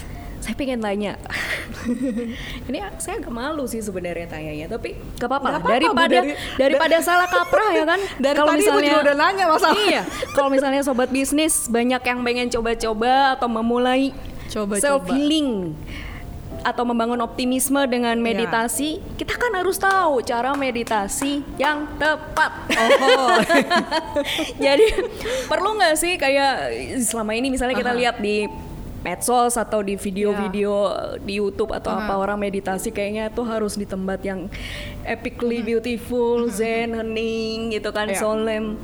saya 0.44 0.60
pengen 0.60 0.84
tanya. 0.84 1.16
ini 2.68 2.78
saya 3.00 3.16
agak 3.16 3.32
malu 3.32 3.64
sih 3.64 3.80
sebenarnya 3.80 4.28
tanyanya, 4.28 4.68
tapi 4.68 5.00
gak 5.16 5.32
apa-apa. 5.32 5.64
Daripada 5.64 6.20
dari- 6.20 6.36
daripada 6.60 7.00
salah 7.00 7.32
kaprah 7.32 7.72
ya 7.72 7.86
kan. 7.88 8.00
Dari 8.24 8.38
tadi 8.38 8.64
Ibu 8.68 8.80
juga 8.80 9.00
udah 9.08 9.16
nanya 9.16 9.46
masalahnya. 9.48 9.88
Iya. 9.88 10.04
Kalau 10.36 10.52
misalnya 10.52 10.84
sobat 10.84 11.08
bisnis 11.08 11.72
banyak 11.72 12.04
yang 12.04 12.20
pengen 12.22 12.48
coba-coba 12.52 13.40
atau 13.40 13.48
memulai 13.48 14.12
Coba-coba. 14.52 14.84
self 14.84 15.08
healing 15.08 15.72
atau 16.64 16.84
membangun 16.84 17.20
optimisme 17.20 17.80
dengan 17.88 18.16
Iya. 18.16 18.24
meditasi, 18.24 18.90
kita 19.16 19.36
kan 19.36 19.52
harus 19.52 19.76
tahu 19.76 20.24
cara 20.24 20.56
meditasi 20.56 21.40
yang 21.56 21.88
tepat. 21.96 22.52
Oh, 23.04 23.36
Jadi 24.66 24.86
perlu 25.46 25.76
nggak 25.76 25.96
sih 25.96 26.16
kayak 26.16 26.72
selama 27.00 27.32
ini 27.32 27.48
misalnya 27.48 27.76
kita 27.76 27.92
Aha. 27.92 28.00
lihat 28.00 28.16
di 28.20 28.48
medsos 29.04 29.60
atau 29.60 29.84
di 29.84 30.00
video-video 30.00 30.72
di 31.20 31.38
YouTube 31.38 31.76
atau 31.76 31.92
apa 31.94 32.16
orang 32.16 32.40
meditasi 32.40 32.90
kayaknya 32.90 33.28
tuh 33.30 33.44
harus 33.44 33.76
di 33.76 33.84
tempat 33.84 34.24
yang 34.24 34.48
epically 35.04 35.60
beautiful, 35.60 36.48
zen, 36.48 36.96
hening 36.96 37.76
gitu 37.76 37.92
kan, 37.92 38.08
Iya. 38.08 38.18
solemn. 38.18 38.80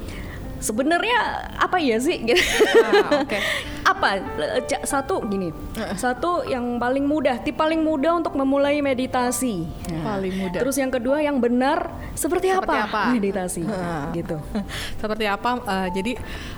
Sebenarnya 0.59 1.15
apa 1.55 1.79
ya 1.79 1.95
sih? 2.03 2.19
Gitu. 2.19 2.35
Ah, 2.83 3.23
oke. 3.23 3.39
apa 3.89 4.07
Eh, 4.19 4.61
satu 4.85 5.21
gini, 5.25 5.49
satu 5.95 6.45
yang 6.45 6.77
paling 6.77 7.03
mudah, 7.03 7.41
tip 7.41 7.55
paling 7.55 7.81
mudah 7.81 8.15
untuk 8.15 8.33
memulai 8.33 8.79
meditasi. 8.79 9.65
Paling 9.89 10.33
mudah. 10.37 10.59
Terus 10.61 10.75
yang 10.75 10.89
kedua 10.89 11.19
yang 11.19 11.37
benar 11.37 11.89
seperti, 12.13 12.51
Seperti 12.51 12.69
apa? 12.69 12.85
apa? 12.85 13.01
meditasi? 13.11 13.63
Gitu. 14.11 14.37
Seperti 15.01 15.25
apa? 15.25 15.49
eh, 15.59 15.87
jadi 15.91 16.11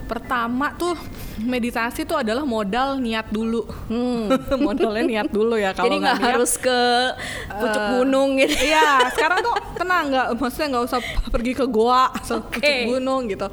pertama 0.05 0.75
tuh 0.75 0.93
meditasi 1.39 2.03
tuh 2.03 2.19
adalah 2.19 2.43
modal 2.43 2.99
niat 2.99 3.29
dulu. 3.29 3.63
Modalnya 4.67 5.03
niat 5.03 5.29
dulu 5.31 5.55
ya. 5.55 5.71
Kalau 5.71 5.87
Hmm. 5.87 5.89
Jadi 5.91 5.95
nggak 6.03 6.19
harus 6.23 6.51
ke 6.55 6.79
pucuk 7.57 7.81
eh, 7.81 7.89
gunung 7.97 8.29
gitu. 8.37 8.55
Iya, 8.63 8.89
sekarang 9.15 9.39
tuh 9.41 9.55
tenang 9.75 10.05
nggak, 10.11 10.27
maksudnya 10.37 10.67
nggak 10.77 10.85
usah 10.87 10.99
pergi 11.31 11.53
ke 11.55 11.65
goa, 11.67 12.11
atau 12.11 12.39
Oke. 12.43 12.59
pucuk 12.59 12.79
gunung 12.97 13.21
gitu. 13.27 13.47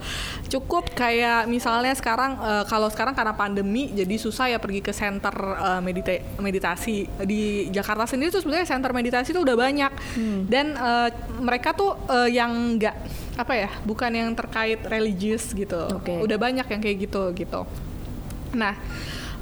Cukup 0.48 0.88
kayak 0.92 1.44
misalnya 1.44 1.92
sekarang 1.92 2.40
eh, 2.40 2.64
kalau 2.64 2.88
sekarang 2.88 3.12
karena 3.12 3.32
pandemi 3.32 3.92
jadi 3.92 4.16
susah 4.16 4.48
ya 4.48 4.56
pergi 4.56 4.80
ke 4.80 4.90
center 4.90 5.32
eh, 5.36 5.80
medita- 5.80 6.24
meditasi 6.40 7.04
di 7.22 7.68
Jakarta 7.68 8.08
sendiri 8.08 8.32
tuh 8.32 8.40
sebenarnya 8.40 8.64
center 8.66 8.90
meditasi 8.90 9.30
tuh 9.30 9.44
udah 9.44 9.54
banyak 9.54 9.92
Hmm. 10.16 10.48
dan 10.48 10.72
eh, 10.72 11.08
mereka 11.38 11.72
tuh 11.72 12.00
eh, 12.08 12.32
yang 12.32 12.80
nggak 12.80 12.96
apa 13.38 13.54
ya, 13.54 13.70
bukan 13.84 14.10
yang 14.10 14.34
terkait 14.34 14.82
religius 14.82 15.52
gitu. 15.52 15.78
Oke. 15.94 16.18
Udah 16.18 16.34
banyak 16.34 16.66
yang 16.66 16.80
kayak 16.80 17.06
gitu 17.06 17.22
gitu. 17.36 17.62
Nah, 18.50 18.74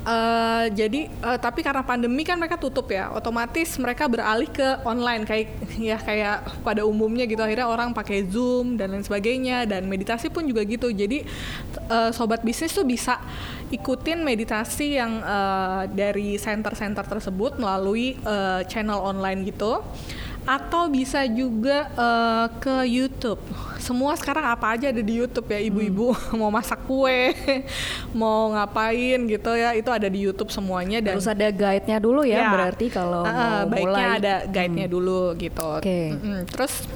eh, 0.07 0.67
jadi 0.71 1.01
eh, 1.11 1.39
tapi 1.43 1.61
karena 1.67 1.83
pandemi 1.83 2.23
kan 2.23 2.39
mereka 2.39 2.55
tutup 2.55 2.87
ya, 2.89 3.11
otomatis 3.11 3.75
mereka 3.83 4.07
beralih 4.07 4.47
ke 4.47 4.87
online 4.87 5.27
kayak 5.27 5.49
ya 5.91 5.99
kayak 5.99 6.63
pada 6.63 6.87
umumnya 6.87 7.27
gitu. 7.27 7.43
Akhirnya 7.43 7.67
orang 7.67 7.91
pakai 7.91 8.23
Zoom 8.31 8.79
dan 8.79 8.95
lain 8.95 9.03
sebagainya 9.03 9.67
dan 9.67 9.91
meditasi 9.91 10.31
pun 10.31 10.47
juga 10.47 10.63
gitu. 10.63 10.89
Jadi 10.95 11.27
eh, 11.91 12.11
sobat 12.15 12.47
bisnis 12.47 12.71
tuh 12.71 12.87
bisa 12.87 13.19
ikutin 13.75 14.23
meditasi 14.23 14.97
yang 14.97 15.19
eh, 15.21 15.83
dari 15.91 16.39
center-center 16.39 17.05
tersebut 17.05 17.59
melalui 17.59 18.15
eh, 18.15 18.63
channel 18.71 19.03
online 19.03 19.43
gitu 19.43 19.83
atau 20.47 20.87
bisa 20.87 21.27
juga 21.27 21.91
eh, 21.91 22.47
ke 22.57 22.87
YouTube. 22.87 23.43
Semua 23.77 24.15
sekarang 24.15 24.47
apa 24.47 24.73
aja 24.73 24.89
ada 24.89 24.99
di 24.99 25.19
YouTube 25.19 25.47
ya 25.47 25.59
ibu-ibu 25.61 26.11
mau 26.41 26.49
masak 26.49 26.87
kue, 26.87 27.35
mau 28.15 28.51
ngapain 28.51 29.27
gitu 29.27 29.51
ya 29.53 29.75
itu 29.75 29.91
ada 29.91 30.07
di 30.07 30.23
YouTube 30.23 30.49
semuanya 30.49 30.99
dan 30.99 31.19
Harus 31.19 31.27
ada 31.27 31.51
guide-nya 31.51 31.99
dulu 31.99 32.23
ya, 32.23 32.39
Ya. 32.41 32.51
berarti 32.51 32.87
kalau 32.89 33.23
Ah, 33.23 33.67
mau 33.67 33.75
baiknya 33.75 33.85
mulai. 34.07 34.19
ada 34.19 34.35
guide-nya 34.47 34.87
dulu 34.87 35.35
gitu. 35.35 35.67
Oke. 35.77 36.15
Mm-mm. 36.15 36.47
Terus 36.47 36.87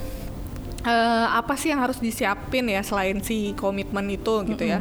eh, 0.81 1.27
apa 1.29 1.53
sih 1.53 1.69
yang 1.69 1.79
harus 1.79 1.99
disiapin 1.99 2.65
ya 2.65 2.81
selain 2.81 3.19
si 3.19 3.51
komitmen 3.53 4.07
itu 4.09 4.41
gitu 4.47 4.63
ya? 4.63 4.79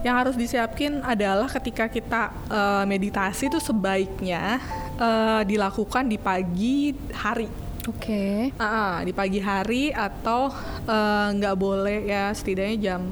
Yang 0.00 0.14
harus 0.16 0.34
disiapin 0.34 1.00
adalah 1.00 1.46
ketika 1.48 1.86
kita 1.86 2.22
eh, 2.48 2.84
meditasi 2.84 3.46
itu 3.46 3.60
sebaiknya 3.60 4.58
eh, 4.96 5.40
dilakukan 5.44 6.04
di 6.04 6.16
pagi 6.16 6.90
hari. 7.12 7.65
Oke. 7.86 8.50
Ah, 8.58 8.66
ah, 8.66 8.94
di 9.06 9.14
pagi 9.14 9.38
hari 9.38 9.94
atau 9.94 10.50
eh, 10.86 11.28
nggak 11.38 11.54
boleh 11.54 12.06
ya 12.06 12.34
setidaknya 12.34 12.76
jam 12.78 13.02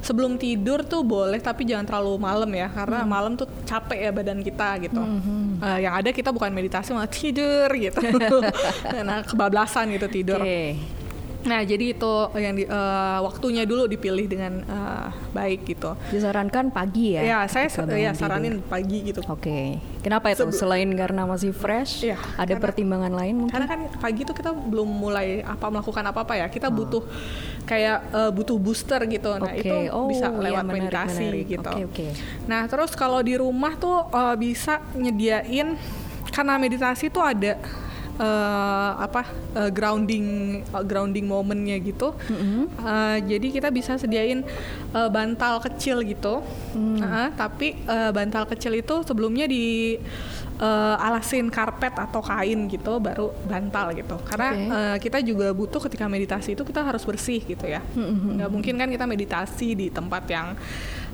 sebelum 0.00 0.40
tidur 0.40 0.80
tuh 0.80 1.04
boleh 1.04 1.36
tapi 1.44 1.68
jangan 1.68 1.84
terlalu 1.84 2.16
malam 2.16 2.48
ya 2.56 2.72
karena 2.72 3.04
malam 3.04 3.36
tuh 3.36 3.46
capek 3.68 4.08
ya 4.08 4.10
badan 4.10 4.40
kita 4.40 4.80
gitu. 4.80 5.00
Eh, 5.60 5.78
yang 5.84 5.94
ada 5.94 6.10
kita 6.10 6.32
bukan 6.32 6.50
meditasi 6.50 6.96
malah 6.96 7.10
tidur 7.10 7.68
gitu. 7.76 8.00
nah 9.08 9.20
kebablasan 9.22 9.92
gitu 9.94 10.08
tidur. 10.08 10.40
Oke. 10.40 10.99
Nah 11.40 11.64
jadi 11.64 11.92
itu 11.92 12.12
yang 12.36 12.52
di, 12.52 12.64
eh, 12.64 13.18
waktunya 13.20 13.64
dulu 13.64 13.84
dipilih 13.84 14.26
dengan 14.26 14.60
eh, 14.60 15.06
baik 15.30 15.64
gitu. 15.64 15.96
Disarankan 16.08 16.68
pagi 16.68 17.16
ya. 17.16 17.22
Ya, 17.24 17.38
saya 17.46 17.72
ya 17.90 18.12
saranin 18.12 18.60
tidur. 18.60 18.68
pagi 18.68 18.98
gitu. 19.02 19.20
Oke. 19.24 19.80
Kenapa 20.00 20.28
itu? 20.28 20.44
Sebelum- 20.44 20.56
Selain 20.56 20.88
karena 20.90 21.24
masih 21.24 21.52
fresh, 21.52 22.04
Iya, 22.04 22.16
ada 22.34 22.44
karena- 22.46 22.60
pertimbangan 22.60 23.12
lain 23.12 23.34
mungkin? 23.36 23.52
Karena 23.52 23.68
kan 23.68 23.80
pagi 23.96 24.22
tuh 24.22 24.32
kita 24.32 24.52
belum 24.52 24.84
mulai 24.86 25.40
apa 25.40 25.66
melakukan 25.68 26.04
apa-apa 26.06 26.34
ya. 26.36 26.46
Oh. 26.46 26.52
Kita 26.52 26.68
butuh 26.68 27.02
kayak 27.64 27.98
eh, 28.10 28.30
butuh 28.30 28.56
booster 28.56 29.00
gitu. 29.06 29.30
Nah, 29.32 29.48
Oke. 29.48 29.60
itu 29.60 29.76
Oh, 29.90 30.08
bisa 30.08 30.26
iya, 30.26 30.40
lewat 30.40 30.64
menarik, 30.64 30.82
meditasi 30.84 31.24
menarik. 31.24 31.44
gitu. 31.48 31.70
Oke, 31.70 31.82
oke. 31.84 32.06
Nah, 32.46 32.62
terus 32.66 32.92
kalau 32.92 33.20
di 33.20 33.34
rumah 33.34 33.76
tuh 33.76 34.08
eh, 34.10 34.36
bisa 34.36 34.80
nyediain 34.92 35.76
karena 36.30 36.54
meditasi 36.56 37.08
tuh 37.08 37.24
ada 37.24 37.56
eh, 38.20 38.90
apa 39.00 39.24
eh, 39.56 39.70
grounding 39.72 40.26
eh, 40.60 40.84
grounding 40.84 41.24
momennya 41.24 41.80
gitu. 41.80 42.12
Eh, 42.84 43.16
jadi 43.24 43.46
kita 43.48 43.68
bisa 43.72 43.96
sediain 43.96 44.44
eh, 44.92 45.08
bantal 45.08 45.64
kecil 45.64 46.04
gitu. 46.04 46.44
Mm. 46.76 47.00
Heeh, 47.00 47.26
tapi 47.34 47.68
eh, 47.80 48.10
bantal 48.12 48.44
kecil 48.44 48.76
itu 48.76 49.00
sebelumnya 49.08 49.48
di 49.48 49.96
eh, 50.60 50.96
alasin 51.06 51.48
karpet 51.48 51.96
atau 51.96 52.20
kain 52.20 52.68
gitu 52.68 53.00
baru 53.00 53.32
bantal 53.48 53.96
gitu. 53.96 54.20
Karena 54.28 54.48
Oke. 54.52 54.64
eh, 54.68 54.96
kita 55.00 55.18
juga 55.24 55.56
butuh 55.56 55.80
ketika 55.88 56.04
meditasi 56.04 56.52
itu 56.52 56.62
kita 56.62 56.84
harus 56.84 57.02
bersih 57.08 57.40
gitu 57.40 57.64
ya. 57.64 57.80
Nggak 57.96 58.50
mungkin 58.52 58.74
kan 58.76 58.88
kita 58.92 59.08
meditasi 59.08 59.72
di 59.72 59.88
tempat 59.88 60.28
yang 60.28 60.52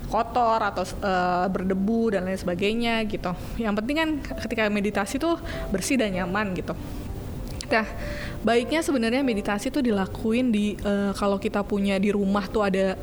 kotor 0.07 0.59
atau 0.63 0.83
eh, 0.83 1.45
berdebu 1.51 2.15
dan 2.15 2.25
lain 2.27 2.39
sebagainya 2.39 3.03
gitu. 3.05 3.31
Yang 3.59 3.73
penting 3.83 3.95
kan 3.95 4.09
ketika 4.47 4.63
meditasi 4.71 5.19
tuh 5.19 5.37
bersih 5.69 5.99
dan 5.99 6.15
nyaman 6.15 6.55
gitu. 6.55 6.73
Nah, 7.67 7.87
baiknya 8.47 8.79
sebenarnya 8.79 9.21
meditasi 9.27 9.67
tuh 9.67 9.83
dilakuin 9.83 10.49
di 10.55 10.79
eh, 10.79 11.11
kalau 11.13 11.35
kita 11.35 11.61
punya 11.67 11.99
di 11.99 12.15
rumah 12.15 12.47
tuh 12.47 12.63
ada 12.63 12.95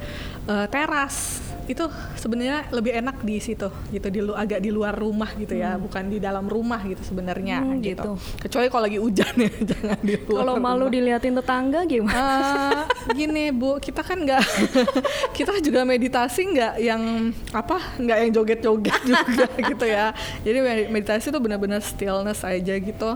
eh, 0.49 0.67
teras. 0.73 1.45
Itu 1.65 1.89
sebenarnya 2.15 2.69
lebih 2.69 2.93
enak 2.95 3.21
di 3.21 3.37
situ 3.39 3.67
gitu 3.89 4.07
di 4.09 4.21
lu 4.21 4.33
agak 4.33 4.59
di 4.59 4.69
luar 4.69 4.93
rumah 4.93 5.33
gitu 5.33 5.53
ya, 5.53 5.75
bukan 5.75 6.07
di 6.07 6.19
dalam 6.19 6.45
rumah 6.45 6.81
gitu 6.83 7.01
sebenarnya 7.01 7.61
Hmm, 7.61 7.81
gitu. 7.81 8.03
gitu. 8.05 8.11
Kecuali 8.39 8.67
kalau 8.69 8.85
lagi 8.85 8.99
hujan 8.99 9.33
ya, 9.35 9.51
jangan 9.71 9.99
di 10.01 10.15
luar. 10.19 10.39
Kalau 10.39 10.55
malu 10.57 10.77
rumah. 10.83 10.93
diliatin 10.93 11.35
tetangga 11.35 11.81
gimana? 11.85 12.15
Eh, 12.15 12.81
gini 13.13 13.45
bu, 13.49 13.77
kita 13.79 14.01
kan 14.01 14.19
nggak, 14.19 14.45
kita 15.37 15.61
juga 15.61 15.83
meditasi 15.83 16.41
nggak 16.47 16.75
yang 16.79 17.03
apa, 17.51 17.77
nggak 17.97 18.19
yang 18.19 18.31
joget-joget 18.33 19.01
juga 19.11 19.47
gitu 19.57 19.87
ya. 19.87 20.13
Jadi 20.41 20.59
med- 20.59 20.91
meditasi 20.91 21.29
itu 21.29 21.39
benar-benar 21.39 21.81
stillness 21.81 22.43
aja 22.43 22.75
gitu. 22.75 23.11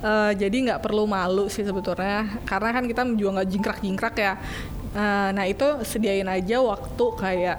Eh, 0.00 0.32
jadi 0.36 0.56
nggak 0.70 0.80
perlu 0.80 1.04
malu 1.04 1.46
sih 1.46 1.62
sebetulnya, 1.62 2.40
karena 2.44 2.70
kan 2.70 2.84
kita 2.84 3.02
juga 3.12 3.40
nggak 3.40 3.48
jingkrak-jingkrak 3.48 4.14
ya. 4.14 4.34
Eh, 4.90 5.28
nah 5.32 5.44
itu 5.44 5.64
sediain 5.82 6.24
aja 6.24 6.58
waktu 6.58 7.04
kayak 7.14 7.58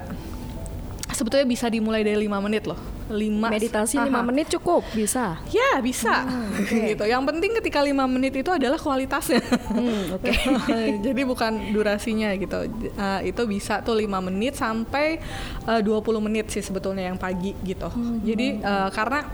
sebetulnya 1.20 1.44
bisa 1.44 1.68
dimulai 1.68 2.00
dari 2.00 2.16
lima 2.16 2.40
menit 2.40 2.64
loh. 2.64 2.80
Lima 3.12 3.52
Meditasi 3.52 4.00
5 4.00 4.06
Aha. 4.08 4.22
menit 4.24 4.48
cukup, 4.54 4.80
bisa. 4.96 5.36
Ya 5.52 5.76
bisa, 5.84 6.24
gitu. 6.88 7.04
Yang 7.04 7.22
penting 7.28 7.50
ketika 7.60 7.84
lima 7.84 8.08
menit 8.08 8.32
itu 8.38 8.48
adalah 8.48 8.80
kualitasnya. 8.80 9.44
Hmm, 9.68 10.16
oke. 10.16 10.32
Jadi 11.04 11.20
bukan 11.28 11.74
durasinya 11.76 12.32
gitu. 12.38 12.70
Uh, 12.96 13.20
itu 13.26 13.42
bisa 13.44 13.84
tuh 13.84 14.00
lima 14.00 14.22
menit 14.24 14.56
sampai 14.56 15.20
uh, 15.68 15.82
20 15.82 16.00
menit 16.24 16.48
sih 16.48 16.64
sebetulnya 16.64 17.12
yang 17.12 17.18
pagi 17.20 17.52
gitu. 17.66 17.92
Jadi 18.24 18.62
uh, 18.64 18.88
karena 18.94 19.26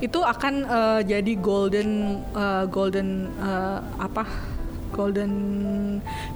itu 0.00 0.20
akan 0.22 0.54
uh, 0.64 1.00
jadi 1.02 1.32
golden 1.36 2.22
uh, 2.32 2.64
golden 2.70 3.28
uh, 3.42 3.82
apa? 4.00 4.55
Golden 4.92 5.32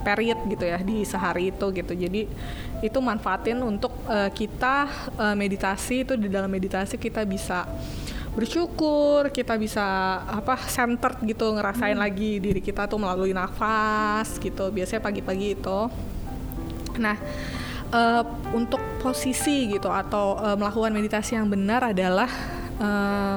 period 0.03 0.39
gitu 0.49 0.65
ya 0.67 0.79
di 0.81 1.03
sehari 1.05 1.53
itu 1.53 1.67
gitu. 1.75 1.93
Jadi 1.93 2.27
itu 2.81 2.99
manfaatin 2.99 3.61
untuk 3.61 3.93
uh, 4.09 4.31
kita 4.33 4.89
uh, 5.21 5.37
meditasi 5.37 6.09
itu 6.09 6.17
di 6.17 6.33
dalam 6.33 6.49
meditasi 6.49 6.97
kita 6.97 7.23
bisa 7.29 7.69
bersyukur, 8.31 9.35
kita 9.35 9.59
bisa 9.59 9.83
apa 10.23 10.55
centered 10.71 11.19
gitu 11.27 11.51
ngerasain 11.51 11.99
lagi 11.99 12.39
diri 12.39 12.63
kita 12.63 12.87
tuh 12.87 13.03
melalui 13.03 13.35
nafas 13.35 14.39
gitu. 14.39 14.71
Biasanya 14.71 15.03
pagi-pagi 15.03 15.59
itu. 15.59 15.81
Nah, 16.99 17.17
eh, 17.91 18.23
untuk 18.55 18.81
posisi 19.03 19.71
gitu 19.75 19.91
atau 19.91 20.39
eh, 20.39 20.57
melakukan 20.57 20.95
meditasi 20.95 21.35
yang 21.35 21.51
benar 21.51 21.91
adalah 21.91 22.31
eh, 22.81 23.37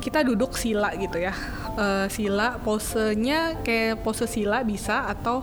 kita 0.00 0.22
duduk 0.22 0.54
sila 0.54 0.94
gitu 0.94 1.18
ya. 1.18 1.34
Eh, 1.76 2.06
sila 2.08 2.56
posenya 2.62 3.60
kayak 3.60 4.00
pose 4.06 4.24
sila 4.30 4.62
bisa 4.62 5.10
atau 5.10 5.42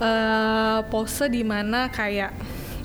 eh, 0.00 0.80
pose 0.88 1.28
di 1.28 1.44
mana 1.44 1.92
kayak 1.92 2.32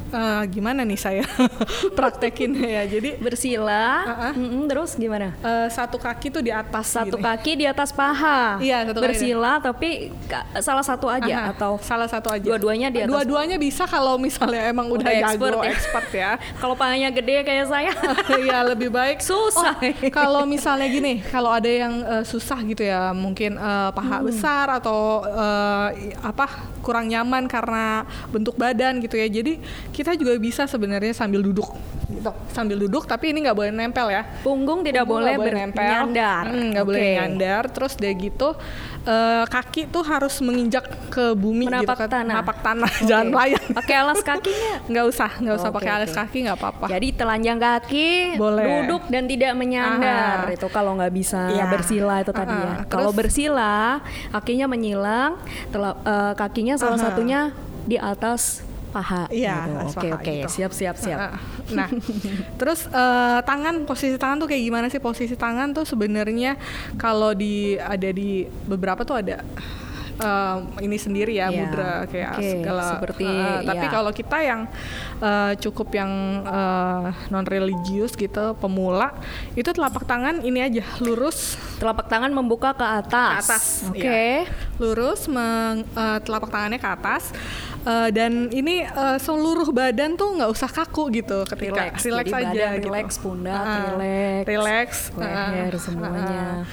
eh, 0.10 0.44
gimana 0.48 0.82
nih 0.82 0.96
saya 0.96 1.24
praktekin 1.98 2.54
ya. 2.56 2.84
Jadi 2.84 3.18
Bersila, 3.18 3.86
Uh-uh. 4.06 4.34
mm-mm, 4.34 4.64
terus 4.66 4.94
gimana? 4.94 5.34
eh, 5.38 5.68
satu 5.68 5.98
kaki 5.98 6.28
tuh 6.30 6.42
di 6.42 6.50
atas 6.50 6.90
Satu 6.90 7.16
gini. 7.16 7.24
kaki 7.24 7.52
di 7.56 7.66
atas 7.66 7.90
paha. 7.92 8.58
Iya, 8.58 8.86
satu 8.86 8.98
kaki. 8.98 9.06
Bersila 9.06 9.52
tapi 9.60 9.90
ka- 10.26 10.48
salah 10.60 10.82
satu 10.82 11.08
aja 11.08 11.28
Aha, 11.28 11.52
atau 11.52 11.78
salah 11.80 12.06
satu 12.06 12.28
aja. 12.30 12.44
dua-duanya 12.44 12.88
di 12.88 13.00
atas? 13.02 13.10
Dua-duanya 13.10 13.58
bisa 13.58 13.84
kalau 13.84 14.16
misalnya 14.18 14.66
emang 14.66 14.88
udah, 14.88 15.04
Udah 15.04 15.14
jago 15.14 15.46
expert 15.46 15.58
ya. 15.58 15.70
expert 15.70 16.08
ya. 16.14 16.32
kalau 16.62 16.76
pahanya 16.76 17.10
gede 17.10 17.44
kayak 17.44 17.68
saya. 17.68 17.92
Iya 18.38 18.62
lebih 18.66 18.90
baik 18.90 19.20
Susah. 19.20 19.76
Oh, 19.76 20.10
kalau 20.10 20.46
misalnya 20.46 20.86
gini, 20.86 21.20
kalau 21.26 21.50
ada 21.50 21.68
yang 21.68 21.94
eh, 22.00 22.24
susah 22.24 22.60
gitu 22.62 22.82
ya, 22.82 23.12
mungkin 23.12 23.56
eh, 23.56 23.90
paha 23.92 24.16
Hmm. 24.18 24.26
besar 24.26 24.66
atau 24.74 25.22
i- 25.94 26.16
apa 26.18 26.48
kurang 26.80 27.06
nyaman 27.06 27.46
karena 27.46 28.02
bentuk 28.28 28.56
badan 28.56 28.98
gitu 28.98 29.14
ya. 29.14 29.28
Jadi 29.28 29.60
kita 29.98 30.14
juga 30.14 30.38
bisa 30.38 30.70
sebenarnya 30.70 31.10
sambil 31.10 31.42
duduk, 31.42 31.74
gitu. 32.06 32.30
Sambil 32.54 32.78
duduk, 32.78 33.10
tapi 33.10 33.34
ini 33.34 33.42
nggak 33.42 33.58
boleh 33.58 33.74
nempel 33.74 34.14
ya. 34.14 34.30
Punggung 34.46 34.86
tidak 34.86 35.10
Punggung 35.10 35.26
boleh, 35.26 35.34
nggak 35.34 35.58
nempel, 35.58 35.82
bernyandar. 35.82 36.44
Hmm, 36.46 36.66
nggak 36.70 36.86
boleh 36.86 37.02
nyandar. 37.18 37.64
Terus 37.74 37.94
dia 37.98 38.14
gitu, 38.14 38.54
eh, 39.04 39.44
kaki 39.50 39.90
tuh 39.90 40.06
harus 40.06 40.38
menginjak 40.38 40.86
ke 41.10 41.34
bumi 41.34 41.66
Menapak 41.66 41.82
gitu 41.82 41.94
kan. 42.06 42.10
tanah. 42.14 42.36
Menapak 42.38 42.58
tanah, 42.62 42.92
Oke. 42.94 43.08
jangan 43.10 43.26
melayang. 43.34 43.66
Pakai 43.74 43.96
alas 43.98 44.20
kakinya. 44.22 44.74
Nggak 44.94 45.06
usah, 45.10 45.32
nggak 45.42 45.56
usah 45.58 45.70
Oke, 45.74 45.78
pakai 45.82 45.92
alas 45.92 46.12
oke. 46.14 46.20
kaki, 46.22 46.38
nggak 46.46 46.58
apa-apa. 46.62 46.86
Jadi 46.88 47.08
telanjang 47.12 47.58
kaki, 47.58 48.10
Boleh. 48.38 48.66
duduk 48.86 49.02
dan 49.10 49.24
tidak 49.26 49.52
menyandar. 49.58 50.46
Aha. 50.46 50.54
Itu 50.54 50.70
kalau 50.70 50.94
nggak 50.94 51.10
bisa 51.10 51.50
Iya. 51.50 51.66
bersila 51.66 52.22
itu 52.22 52.30
tadi 52.30 52.54
ya. 52.54 52.70
Aha. 52.70 52.86
Kalau 52.86 53.10
bersila, 53.10 53.98
kakinya 54.30 54.70
menyilang, 54.70 55.42
tela- 55.68 55.98
eh, 56.00 56.34
kakinya 56.38 56.78
salah 56.78 57.02
Aha. 57.02 57.06
satunya 57.10 57.50
di 57.88 57.96
atas 57.98 58.67
paha. 58.90 59.28
Iya, 59.30 59.68
gitu. 59.68 60.00
Oke 60.00 60.08
oke, 60.16 60.34
gitu. 60.44 60.50
siap 60.50 60.72
siap 60.74 60.96
siap. 60.98 61.20
Nah, 61.76 61.90
terus 62.60 62.88
eh, 62.88 63.40
tangan 63.44 63.84
posisi 63.84 64.16
tangan 64.16 64.42
tuh 64.42 64.48
kayak 64.50 64.64
gimana 64.64 64.88
sih 64.88 65.02
posisi 65.04 65.36
tangan 65.36 65.76
tuh 65.76 65.86
sebenarnya 65.86 66.56
kalau 66.96 67.36
di 67.36 67.76
ada 67.78 68.10
di 68.10 68.48
beberapa 68.66 69.04
tuh 69.04 69.20
ada 69.22 69.44
eh, 70.18 70.58
ini 70.82 70.98
sendiri 70.98 71.38
ya 71.38 71.48
Iya, 71.52 71.58
mudra 71.58 71.94
kayak 72.10 72.32
oke, 72.38 72.50
segala 72.58 72.84
seperti, 72.98 73.26
eh, 73.28 73.60
tapi 73.64 73.86
iya. 73.86 73.92
kalau 73.94 74.12
kita 74.12 74.38
yang 74.42 74.62
eh, 75.22 75.54
cukup 75.62 75.88
yang 75.94 76.12
non 77.30 77.46
religius 77.46 78.18
gitu 78.18 78.58
pemula 78.58 79.14
itu 79.54 79.70
telapak 79.70 80.04
tangan 80.08 80.42
ini 80.42 80.60
aja 80.64 80.84
lurus 81.04 81.56
Telapak 81.78 82.10
tangan 82.10 82.34
membuka 82.34 82.74
ke 82.74 82.82
atas. 82.82 83.46
Ke 83.46 83.54
atas, 83.54 83.66
Oke. 83.94 84.02
iya. 84.02 84.50
lurus 84.82 85.30
meng- 85.30 85.86
eh, 85.86 86.20
telapak 86.26 86.50
tangannya 86.50 86.82
ke 86.82 86.90
atas 86.90 87.30
Eh, 87.80 88.10
dan 88.10 88.32
ini 88.50 88.82
eh, 88.82 89.18
seluruh 89.18 89.70
badan 89.70 90.14
tuh 90.14 90.36
nggak 90.36 90.50
usah 90.50 90.68
kaku 90.68 91.08
gitu 91.14 91.46
ketika 91.46 91.88
Relax. 91.88 91.96
relax 92.04 92.26
Jadi 92.26 92.32
aja 92.34 92.44
badan 92.44 92.72
gitu. 92.74 92.86
relax, 92.86 93.08
pundak 93.18 93.56
Ah, 93.58 93.76
relax, 93.96 94.44
relax 94.44 94.90
leher 95.14 95.70
ah, 95.70 95.80
semuanya. 95.80 96.42
ah. 96.58 96.64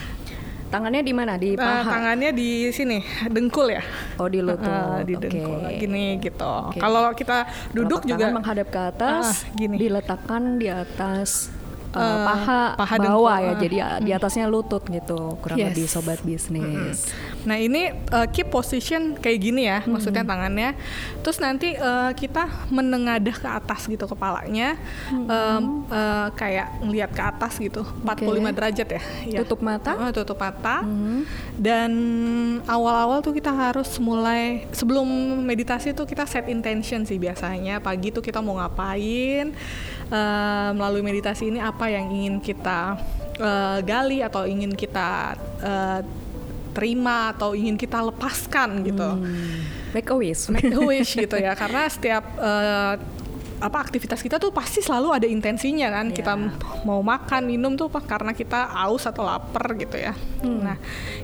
Tangannya 0.66 1.02
di 1.02 1.14
mana? 1.14 1.38
Di 1.38 1.54
Eh, 1.54 1.56
paha. 1.56 1.86
tangannya 1.86 2.34
di 2.34 2.50
sini 2.68 2.98
dengkul 3.24 3.70
ya 3.70 3.82
Oh 4.16 4.26
di 4.26 4.42
lutut. 4.42 4.66
Ah, 4.66 5.06
di 5.06 5.14
dengkul 5.14 5.70
gini 5.72 6.18
gitu 6.18 6.42
Oke. 6.42 6.82
kalau 6.82 7.14
kita 7.14 7.46
duduk 7.70 8.02
juga 8.02 8.26
menghadap 8.28 8.66
ke 8.68 8.80
atas, 8.84 9.46
Ah, 9.46 9.54
gini. 9.54 9.78
diletakkan 9.78 10.58
di 10.58 10.66
atas 10.66 11.46
uh, 11.96 12.26
paha, 12.26 12.62
paha 12.76 12.94
bawah 12.98 13.38
dengkul, 13.38 13.46
ya. 13.46 13.52
Jadi 13.62 13.76
uh, 13.80 13.98
di 14.02 14.10
atasnya 14.12 14.46
lutut 14.50 14.82
gitu, 14.86 15.38
kurang 15.40 15.58
Yes. 15.58 15.72
lebih 15.72 15.86
sobat 15.86 16.20
bisnis. 16.26 17.10
Nah 17.46 17.56
ini 17.60 17.92
uh, 18.10 18.26
keep 18.28 18.50
position 18.50 19.14
kayak 19.16 19.38
gini 19.38 19.68
ya, 19.68 19.82
maksudnya 19.86 20.26
tangannya. 20.26 20.74
Terus 21.22 21.38
nanti 21.38 21.76
uh, 21.76 22.10
kita 22.12 22.68
menengadah 22.68 23.36
ke 23.38 23.48
atas 23.48 23.86
gitu 23.86 24.04
kepalanya, 24.04 24.76
um, 25.12 25.84
uh, 25.88 26.28
kayak 26.34 26.82
ngelihat 26.82 27.10
ke 27.12 27.22
atas 27.22 27.56
gitu, 27.58 27.86
45 28.04 28.56
derajat 28.56 28.88
ya. 28.88 29.02
Iya. 29.24 29.38
Tutup 29.44 29.60
mata? 29.64 29.92
Uh, 29.96 30.12
tutup 30.12 30.38
mata. 30.40 30.84
Dan 31.54 31.92
awal-awal 32.66 33.22
tuh 33.22 33.30
kita 33.30 33.54
harus 33.54 33.96
mulai 34.02 34.66
sebelum 34.74 35.06
meditasi 35.46 35.94
tuh 35.94 36.04
kita 36.08 36.26
set 36.26 36.50
intention 36.50 37.06
sih 37.06 37.16
biasanya. 37.16 37.78
Pagi 37.78 38.10
tuh 38.10 38.24
kita 38.24 38.42
mau 38.42 38.58
ngapain, 38.58 39.54
uh, 40.10 40.70
melalui 40.76 41.04
meditasi 41.04 41.48
ini 41.48 41.60
apa 41.60 41.88
yang 41.88 42.10
ingin 42.10 42.36
kita 42.42 42.98
uh, 43.38 43.78
gali 43.84 44.20
atau 44.20 44.44
ingin 44.48 44.72
kita 44.72 45.38
uh, 45.62 46.00
terima 46.74 47.30
atau 47.30 47.54
ingin 47.54 47.78
kita 47.78 48.02
lepaskan 48.02 48.82
gitu. 48.82 49.08
Make 49.94 50.10
a 50.10 50.16
wish. 50.18 50.50
Make 50.50 50.74
a 50.74 50.82
wish 50.82 51.14
gitu 51.22 51.38
ya. 51.38 51.54
Karena 51.54 51.86
setiap 51.86 52.26
eh, 52.34 52.94
apa 53.62 53.78
aktivitas 53.80 54.20
kita 54.20 54.42
tuh 54.42 54.50
pasti 54.50 54.82
selalu 54.82 55.22
ada 55.22 55.26
intensinya 55.30 55.88
kan. 55.94 56.10
Iya. 56.10 56.14
Kita 56.18 56.32
mau 56.82 57.00
makan, 57.00 57.46
minum 57.46 57.78
tuh 57.78 57.86
karena 57.88 58.34
kita 58.34 58.74
aus 58.74 59.06
atau 59.06 59.22
lapar 59.22 59.78
gitu 59.78 59.94
ya. 59.94 60.12
Nah, 60.42 60.76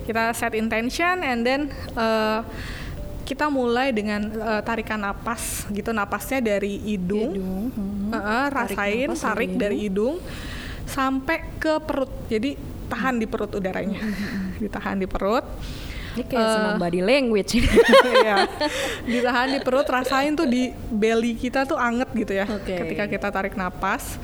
kita 0.07 0.31
set 0.31 0.55
intention 0.55 1.19
and 1.21 1.43
then 1.43 1.61
eh, 1.99 2.39
kita 3.31 3.47
mulai 3.47 3.95
dengan 3.95 4.27
eh, 4.27 4.61
tarikan 4.67 4.99
napas 4.99 5.63
gitu. 5.71 5.95
Napasnya 5.95 6.43
dari 6.43 6.75
hidung. 6.83 7.31
Hidung, 7.31 7.65
mhm. 7.71 8.11
Heeh, 8.11 8.45
Tarik 8.51 8.75
rasain 8.75 9.07
napas 9.07 9.23
tarik 9.23 9.51
dari 9.55 9.59
dari 9.63 9.77
hidung 9.87 10.15
sampai 10.83 11.37
ke 11.55 11.79
perut. 11.79 12.11
Jadi 12.27 12.59
tahan 12.91 13.15
di 13.23 13.27
perut 13.31 13.55
udaranya. 13.55 14.03
Ditahan 14.59 14.99
di 14.99 15.07
perut. 15.07 15.47
Ini 16.11 16.27
kayak 16.27 16.43
Eh, 16.43 16.53
senang 16.59 16.75
body 16.75 16.99
language. 16.99 17.51
Iya. 18.21 18.37
Ditahan 19.07 19.47
di 19.55 19.59
perut, 19.63 19.87
rasain 19.87 20.35
tuh 20.35 20.43
di 20.43 20.75
belly 20.91 21.39
kita 21.39 21.63
tuh 21.63 21.79
anget 21.79 22.11
gitu 22.11 22.35
ya. 22.35 22.43
Oke. 22.51 22.75
Ketika 22.75 23.07
kita 23.07 23.27
tarik 23.31 23.55
napas, 23.55 24.19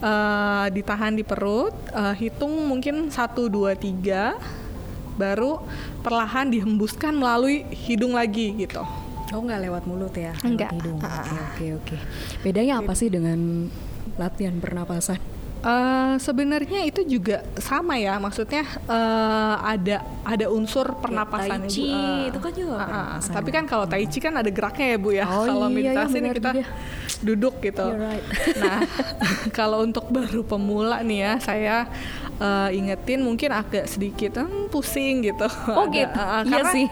eh, 0.00 0.66
ditahan 0.72 1.12
di 1.12 1.20
perut, 1.20 1.76
eh, 1.92 2.14
hitung 2.16 2.64
mungkin 2.64 3.12
1 3.12 3.52
2 3.52 3.76
3 3.76 4.40
baru 5.18 5.60
perlahan 6.00 6.48
dihembuskan 6.48 7.18
melalui 7.18 7.66
hidung 7.74 8.14
lagi 8.14 8.54
gitu. 8.54 8.80
Oh 9.34 9.44
nggak 9.44 9.60
lewat 9.68 9.82
mulut 9.84 10.14
ya? 10.16 10.32
lewat 10.40 10.46
Enggak. 10.46 10.70
hidung. 10.72 10.98
Ah. 11.04 11.20
Oke 11.20 11.36
oke 11.36 11.64
oke. 11.84 11.96
Bedanya 12.40 12.80
apa 12.80 12.96
sih 12.96 13.12
dengan 13.12 13.68
latihan 14.16 14.56
pernapasan? 14.56 15.20
Eh, 15.58 16.14
sebenarnya 16.22 16.86
itu 16.86 17.02
juga 17.02 17.42
sama 17.58 17.98
ya, 17.98 18.14
maksudnya 18.22 18.62
eh, 18.86 19.54
ada 19.58 20.06
ada 20.22 20.46
unsur 20.54 20.86
pernapasan 21.02 21.66
tai 21.66 21.70
chi 21.70 21.90
itu 22.30 22.38
kan 22.38 22.52
juga 22.54 22.74
pernapasan. 22.78 23.32
Tapi 23.34 23.50
kan 23.50 23.64
kalau 23.66 23.84
tai 23.90 24.06
chi 24.06 24.22
kan 24.22 24.38
ada 24.38 24.46
geraknya 24.54 24.94
ya 24.94 24.98
bu 25.02 25.10
ya. 25.10 25.26
Oh 25.26 25.50
kalau 25.50 25.66
iya, 25.66 25.90
ya, 25.90 25.98
meditasi 25.98 26.16
ini 26.22 26.30
benar 26.30 26.36
kita 26.38 26.50
juga. 26.54 26.66
duduk 27.26 27.54
gitu. 27.58 27.86
You're 27.90 28.06
right. 28.06 28.24
Nah, 28.62 28.78
kalau 29.58 29.82
untuk 29.82 30.06
baru 30.14 30.46
pemula 30.46 31.02
nih 31.02 31.18
ya, 31.26 31.32
saya 31.42 31.76
eh, 32.38 32.78
ingetin 32.78 33.26
mungkin 33.26 33.50
agak 33.50 33.90
sedikit 33.90 34.38
hmm, 34.38 34.70
pusing 34.70 35.26
gitu. 35.26 35.50
Oh 35.74 35.90
Ada, 35.90 35.94
gitu. 35.94 36.20
eh, 36.22 36.42
iya 36.46 36.62
karena, 36.62 36.70
sih. 36.70 36.86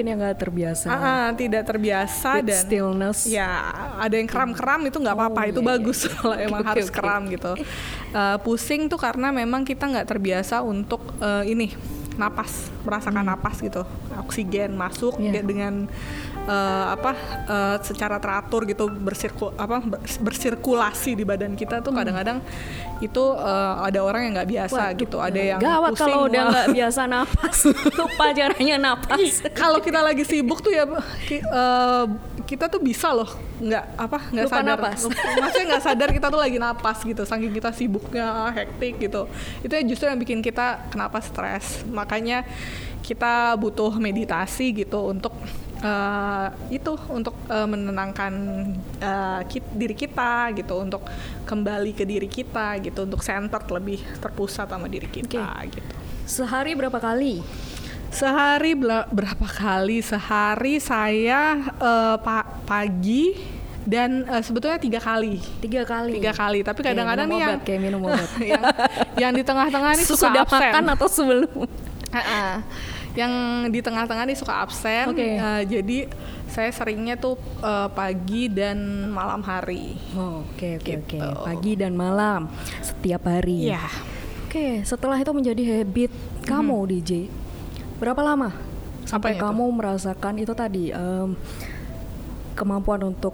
Mungkin 0.00 0.16
yang 0.16 0.20
nggak 0.22 0.40
terbiasa. 0.40 0.86
ah, 0.86 0.96
ah, 0.96 1.26
tidak 1.30 1.62
terbiasa 1.62 2.30
With 2.34 2.48
dan 2.48 2.62
stillness. 2.62 3.18
ya 3.22 3.68
ada 4.00 4.16
yang 4.16 4.24
kram-kram 4.24 4.80
itu 4.82 4.96
nggak 4.96 5.12
Oh, 5.12 5.20
apa-apa 5.20 5.40
itu 5.46 5.60
iya, 5.60 5.68
bagus 5.68 5.98
kalau 6.14 6.32
emang 6.34 6.60
Oke, 6.62 6.70
harus 6.72 6.88
oke. 6.88 6.96
kram 6.96 7.22
gitu 7.28 7.52
Eh, 8.10 8.36
pusing 8.40 8.88
tuh 8.88 8.96
karena 8.96 9.28
memang 9.30 9.60
kita 9.60 9.84
nggak 9.84 10.08
terbiasa 10.08 10.64
untuk 10.64 11.04
eh, 11.18 11.44
ini 11.46 11.68
napas 12.12 12.72
merasakan 12.80 13.22
napas 13.22 13.60
gitu 13.60 13.84
oksigen 14.18 14.72
masuk 14.72 15.14
Hmm. 15.14 15.30
Dia 15.30 15.42
dengan 15.42 15.84
eh, 16.42 16.52
apa 16.90 17.12
eh, 17.44 17.76
secara 17.80 18.16
teratur 18.16 18.64
gitu 18.64 18.88
bersirku 18.88 19.52
apa 19.54 19.80
bers- 19.80 20.18
bersirkulasi 20.18 21.12
di 21.12 21.24
badan 21.24 21.52
kita 21.52 21.80
tuh 21.80 21.90
kadang-kadang 21.90 22.40
itu 23.00 23.24
eh, 23.32 23.74
ada 23.80 24.00
orang 24.00 24.28
yang 24.28 24.32
nggak 24.36 24.50
biasa 24.50 24.82
Waduh, 24.92 24.98
gitu 24.98 25.16
ada 25.18 25.40
yang 25.40 25.58
gawat 25.58 25.92
pusing 25.92 26.04
kalau 26.06 26.18
udah 26.26 26.42
nggak 26.50 26.68
biasa 26.70 27.00
napas. 27.06 27.56
Lupa 27.98 28.24
caranya 28.30 28.76
napas. 28.78 29.20
kalau 29.52 29.78
kita 29.78 30.00
lagi 30.00 30.22
sibuk 30.22 30.60
tuh 30.60 30.70
ya 30.70 30.84
eh, 31.28 32.04
kita 32.44 32.66
tuh 32.66 32.78
bisa 32.78 33.14
loh 33.14 33.30
nggak 33.60 33.84
apa 33.94 34.18
nggak 34.32 34.46
Lupa 34.48 34.56
sadar 34.56 34.78
napas. 34.80 35.00
maksudnya 35.36 35.66
nggak 35.70 35.84
sadar 35.84 36.08
kita 36.10 36.26
tuh 36.28 36.40
lagi 36.40 36.56
napas 36.56 36.98
gitu 37.00 37.22
saking 37.22 37.52
kita 37.52 37.70
sibuknya 37.70 38.26
hektik 38.50 38.98
gitu 38.98 39.28
itu 39.60 39.72
justru 39.86 40.08
yang 40.08 40.18
bikin 40.18 40.40
kita 40.40 40.88
kenapa 40.88 41.20
stres 41.20 41.84
makanya 41.86 42.42
kita 43.00 43.54
butuh 43.54 43.92
meditasi 43.96 44.72
gitu 44.74 45.08
untuk 45.08 45.30
eh, 45.80 46.46
itu 46.70 46.92
untuk 47.08 47.34
eh, 47.46 47.64
menenangkan 47.64 48.32
eh, 48.98 49.40
kit- 49.46 49.72
diri 49.72 49.94
kita 49.94 50.52
gitu 50.52 50.78
untuk 50.78 51.02
kembali 51.42 51.92
ke 51.92 52.04
diri 52.04 52.26
kita 52.26 52.78
gitu 52.80 53.02
untuk 53.02 53.20
center 53.20 53.60
lebih 53.70 53.98
terpusat 54.18 54.66
sama 54.66 54.86
diri 54.86 55.06
kita 55.06 55.46
gitu 55.66 55.94
Sehari 56.22 56.72
berapa 56.72 56.94
kali? 56.94 57.42
Sehari 58.08 58.78
berapa 59.08 59.46
kali? 59.46 59.98
Sehari 60.00 60.78
saya 60.78 61.58
eh, 61.58 62.16
pa- 62.18 62.62
pagi 62.62 63.34
dan 63.80 64.22
eh, 64.24 64.38
sebetulnya 64.40 64.76
tiga 64.76 65.00
kali 65.00 65.40
Tiga 65.58 65.82
kali. 65.82 66.14
tiga 66.14 66.30
kali 66.30 66.60
tapi 66.60 66.80
kadang-kadang 66.84 67.26
nih 67.26 67.40
yang 67.40 67.58
kayak 67.60 67.80
minum 67.80 68.00
obat. 68.04 68.28
yang, 68.38 68.62
yang 69.26 69.32
di 69.32 69.42
tengah-tengah 69.42 69.92
nih 69.96 70.06
suka 70.10 70.28
absen 70.28 70.60
makan 70.60 70.84
atau 70.92 71.08
sebelum? 71.08 71.66
Ha-ha. 72.10 72.62
Yang 73.12 73.32
di 73.66 73.80
tengah-tengah 73.80 74.22
nih 74.22 74.38
suka 74.38 74.62
absen 74.62 75.10
Oke. 75.10 75.34
Eh, 75.34 75.62
jadi 75.66 75.98
saya 76.46 76.70
seringnya 76.70 77.14
tuh 77.14 77.34
eh, 77.58 77.88
pagi 77.90 78.46
dan 78.46 78.78
malam 79.08 79.40
hari 79.40 79.98
Oh, 80.14 80.46
Oke 80.46 80.78
oke 80.78 80.92
oke. 81.00 81.18
Gitu. 81.18 81.42
Pagi 81.42 81.72
dan 81.74 81.92
malam 81.92 82.46
setiap 82.80 83.26
hari. 83.26 83.66
Iya. 83.66 83.82
Oke, 84.46 84.82
setelah 84.82 85.14
itu 85.14 85.30
menjadi 85.30 85.62
habit 85.62 86.10
kamu 86.42 86.74
DJ. 86.88 87.30
Berapa 87.96 88.18
lama 88.20 88.50
sampai 89.02 89.34
Apanya 89.34 89.38
tuh? 89.38 89.46
kamu 89.46 89.64
merasakan 89.72 90.34
itu 90.38 90.52
tadi 90.52 90.84
em, 90.90 91.38
kemampuan 92.52 93.00
untuk 93.04 93.32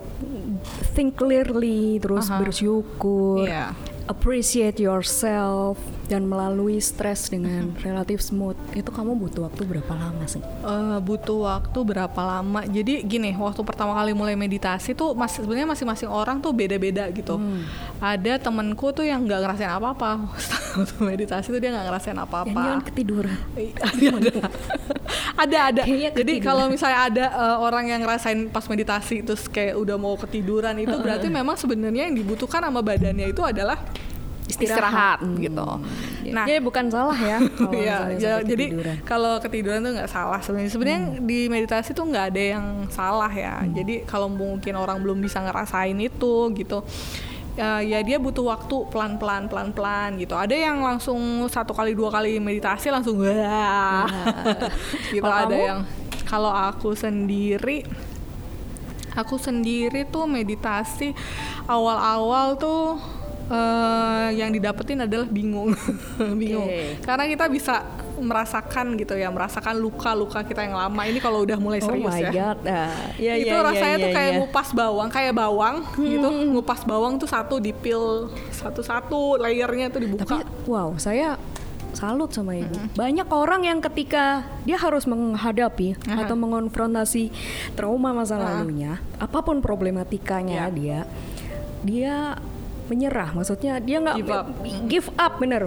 think 0.93 1.17
clearly, 1.17 1.97
terus 1.99 2.29
Aha. 2.29 2.37
bersyukur, 2.39 3.45
Iya. 3.45 3.73
Appreciate 4.07 4.79
yourself 4.79 5.77
dan 6.07 6.23
melalui 6.25 6.79
stres 6.79 7.27
dengan 7.27 7.75
relatif 7.83 8.23
smooth. 8.23 8.55
Itu 8.73 8.95
kamu 8.95 9.19
butuh 9.19 9.51
waktu 9.51 9.67
berapa 9.67 9.93
lama 9.93 10.25
sih? 10.25 10.39
Eh, 10.43 10.99
butuh 11.03 11.39
waktu 11.43 11.79
berapa 11.83 12.21
lama? 12.23 12.63
Jadi 12.63 13.03
gini, 13.03 13.35
waktu 13.35 13.63
pertama 13.67 13.95
kali 13.95 14.15
mulai 14.15 14.39
meditasi 14.39 14.95
tuh 14.95 15.13
mas 15.13 15.35
sebenarnya 15.35 15.67
masing-masing 15.67 16.07
orang 16.07 16.39
tuh 16.39 16.55
beda-beda 16.55 17.11
gitu. 17.11 17.37
Hmm. 17.37 17.67
Ada 17.99 18.39
temenku 18.39 18.95
tuh 18.95 19.03
yang 19.03 19.27
nggak 19.27 19.43
ngerasain 19.43 19.73
apa-apa 19.73 20.31
waktu 20.79 20.95
meditasi 21.03 21.51
tuh 21.51 21.59
dia 21.59 21.75
nggak 21.75 21.87
ngerasain 21.91 22.15
Yang 22.15 22.27
apa-apa. 22.31 22.61
jangan 22.63 22.83
ketiduran. 22.87 23.37
ada 23.91 24.31
ada 25.37 25.59
ada 25.69 25.83
Kayaknya 25.85 26.11
jadi 26.17 26.33
kalau 26.41 26.65
misalnya 26.67 26.99
ada 27.07 27.25
eh, 27.29 27.57
orang 27.61 27.85
yang 27.87 28.01
ngerasain 28.01 28.49
pas 28.49 28.65
meditasi 28.67 29.21
terus 29.21 29.45
kayak 29.47 29.77
udah 29.77 29.97
mau 29.97 30.17
ketiduran 30.17 30.75
itu 30.77 30.97
berarti 30.97 31.29
memang 31.29 31.55
sebenarnya 31.55 32.09
yang 32.09 32.17
dibutuhkan 32.17 32.65
sama 32.65 32.81
badannya 32.81 33.29
itu 33.29 33.45
adalah 33.45 33.77
istirahat, 34.47 35.27
Hmm. 35.27 35.43
gitu 35.43 35.69
Nah, 36.27 36.47
ya 36.47 36.59
bukan 36.63 36.87
salah 36.87 37.19
ya. 37.19 37.39
Iya, 37.75 38.15
sampai 38.15 38.47
jadi 38.47 38.67
kalau 39.03 39.39
ketiduran 39.39 39.83
tuh 39.83 39.95
nggak 39.95 40.11
salah 40.11 40.39
sebenarnya. 40.39 40.71
Sebenarnya 40.71 41.03
Hmm. 41.03 41.23
di 41.23 41.39
meditasi 41.47 41.91
tuh 41.91 42.07
nggak 42.07 42.25
ada 42.31 42.43
yang 42.55 42.67
salah 42.91 43.31
ya. 43.31 43.63
Jadi 43.67 44.07
kalau 44.07 44.31
mungkin 44.31 44.75
orang 44.75 45.03
belum 45.03 45.19
bisa 45.19 45.43
ngerasain 45.43 45.99
itu 45.99 46.35
gitu, 46.55 46.83
ya, 47.57 47.81
ya 47.81 47.99
dia 48.05 48.21
butuh 48.21 48.45
waktu 48.53 48.77
pelan-pelan, 48.93 49.49
pelan-pelan 49.49 50.21
gitu. 50.21 50.37
Ada 50.37 50.53
yang 50.53 50.85
langsung 50.85 51.19
satu 51.49 51.73
kali 51.73 51.97
dua 51.97 52.13
kali 52.13 52.37
meditasi 52.37 52.93
langsung 52.93 53.19
wah, 53.25 54.07
gitu. 55.15 55.25
Kalau 55.25 55.37
ada 55.37 55.57
kamu? 55.57 55.67
yang 55.67 55.81
kalau 56.27 56.53
aku 56.53 56.93
sendiri 56.93 57.87
aku 59.17 59.41
sendiri 59.41 60.05
tuh 60.05 60.29
meditasi 60.29 61.17
awal-awal 61.65 62.61
tuh 62.61 63.01
eh, 63.49 64.29
yang 64.37 64.53
didapetin 64.53 65.09
adalah 65.09 65.25
bingung 65.25 65.73
bingung 66.41 66.69
Oke. 66.69 67.01
karena 67.01 67.25
kita 67.25 67.49
bisa 67.49 67.81
merasakan 68.21 68.97
gitu 68.97 69.15
ya 69.15 69.29
merasakan 69.29 69.77
luka-luka 69.77 70.41
kita 70.43 70.65
yang 70.65 70.77
lama 70.77 71.03
ini 71.05 71.21
kalau 71.21 71.45
udah 71.45 71.59
mulai 71.61 71.81
Oh 71.85 71.93
serius 71.93 72.09
my 72.09 72.21
ya 72.21 72.31
god. 72.33 72.59
Ya, 73.21 73.35
itu 73.37 73.53
ya, 73.53 73.61
ya, 73.61 73.67
rasanya 73.67 73.97
tuh 74.01 74.11
ya, 74.11 74.17
kayak 74.17 74.31
ya. 74.33 74.39
ngupas 74.41 74.69
bawang 74.73 75.09
kayak 75.13 75.33
bawang 75.37 75.77
gitu 76.01 76.29
ngupas 76.57 76.81
bawang 76.89 77.15
tuh 77.21 77.29
satu 77.29 77.61
dipil 77.61 78.33
satu-satu 78.53 79.41
layernya 79.41 79.93
tuh 79.93 80.01
dibuka 80.03 80.25
Tapi 80.25 80.45
wow, 80.67 80.97
saya 80.97 81.37
salut 81.97 82.29
sama 82.29 82.53
ibu. 82.53 82.77
Banyak 82.93 83.25
orang 83.33 83.65
yang 83.65 83.81
ketika 83.81 84.45
dia 84.69 84.77
harus 84.77 85.09
menghadapi 85.09 85.97
Aha. 86.05 86.29
atau 86.29 86.37
mengonfrontasi 86.37 87.33
trauma 87.73 88.13
masa 88.13 88.37
Aha. 88.37 88.61
lalunya, 88.61 89.01
apa 89.17 89.41
pun 89.41 89.65
problematikanya 89.65 90.69
Ya. 90.69 90.73
dia, 90.73 90.99
dia 91.81 92.17
menyerah. 92.87 93.31
Maksudnya 93.31 93.79
dia 93.79 93.99
nggak 93.99 94.17
Give 94.17 94.33
up. 94.33 94.47
give 94.87 95.09
up 95.13 95.33
bener, 95.37 95.63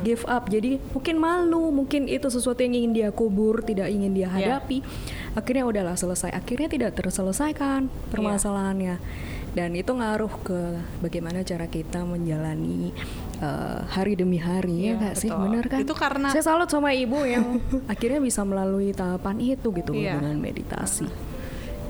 give 0.00 0.24
up. 0.24 0.46
Jadi 0.46 0.76
mungkin 0.90 1.16
malu, 1.16 1.68
mungkin 1.70 2.04
itu 2.04 2.26
sesuatu 2.26 2.60
yang 2.60 2.74
ingin 2.74 2.92
dia 2.92 3.08
kubur, 3.10 3.60
tidak 3.60 3.88
ingin 3.88 4.12
dia 4.12 4.28
Ya. 4.30 4.60
hadapi. 4.60 4.80
Akhirnya 5.32 5.64
udahlah 5.64 5.94
selesai. 5.94 6.30
Akhirnya 6.30 6.66
tidak 6.66 6.94
terselesaikan 6.94 7.86
permasalahannya. 8.08 8.98
Dan 9.50 9.74
itu 9.74 9.90
ngaruh 9.90 10.30
ke 10.40 10.60
bagaimana 11.00 11.42
cara 11.42 11.66
kita 11.66 12.06
menjalani 12.06 12.94
uh, 13.38 13.82
hari 13.84 14.14
demi 14.14 14.38
hari 14.38 14.70
ya 14.78 14.86
Iya, 14.86 14.92
nggak 14.94 15.14
sih 15.18 15.26
benar 15.28 15.64
kan 15.66 15.82
Itu 15.82 15.90
karena- 15.92 16.30
saya 16.30 16.46
salut 16.46 16.70
sama 16.70 16.94
ibu 16.94 17.18
yang 17.26 17.58
akhirnya 17.90 18.22
bisa 18.22 18.46
melalui 18.46 18.94
tahapan 18.94 19.42
itu 19.42 19.74
gitu 19.74 19.90
Iya. 19.90 20.22
dengan 20.22 20.38
meditasi 20.38 21.10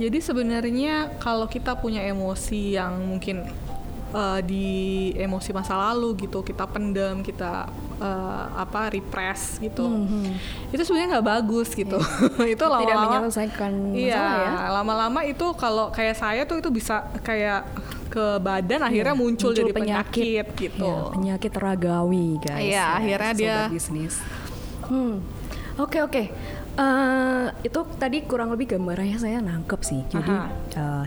Jadi 0.01 0.19
sebenarnya 0.19 1.21
kalau 1.21 1.45
kita 1.45 1.77
punya 1.77 2.01
emosi 2.01 2.81
yang 2.81 2.97
mungkin 3.05 3.45
eh, 4.11 4.41
di 4.43 4.67
emosi 5.15 5.51
masa 5.51 5.75
lalu 5.81 6.15
gitu, 6.21 6.41
kita 6.41 6.65
pendam, 6.65 7.21
kita 7.21 7.67
eh, 7.97 8.45
apa 8.57 8.89
repress 8.89 9.59
gitu, 9.59 9.87
itu 10.69 10.81
sebenarnya 10.81 11.19
nggak 11.19 11.29
bagus 11.29 11.69
gitu. 11.71 11.99
itu 12.47 12.61
Hmm. 12.61 12.77
Tidak 12.77 12.97
lama-lama 12.97 13.03
menyelesaikan 13.21 13.73
Iya, 13.91 14.17
masalah 14.17 14.41
ya. 14.41 14.69
lama-lama 14.73 15.21
itu 15.23 15.47
kalau 15.55 15.89
kayak 15.91 16.15
saya 16.15 16.43
tuh 16.45 16.59
itu 16.59 16.69
bisa 16.69 17.09
kayak 17.21 17.67
ke 18.09 18.39
badan 18.39 18.83
akhirnya 18.83 19.15
Iya, 19.15 19.23
muncul, 19.23 19.51
jadi 19.53 19.71
penyakit, 19.71 20.47
gitu. 20.55 20.83
Ya, 20.83 21.15
penyakit 21.15 21.53
ragawi 21.55 22.43
guys 22.43 22.59
Iya, 22.67 22.75
ya, 22.75 22.87
akhirnya 22.97 23.33
dia- 23.33 23.69
bisnis 23.69 24.19
hmm 24.85 25.15
oke 25.77 25.99
oke 26.03 26.25
Eh, 26.73 27.47
itu 27.61 27.81
tadi 27.95 28.25
kurang 28.25 28.49
lebih 28.49 28.73
gambarannya 28.73 29.15
saya 29.15 29.39
nangkep 29.39 29.81
sih 29.83 30.01
jadi 30.09 30.33
Aha. 30.33 30.49
eh, 30.73 31.05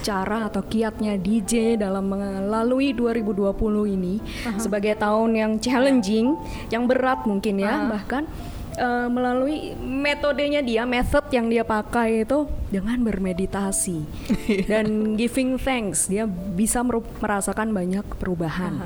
cara 0.00 0.48
atau 0.48 0.64
kiatnya 0.64 1.14
DJ 1.20 1.76
dalam 1.76 2.08
melalui 2.08 2.96
2020 2.96 3.52
ini 3.96 4.14
sebagai 4.56 4.96
tahun 4.96 5.30
yang 5.36 5.52
challenging, 5.60 6.34
yang 6.72 6.88
berat 6.88 7.24
mungkin 7.28 7.60
ya, 7.60 7.86
bahkan 7.86 8.24
eh, 8.74 9.08
melalui 9.12 9.76
metodenya 9.78 10.64
dia, 10.64 10.82
method 10.88 11.28
yang 11.30 11.46
dia 11.52 11.62
pakai 11.62 12.24
itu 12.24 12.48
dengan 12.72 12.98
bermeditasi 13.04 13.98
dan 14.70 15.14
giving 15.20 15.60
thanks, 15.60 16.08
dia 16.08 16.24
bisa 16.28 16.80
merasakan 17.20 17.70
banyak 17.76 18.04
perubahan. 18.16 18.80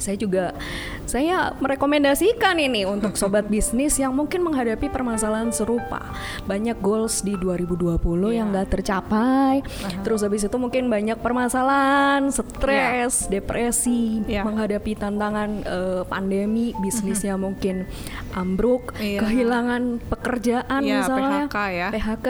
Saya 0.00 0.16
juga 0.16 0.56
saya 1.04 1.52
merekomendasikan 1.58 2.56
ini 2.56 2.82
untuk 2.82 3.14
sobat 3.20 3.46
bisnis 3.46 3.94
yang 3.96 4.10
mungkin 4.10 4.40
menghadapi 4.40 4.88
permasalahan 4.88 5.52
serupa. 5.52 6.00
Banyak 6.44 6.80
goals 6.80 7.20
di 7.20 7.36
2020 7.36 8.00
yang 8.32 8.50
nggak 8.50 8.72
tercapai. 8.72 9.60
Terus 10.00 10.24
habis 10.24 10.42
itu 10.42 10.56
mungkin 10.56 10.88
banyak 10.88 11.20
permasalahan, 11.20 12.32
stres, 12.32 13.28
depresi, 13.28 14.22
Iya. 14.24 14.42
menghadapi 14.42 14.96
tantangan 14.96 15.50
eh, 15.62 16.02
pandemi, 16.06 16.72
bisnisnya 16.78 17.36
mungkin 17.36 17.84
ambruk, 18.32 18.96
Iya. 18.96 19.20
kehilangan 19.20 19.82
pekerjaan 20.08 20.80
Iya, 20.80 21.04
misalnya, 21.04 21.38
PHK 21.46 21.56
ya. 21.70 21.88
PHK, 21.92 22.28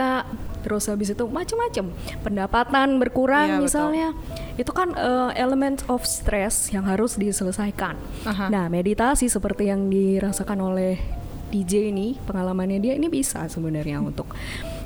terus 0.70 0.86
habis 0.86 1.10
itu 1.10 1.26
macam-macam, 1.26 1.90
pendapatan 2.22 3.02
berkurang 3.02 3.48
Iya, 3.50 3.54
betul. 3.58 3.66
misalnya, 3.66 4.08
itu 4.54 4.70
kan 4.70 4.94
eh, 4.94 5.30
element 5.34 5.82
of 5.90 6.06
stress 6.06 6.70
yang 6.70 6.86
harus 6.86 7.18
diselesaikan. 7.18 7.98
Aha. 8.22 8.46
Nah, 8.46 8.70
meditasi 8.70 9.26
seperti 9.26 9.66
yang 9.66 9.90
dirasakan 9.90 10.62
oleh 10.62 10.94
DJ 11.50 11.90
ini, 11.90 12.14
pengalamannya 12.22 12.78
dia 12.78 12.94
ini 12.94 13.10
bisa 13.10 13.50
sebenarnya 13.50 13.98
untuk 13.98 14.30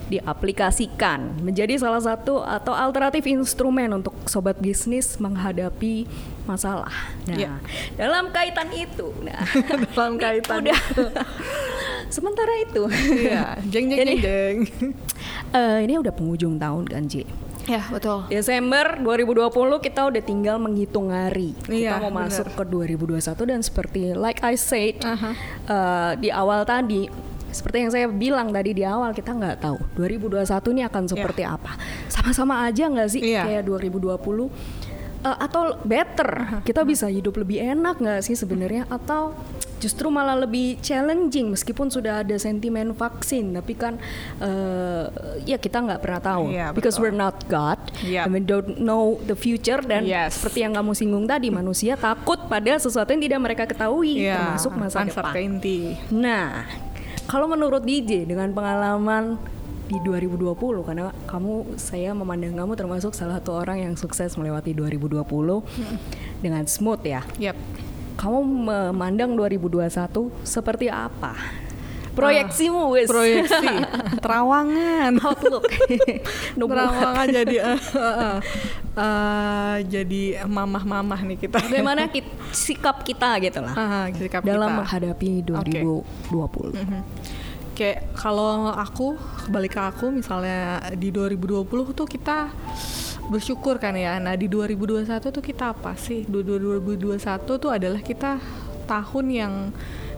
diaplikasikan 0.09 1.41
menjadi 1.41 1.81
salah 1.81 2.01
satu 2.01 2.45
atau 2.45 2.77
alternatif 2.77 3.25
instrumen 3.25 3.89
untuk 3.93 4.13
sobat 4.29 4.61
bisnis 4.61 5.17
menghadapi 5.17 6.05
masalah. 6.45 6.93
Nah, 7.25 7.35
Iya. 7.35 7.53
dalam 7.95 8.29
kaitan 8.31 8.69
itu, 8.71 9.11
nah, 9.21 9.41
Dalam 9.91 10.15
kaitan 10.23 10.61
udah 10.61 10.81
sementara 12.09 12.53
itu, 12.61 12.83
Iya, 13.21 13.59
jeng 13.65 13.89
jeng 13.89 13.99
Ini- 14.01 14.17
jeng 14.17 14.23
jeng. 14.23 14.57
eh, 15.51 15.79
ini 15.83 15.95
udah 15.97 16.13
penghujung 16.13 16.57
tahun 16.57 16.85
kan, 16.85 17.05
Ji? 17.05 17.25
Ya, 17.65 17.81
betul. 17.89 18.29
Desember 18.29 19.01
2020 19.01 19.49
kita 19.81 20.05
udah 20.05 20.21
tinggal 20.21 20.61
menghitung 20.61 21.09
hari. 21.09 21.57
kita 21.59 21.73
Iya, 21.73 21.93
mau 21.99 22.13
bener. 22.13 22.29
masuk 22.29 22.47
ke 22.51 22.63
2021 22.63 23.17
dan 23.43 23.61
seperti 23.61 24.13
like 24.13 24.45
I 24.45 24.53
said 24.55 25.01
Aha. 25.01 25.33
eh, 25.65 26.13
di 26.19 26.29
awal 26.29 26.63
tadi 26.63 27.09
seperti 27.49 27.77
yang 27.79 27.89
saya 27.89 28.07
bilang 28.07 28.51
tadi 28.51 28.75
di 28.75 28.83
awal 28.83 29.15
kita 29.15 29.31
nggak 29.31 29.63
tahu 29.63 29.79
2021 29.95 30.45
ini 30.71 30.83
akan 30.83 31.03
seperti 31.07 31.41
apa. 31.41 31.79
Sama-sama 32.07 32.67
aja 32.67 32.85
nggak 32.85 33.09
sih 33.09 33.23
Iya. 33.25 33.49
kayak 33.49 33.63
2020 33.65 34.53
Eh, 35.25 35.37
atau 35.41 35.73
better 35.81 36.61
kita 36.69 36.85
bisa 36.85 37.09
hidup 37.09 37.41
lebih 37.41 37.57
enak 37.57 37.97
nggak 37.97 38.21
sih 38.21 38.37
sebenarnya 38.37 38.85
atau 38.93 39.33
justru 39.81 40.13
malah 40.13 40.37
lebih 40.37 40.77
challenging 40.85 41.49
meskipun 41.49 41.89
sudah 41.89 42.21
ada 42.21 42.37
sentimen 42.37 42.93
vaksin 42.93 43.57
tapi 43.57 43.73
kan 43.73 43.97
eh, 44.37 45.05
ya 45.49 45.57
kita 45.57 45.81
nggak 45.81 46.01
pernah 46.05 46.21
tahu 46.21 46.53
Iya, 46.53 46.77
because 46.77 47.01
betul. 47.01 47.09
we're 47.09 47.17
not 47.17 47.41
God 47.49 47.81
Yap. 48.05 48.29
and 48.29 48.37
we 48.37 48.41
don't 48.45 48.77
know 48.77 49.17
the 49.25 49.33
future 49.33 49.81
dan 49.81 50.05
Yes. 50.05 50.37
seperti 50.37 50.61
yang 50.61 50.77
kamu 50.77 50.93
singgung 50.93 51.25
tadi 51.25 51.49
manusia 51.49 51.97
takut 51.97 52.45
pada 52.45 52.77
sesuatu 52.77 53.09
yang 53.09 53.25
tidak 53.25 53.41
mereka 53.41 53.65
ketahui 53.65 54.29
Iya, 54.29 54.61
termasuk 54.61 54.77
masa 54.77 55.09
depan. 55.09 55.33
Nah, 56.13 56.69
kalau 57.25 57.49
menurut 57.49 57.81
DJ 57.81 58.29
dengan 58.29 58.53
pengalaman 58.53 59.41
di 59.85 60.01
2020 60.01 60.57
karena 60.81 61.13
kamu 61.25 61.77
saya 61.77 62.11
memandang 62.11 62.57
kamu 62.57 62.73
termasuk 62.73 63.13
salah 63.13 63.37
satu 63.37 63.53
orang 63.55 63.81
yang 63.81 63.95
sukses 63.95 64.33
melewati 64.35 64.73
2020 64.73 65.21
dengan 66.41 66.65
smooth 66.65 67.05
ya. 67.05 67.21
Yap. 67.39 67.57
Kamu 68.15 68.39
memandang 68.41 69.35
2021 69.35 69.91
seperti 70.41 70.87
apa? 70.87 71.35
Proyeksimu 72.15 72.95
wes. 72.95 73.11
Proyeksi, 73.11 73.67
terawangan. 74.25 75.19
Outlook. 75.19 75.67
Terawangan 76.55 77.27
jadi 77.27 77.75
eh, 77.75 77.75
eh, 77.75 77.99
eh. 77.99 78.39
Eh, 78.95 79.77
jadi 79.85 80.23
mamah-mamah 80.47 81.27
nih 81.27 81.43
kita. 81.43 81.59
Bagaimana 81.59 82.07
kit- 82.15 82.31
sikap 82.55 83.03
kita 83.03 83.35
gitu 83.43 83.59
lah 83.59 83.75
Ah, 83.75 84.07
sikap 84.15 84.47
dalam 84.47 84.71
kita. 84.71 84.79
menghadapi 84.79 85.31
2020. 85.43 86.79
Kayak 87.75 88.15
kalau 88.15 88.71
aku 88.71 89.19
balik 89.51 89.75
ke 89.75 89.83
aku 89.83 90.15
misalnya 90.15 90.79
di 90.95 91.11
2020 91.11 91.67
tuh 91.91 92.07
kita 92.07 92.55
bersyukur 93.29 93.83
kan 93.83 93.99
ya. 93.99 94.17
Nah, 94.23 94.39
di 94.39 94.47
2021 94.47 95.35
tuh 95.35 95.43
kita 95.43 95.75
apa 95.75 95.99
sih? 95.99 96.23
Du- 96.29 96.47
du- 96.47 96.61
2021 96.61 97.59
tuh 97.59 97.71
adalah 97.73 98.01
kita 98.01 98.39
tahun 98.87 99.27
yang 99.33 99.55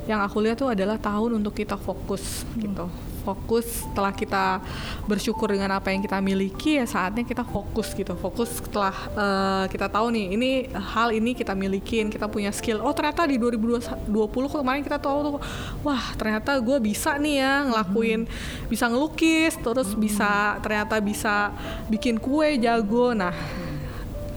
yang 0.06 0.22
aku 0.22 0.38
lihat 0.38 0.62
tuh 0.62 0.70
adalah 0.70 1.00
tahun 1.00 1.42
untuk 1.42 1.56
kita 1.56 1.74
fokus 1.74 2.46
gitu. 2.54 2.86
Fokus 3.26 3.66
setelah 3.82 4.14
kita 4.14 4.62
bersyukur 5.10 5.50
dengan 5.50 5.74
apa 5.74 5.90
yang 5.90 5.98
kita 5.98 6.22
miliki 6.22 6.78
ya 6.78 6.86
saatnya 6.86 7.26
kita 7.26 7.42
fokus 7.42 7.90
gitu. 7.90 8.14
Fokus 8.14 8.62
setelah 8.62 8.94
eh, 8.94 9.64
kita 9.74 9.90
tahu 9.90 10.14
nih 10.14 10.26
ini 10.38 10.50
hal 10.70 11.10
ini 11.10 11.34
kita 11.34 11.58
milikin, 11.58 12.06
kita 12.06 12.30
punya 12.30 12.54
skill. 12.54 12.78
Oh, 12.86 12.94
ternyata 12.94 13.26
di 13.26 13.34
2020 13.42 14.06
kemarin 14.30 14.86
kita 14.86 15.02
tahu 15.02 15.18
tuh 15.26 15.36
wah, 15.82 16.14
ternyata 16.14 16.54
gue 16.62 16.78
bisa 16.78 17.18
nih 17.18 17.42
ya 17.42 17.54
ngelakuin 17.66 18.30
bisa 18.70 18.86
ngelukis, 18.86 19.58
terus 19.58 19.90
bisa 19.98 20.62
ternyata 20.62 21.02
bisa 21.02 21.50
bikin 21.90 22.22
kue 22.22 22.62
jago. 22.62 23.10
Nah, 23.10 23.34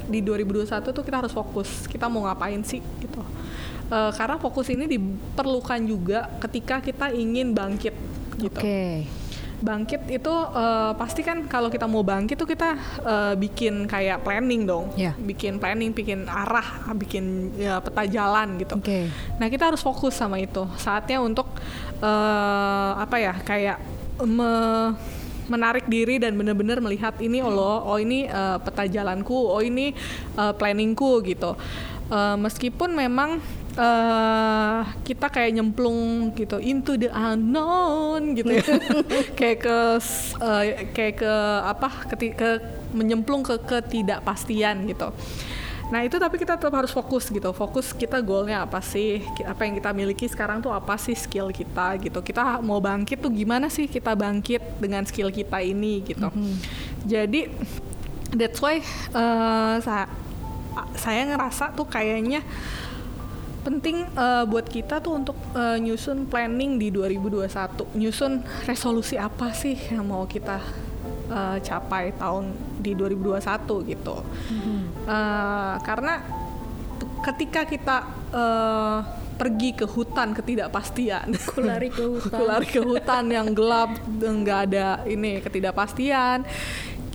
di 0.09 0.25
2021 0.25 0.89
tuh 0.89 1.05
kita 1.05 1.21
harus 1.21 1.29
fokus 1.29 1.85
kita 1.85 2.09
mau 2.09 2.25
ngapain 2.25 2.65
sih 2.65 2.81
gitu 2.97 3.21
Eh, 3.89 4.11
karena 4.13 4.37
fokus 4.37 4.69
ini 4.69 4.85
diperlukan 4.85 5.81
juga 5.81 6.29
ketika 6.37 6.77
kita 6.77 7.09
ingin 7.09 7.57
bangkit 7.57 7.97
gitu 8.39 8.57
Oke. 8.57 9.03
bangkit 9.59 10.07
itu 10.07 10.33
eh, 10.55 10.91
pasti 10.95 11.19
kan 11.19 11.43
kalau 11.45 11.67
kita 11.67 11.83
mau 11.83 11.99
bangkit 11.99 12.33
tuh 12.33 12.47
kita 12.47 12.69
eh, 13.03 13.33
bikin 13.35 13.83
kayak 13.85 14.23
planning 14.23 14.63
dong 14.63 14.87
Ya. 14.95 15.11
bikin 15.13 15.59
planning 15.59 15.91
bikin 15.91 16.23
arah 16.25 16.63
bikin 16.95 17.25
ya, 17.53 17.77
peta 17.77 18.07
jalan 18.07 18.55
gitu 18.55 18.79
Oke. 18.79 19.11
Nah 19.35 19.47
kita 19.47 19.67
harus 19.67 19.79
fokus 19.79 20.15
sama 20.15 20.39
itu. 20.39 20.63
Saatnya 20.75 21.19
untuk 21.19 21.51
eh, 21.99 22.91
apa 22.95 23.15
ya 23.17 23.35
kayak 23.37 23.77
me- 24.21 24.95
menarik 25.49 25.89
diri 25.89 26.21
dan 26.21 26.37
benar-benar 26.37 26.77
melihat 26.77 27.17
ini 27.19 27.41
oh 27.41 27.49
loh, 27.49 27.81
oh 27.83 27.97
ini 27.97 28.25
eh, 28.25 28.57
peta 28.59 28.85
jalanku, 28.85 29.35
oh 29.35 29.59
ini 29.59 29.91
eh, 30.35 30.53
planningku 30.53 31.19
gitu. 31.25 31.57
Eh, 32.07 32.35
meskipun 32.37 32.95
memang 32.95 33.43
eh 33.79 34.79
kita 35.07 35.31
kayak 35.31 35.55
nyemplung 35.55 36.35
gitu 36.35 36.59
into 36.59 36.99
the 36.99 37.07
unknown 37.07 38.35
gitu 38.35 38.51
ya 38.51 38.65
kayak 39.39 39.57
ke 39.63 39.77
eh, 40.37 40.63
kayak 40.91 41.15
ke 41.23 41.33
apa 41.63 41.87
keti- 42.11 42.35
ke 42.35 42.59
menyemplung 42.91 43.39
ke 43.39 43.55
ketidakpastian 43.57 44.83
gitu 44.85 45.15
Nah 45.89 46.05
itu 46.05 46.21
tapi 46.21 46.37
kita 46.37 46.53
tetap 46.53 46.69
harus 46.77 46.93
fokus 46.93 47.33
gitu. 47.33 47.49
Fokus 47.49 47.97
kita 47.97 48.21
goalnya 48.21 48.61
apa 48.61 48.77
sih? 48.77 49.25
Apa 49.41 49.65
yang 49.65 49.73
kita 49.73 49.89
miliki 49.89 50.29
sekarang 50.29 50.61
tuh 50.61 50.69
apa 50.69 50.93
sih 51.01 51.17
skill 51.17 51.49
kita 51.49 51.97
gitu. 51.97 52.21
Kita 52.21 52.61
mau 52.61 52.77
bangkit 52.77 53.17
tuh 53.17 53.33
gimana 53.33 53.73
sih 53.73 53.89
kita 53.89 54.13
bangkit 54.13 54.77
dengan 54.77 55.01
skill 55.09 55.33
kita 55.33 55.65
ini 55.65 56.05
gitu. 56.05 56.29
Jadi 57.09 57.49
that's 58.37 58.61
why 58.61 58.77
eh, 59.17 59.75
sa- 59.81 60.13
saya 60.93 61.25
ngerasa 61.25 61.73
tuh 61.73 61.89
kayaknya 61.89 62.45
penting 63.59 64.07
eh, 64.07 64.43
buat 64.43 64.65
kita 64.65 64.99
tuh 64.99 65.15
untuk 65.15 65.35
eh, 65.51 65.77
nyusun 65.77 66.25
planning 66.25 66.75
di 66.75 66.89
2021. 66.89 67.45
Nyusun 67.93 68.33
resolusi 68.63 69.15
apa 69.15 69.51
sih 69.51 69.75
yang 69.89 70.05
mau 70.05 70.23
kita 70.23 70.57
eh, 71.29 71.57
capai 71.59 72.11
tahun 72.13 72.51
di 72.77 72.93
2021 72.93 73.39
gitu. 73.87 74.15
Eh, 75.05 75.73
karena 75.79 76.13
t- 76.95 77.09
ketika 77.23 77.61
kita 77.63 77.97
eh, 78.31 78.97
pergi 79.35 79.71
ke 79.71 79.85
hutan 79.85 80.35
ketidakpastian, 80.35 81.31
Kulari 81.49 81.87
ke 81.87 82.03
hutan. 82.11 82.39
lari 82.41 82.67
ke 82.67 82.79
hutan 82.79 83.23
yang 83.27 83.47
gelap, 83.49 83.95
nggak 84.11 84.59
ada 84.67 84.87
ini 85.05 85.39
ketidakpastian. 85.39 86.43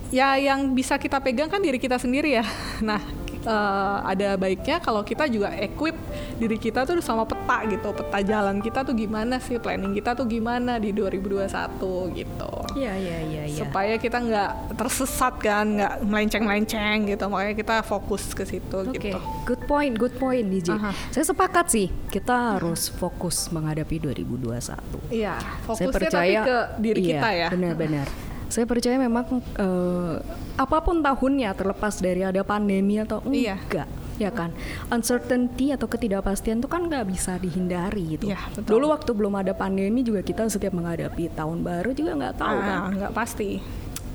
Ya 0.09 0.33
yang 0.37 0.73
bisa 0.73 0.97
kita 0.97 1.19
pegang 1.19 1.51
kan 1.51 1.59
diri 1.59 1.77
kita 1.77 1.99
sendiri 1.99 2.39
ya. 2.39 2.47
Nah 2.81 3.03
eh, 3.45 3.97
ada 4.05 4.35
baiknya 4.35 4.81
kalau 4.81 5.05
kita 5.05 5.29
juga 5.29 5.53
equip 5.55 5.95
diri 6.41 6.57
kita 6.59 6.83
tuh 6.83 6.99
sama 6.99 7.29
peta 7.29 7.63
gitu, 7.69 7.93
peta 7.95 8.19
jalan 8.25 8.59
kita 8.59 8.83
tuh 8.83 8.97
gimana 8.97 9.39
sih, 9.39 9.61
planning 9.61 9.95
kita 9.95 10.17
tuh 10.17 10.27
gimana 10.27 10.81
di 10.81 10.91
2021 10.91 12.17
gitu 12.17 12.53
Iya 12.75 12.93
iya 12.99 13.19
iya 13.23 13.43
iya. 13.47 13.59
supaya 13.61 13.95
kita 14.01 14.19
nggak 14.19 14.75
tersesat 14.75 15.35
kan 15.39 15.79
nggak 15.79 15.95
melenceng-melenceng 16.03 17.07
gitu 17.07 17.25
makanya 17.31 17.55
kita 17.55 17.77
fokus 17.87 18.35
ke 18.35 18.43
situ 18.43 18.79
Oke, 18.83 18.99
gitu 18.99 19.19
good 19.47 19.63
point, 19.71 19.95
good 19.95 20.15
point 20.19 20.43
DJ. 20.51 20.75
Aha. 20.75 20.91
Saya 21.15 21.25
sepakat 21.29 21.67
sih, 21.71 21.87
kita 22.11 22.59
harus 22.59 22.91
fokus 22.91 23.53
menghadapi 23.53 24.01
2021. 24.03 25.15
iya 25.15 25.39
Saya 25.39 25.63
fokusnya 25.69 25.93
percaya 25.93 26.41
tapi 26.43 26.49
ke 26.49 26.59
diri 26.83 27.01
iya, 27.05 27.11
kita 27.15 27.29
ya 27.31 27.49
Benar-benar. 27.55 28.09
Saya 28.49 28.65
percaya 28.65 28.97
memang 28.97 29.25
eh, 29.57 30.15
apa 30.55 30.79
pun 30.81 31.01
tahunnya 31.01 31.51
terlepas 31.53 31.99
dari 31.99 32.23
ada 32.23 32.41
pandemi 32.41 32.97
atau 32.97 33.19
Iya. 33.27 33.59
enggak, 33.59 33.89
ya 34.17 34.31
kan? 34.31 34.51
Uncertainty 34.89 35.75
atau 35.75 35.91
ketidakpastian 35.91 36.63
itu 36.63 36.69
kan 36.71 36.87
nggak 36.87 37.05
bisa 37.09 37.35
dihindari 37.37 38.15
gitu. 38.15 38.31
Iya, 38.31 38.39
betul. 38.55 38.71
Dulu 38.79 38.85
waktu 38.95 39.11
belum 39.11 39.35
ada 39.35 39.53
pandemi 39.53 40.01
juga 40.01 40.23
kita 40.23 40.47
setiap 40.47 40.73
menghadapi 40.73 41.35
tahun 41.35 41.61
baru 41.61 41.91
juga 41.91 42.13
nggak 42.15 42.35
tahu 42.39 42.59
kan. 42.59 42.79
ah, 42.79 42.89
nggak 42.93 43.13
pasti 43.13 43.51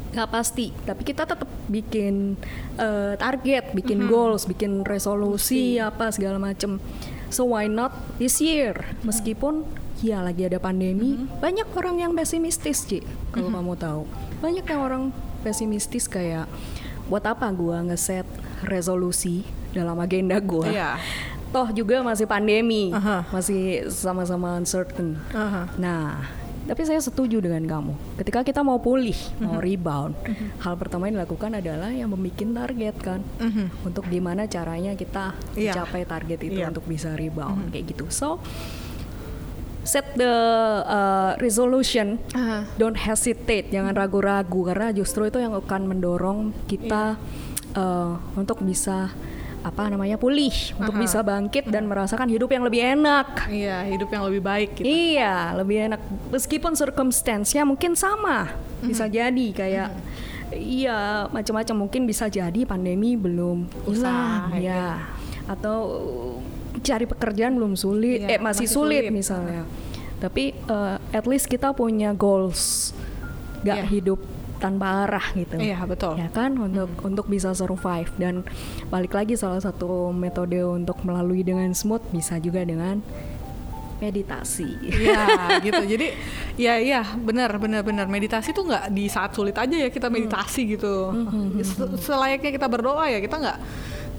nggak 0.10 0.26
pasti 0.34 0.74
tapi 0.90 1.06
kita 1.06 1.22
tetap 1.22 1.46
bikin 1.70 2.34
eh, 2.82 3.14
target 3.14 3.78
bikin 3.78 4.10
goals 4.10 4.50
bikin 4.50 4.82
resolusi 4.82 5.78
apa 5.78 6.10
segala 6.10 6.42
macem 6.42 6.82
so 7.30 7.54
why 7.54 7.70
not 7.70 7.94
this 8.18 8.42
year 8.42 8.74
meskipun 9.06 9.62
ya 10.02 10.20
lagi 10.20 10.46
ada 10.46 10.58
pandemi 10.58 11.20
banyak 11.38 11.68
orang 11.72 12.00
yang 12.00 12.12
pesimistis 12.14 12.84
Ci 12.84 13.04
kalau 13.30 13.50
kamu 13.50 13.74
tahu 13.76 14.02
banyak 14.40 14.64
yang 14.64 14.82
orang 14.82 15.04
pesimistis 15.42 16.08
kayak 16.08 16.48
buat 17.08 17.24
apa 17.24 17.50
gua 17.52 17.84
ngeset 17.84 18.24
resolusi 18.64 19.44
dalam 19.72 19.98
agenda 19.98 20.40
gua 20.40 20.68
Iya. 20.68 20.92
toh 21.50 21.68
juga 21.72 22.00
masih 22.00 22.26
pandemi 22.26 22.92
Aha. 22.92 23.26
masih 23.30 23.90
sama-sama 23.90 24.56
uncertain 24.56 25.18
Aha. 25.34 25.66
Nah, 25.76 26.22
tapi 26.64 26.86
saya 26.86 27.02
setuju 27.02 27.42
dengan 27.42 27.66
kamu. 27.66 27.98
Ketika 28.16 28.46
kita 28.46 28.62
mau 28.62 28.78
pulih, 28.78 29.18
mau 29.42 29.58
Mhm. 29.58 29.64
rebound, 29.64 30.14
hal 30.62 30.78
pertama 30.78 31.10
yang 31.10 31.18
dilakukan 31.18 31.58
adalah 31.58 31.90
yang 31.90 32.14
membuat 32.14 32.38
target 32.38 32.96
kan, 33.02 33.26
untuk 33.82 34.06
gimana 34.06 34.46
caranya 34.46 34.94
kita. 34.94 35.34
Iya. 35.58 35.74
mencapai 35.74 36.06
target 36.06 36.40
itu 36.46 36.62
Iya. 36.62 36.70
untuk 36.70 36.86
bisa 36.86 37.18
rebound 37.18 37.74
kayak 37.74 37.90
gitu. 37.90 38.06
So 38.14 38.38
set 39.90 40.06
the 40.14 40.30
uh, 40.86 41.34
resolution, 41.42 42.22
Aha. 42.38 42.70
don't 42.78 42.94
hesitate, 42.96 43.74
jangan 43.74 43.98
ragu-ragu 43.98 44.70
karena 44.70 44.94
justru 44.94 45.26
itu 45.26 45.42
yang 45.42 45.58
akan 45.58 45.90
mendorong 45.90 46.54
kita 46.70 47.18
Iya. 47.70 47.82
uh, 47.82 48.22
untuk 48.38 48.62
bisa 48.62 49.10
apa 49.60 49.92
namanya 49.92 50.16
pulih, 50.16 50.54
untuk 50.78 50.96
Aha. 50.96 51.02
bisa 51.04 51.20
bangkit 51.20 51.68
dan 51.68 51.84
merasakan 51.84 52.30
hidup 52.30 52.48
yang 52.48 52.64
lebih 52.64 52.80
enak. 52.96 53.50
iya 53.52 53.84
hidup 53.84 54.08
yang 54.08 54.24
lebih 54.24 54.40
baik 54.40 54.70
gitu 54.78 54.86
Iya, 54.86 55.52
lebih 55.58 55.92
enak. 55.92 56.02
Meskipun 56.30 56.78
circumstance-nya 56.78 57.66
mungkin 57.66 57.98
sama, 57.98 58.54
bisa 58.80 59.10
jadi 59.10 59.48
kayak 59.52 59.90
iya 60.56 61.28
macam-macam 61.30 61.76
mungkin 61.86 62.08
bisa 62.08 62.26
jadi 62.26 62.64
pandemi 62.64 63.14
belum 63.14 63.68
Usai, 63.86 64.64
ya, 64.64 64.98
atau 65.46 65.78
cari 66.80 67.04
pekerjaan 67.04 67.54
belum 67.54 67.74
sulit, 67.74 68.22
Iya, 68.22 68.28
eh 68.28 68.40
masih, 68.40 68.64
masih 68.64 68.68
sulit, 68.70 69.04
sulit. 69.04 69.14
misalnya. 69.14 69.62
Tapi 70.18 70.44
eh, 70.54 70.96
at 71.12 71.26
least 71.26 71.46
kita 71.46 71.72
punya 71.72 72.12
goals, 72.12 72.92
gak 73.62 73.80
Iya. 73.80 73.86
hidup 73.90 74.20
tanpa 74.58 75.08
arah 75.08 75.24
gitu. 75.34 75.56
Iya, 75.56 75.80
betul. 75.84 76.20
Ya 76.20 76.28
kan 76.28 76.52
untuk 76.54 76.92
untuk 77.02 77.26
bisa 77.26 77.52
survive 77.54 78.12
dan 78.16 78.44
balik 78.88 79.14
lagi 79.14 79.34
salah 79.34 79.58
satu 79.58 80.12
metode 80.12 80.60
untuk 80.60 81.00
melalui 81.02 81.42
dengan 81.42 81.72
smooth 81.72 82.04
bisa 82.10 82.36
juga 82.38 82.60
dengan 82.62 83.00
meditasi. 83.98 84.68
Iya 84.80 85.24
gitu. 85.66 85.84
Jadi 85.86 86.08
ya 86.56 86.76
iya 86.76 87.04
benar 87.16 87.56
benar 87.56 87.84
benar 87.84 88.08
meditasi 88.08 88.52
tuh 88.52 88.64
nggak 88.64 88.92
di 88.92 89.08
saat 89.08 89.32
sulit 89.32 89.56
aja 89.56 89.76
ya 89.76 89.88
kita 89.88 90.08
meditasi 90.08 90.76
gitu. 90.76 91.12
Se- 91.62 91.96
Selayaknya 92.02 92.52
kita 92.54 92.68
berdoa 92.68 93.08
ya 93.08 93.20
kita 93.20 93.36
nggak 93.38 93.58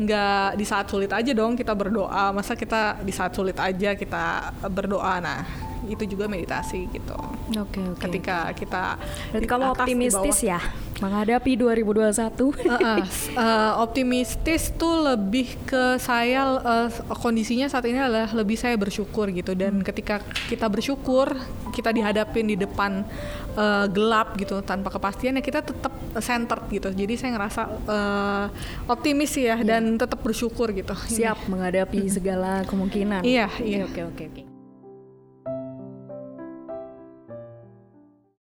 nggak 0.00 0.56
di 0.56 0.64
saat 0.64 0.88
sulit 0.88 1.12
aja 1.12 1.30
dong 1.36 1.52
kita 1.54 1.76
berdoa. 1.76 2.32
Masa 2.32 2.56
kita 2.56 3.04
di 3.04 3.12
saat 3.12 3.36
sulit 3.36 3.60
aja 3.60 3.92
kita 3.92 4.56
berdoa. 4.72 5.20
Nah 5.20 5.69
itu 5.88 6.04
juga 6.16 6.28
meditasi 6.28 6.90
gitu. 6.90 7.16
Oke, 7.56 7.80
oke. 7.80 8.00
ketika 8.08 8.52
kita 8.52 9.00
Berarti 9.32 9.46
kamu 9.48 9.64
optimistis 9.72 10.38
ya 10.44 10.60
menghadapi 11.00 11.56
2021. 11.56 12.20
Uh-uh. 12.20 13.00
Uh, 13.32 13.72
optimistis 13.80 14.68
tuh 14.76 15.00
lebih 15.00 15.56
ke 15.64 15.96
saya 15.96 16.60
uh, 16.60 16.88
kondisinya 17.16 17.66
saat 17.72 17.88
ini 17.88 17.96
adalah 17.96 18.28
lebih 18.36 18.60
saya 18.60 18.76
bersyukur 18.76 19.32
gitu 19.32 19.56
dan 19.56 19.80
ketika 19.80 20.20
kita 20.46 20.68
bersyukur 20.68 21.32
kita 21.72 21.90
dihadapin 21.96 22.52
di 22.52 22.56
depan 22.60 23.08
uh, 23.56 23.88
gelap 23.88 24.36
gitu 24.36 24.60
tanpa 24.60 24.92
kepastian 24.92 25.40
ya 25.40 25.42
kita 25.42 25.64
tetap 25.64 25.94
centered 26.20 26.68
gitu 26.68 26.92
jadi 26.92 27.14
saya 27.16 27.30
ngerasa 27.38 27.62
uh, 27.88 28.46
optimis 28.90 29.32
ya 29.40 29.56
dan 29.64 29.96
tetap 29.96 30.20
bersyukur 30.20 30.68
gitu 30.76 30.92
Siap 31.08 31.48
menghadapi 31.48 32.06
segala 32.12 32.62
kemungkinan. 32.68 33.24
Iya, 33.24 33.48
iya. 33.64 33.88
Oke, 33.88 34.02
oke, 34.04 34.24
oke. 34.28 34.49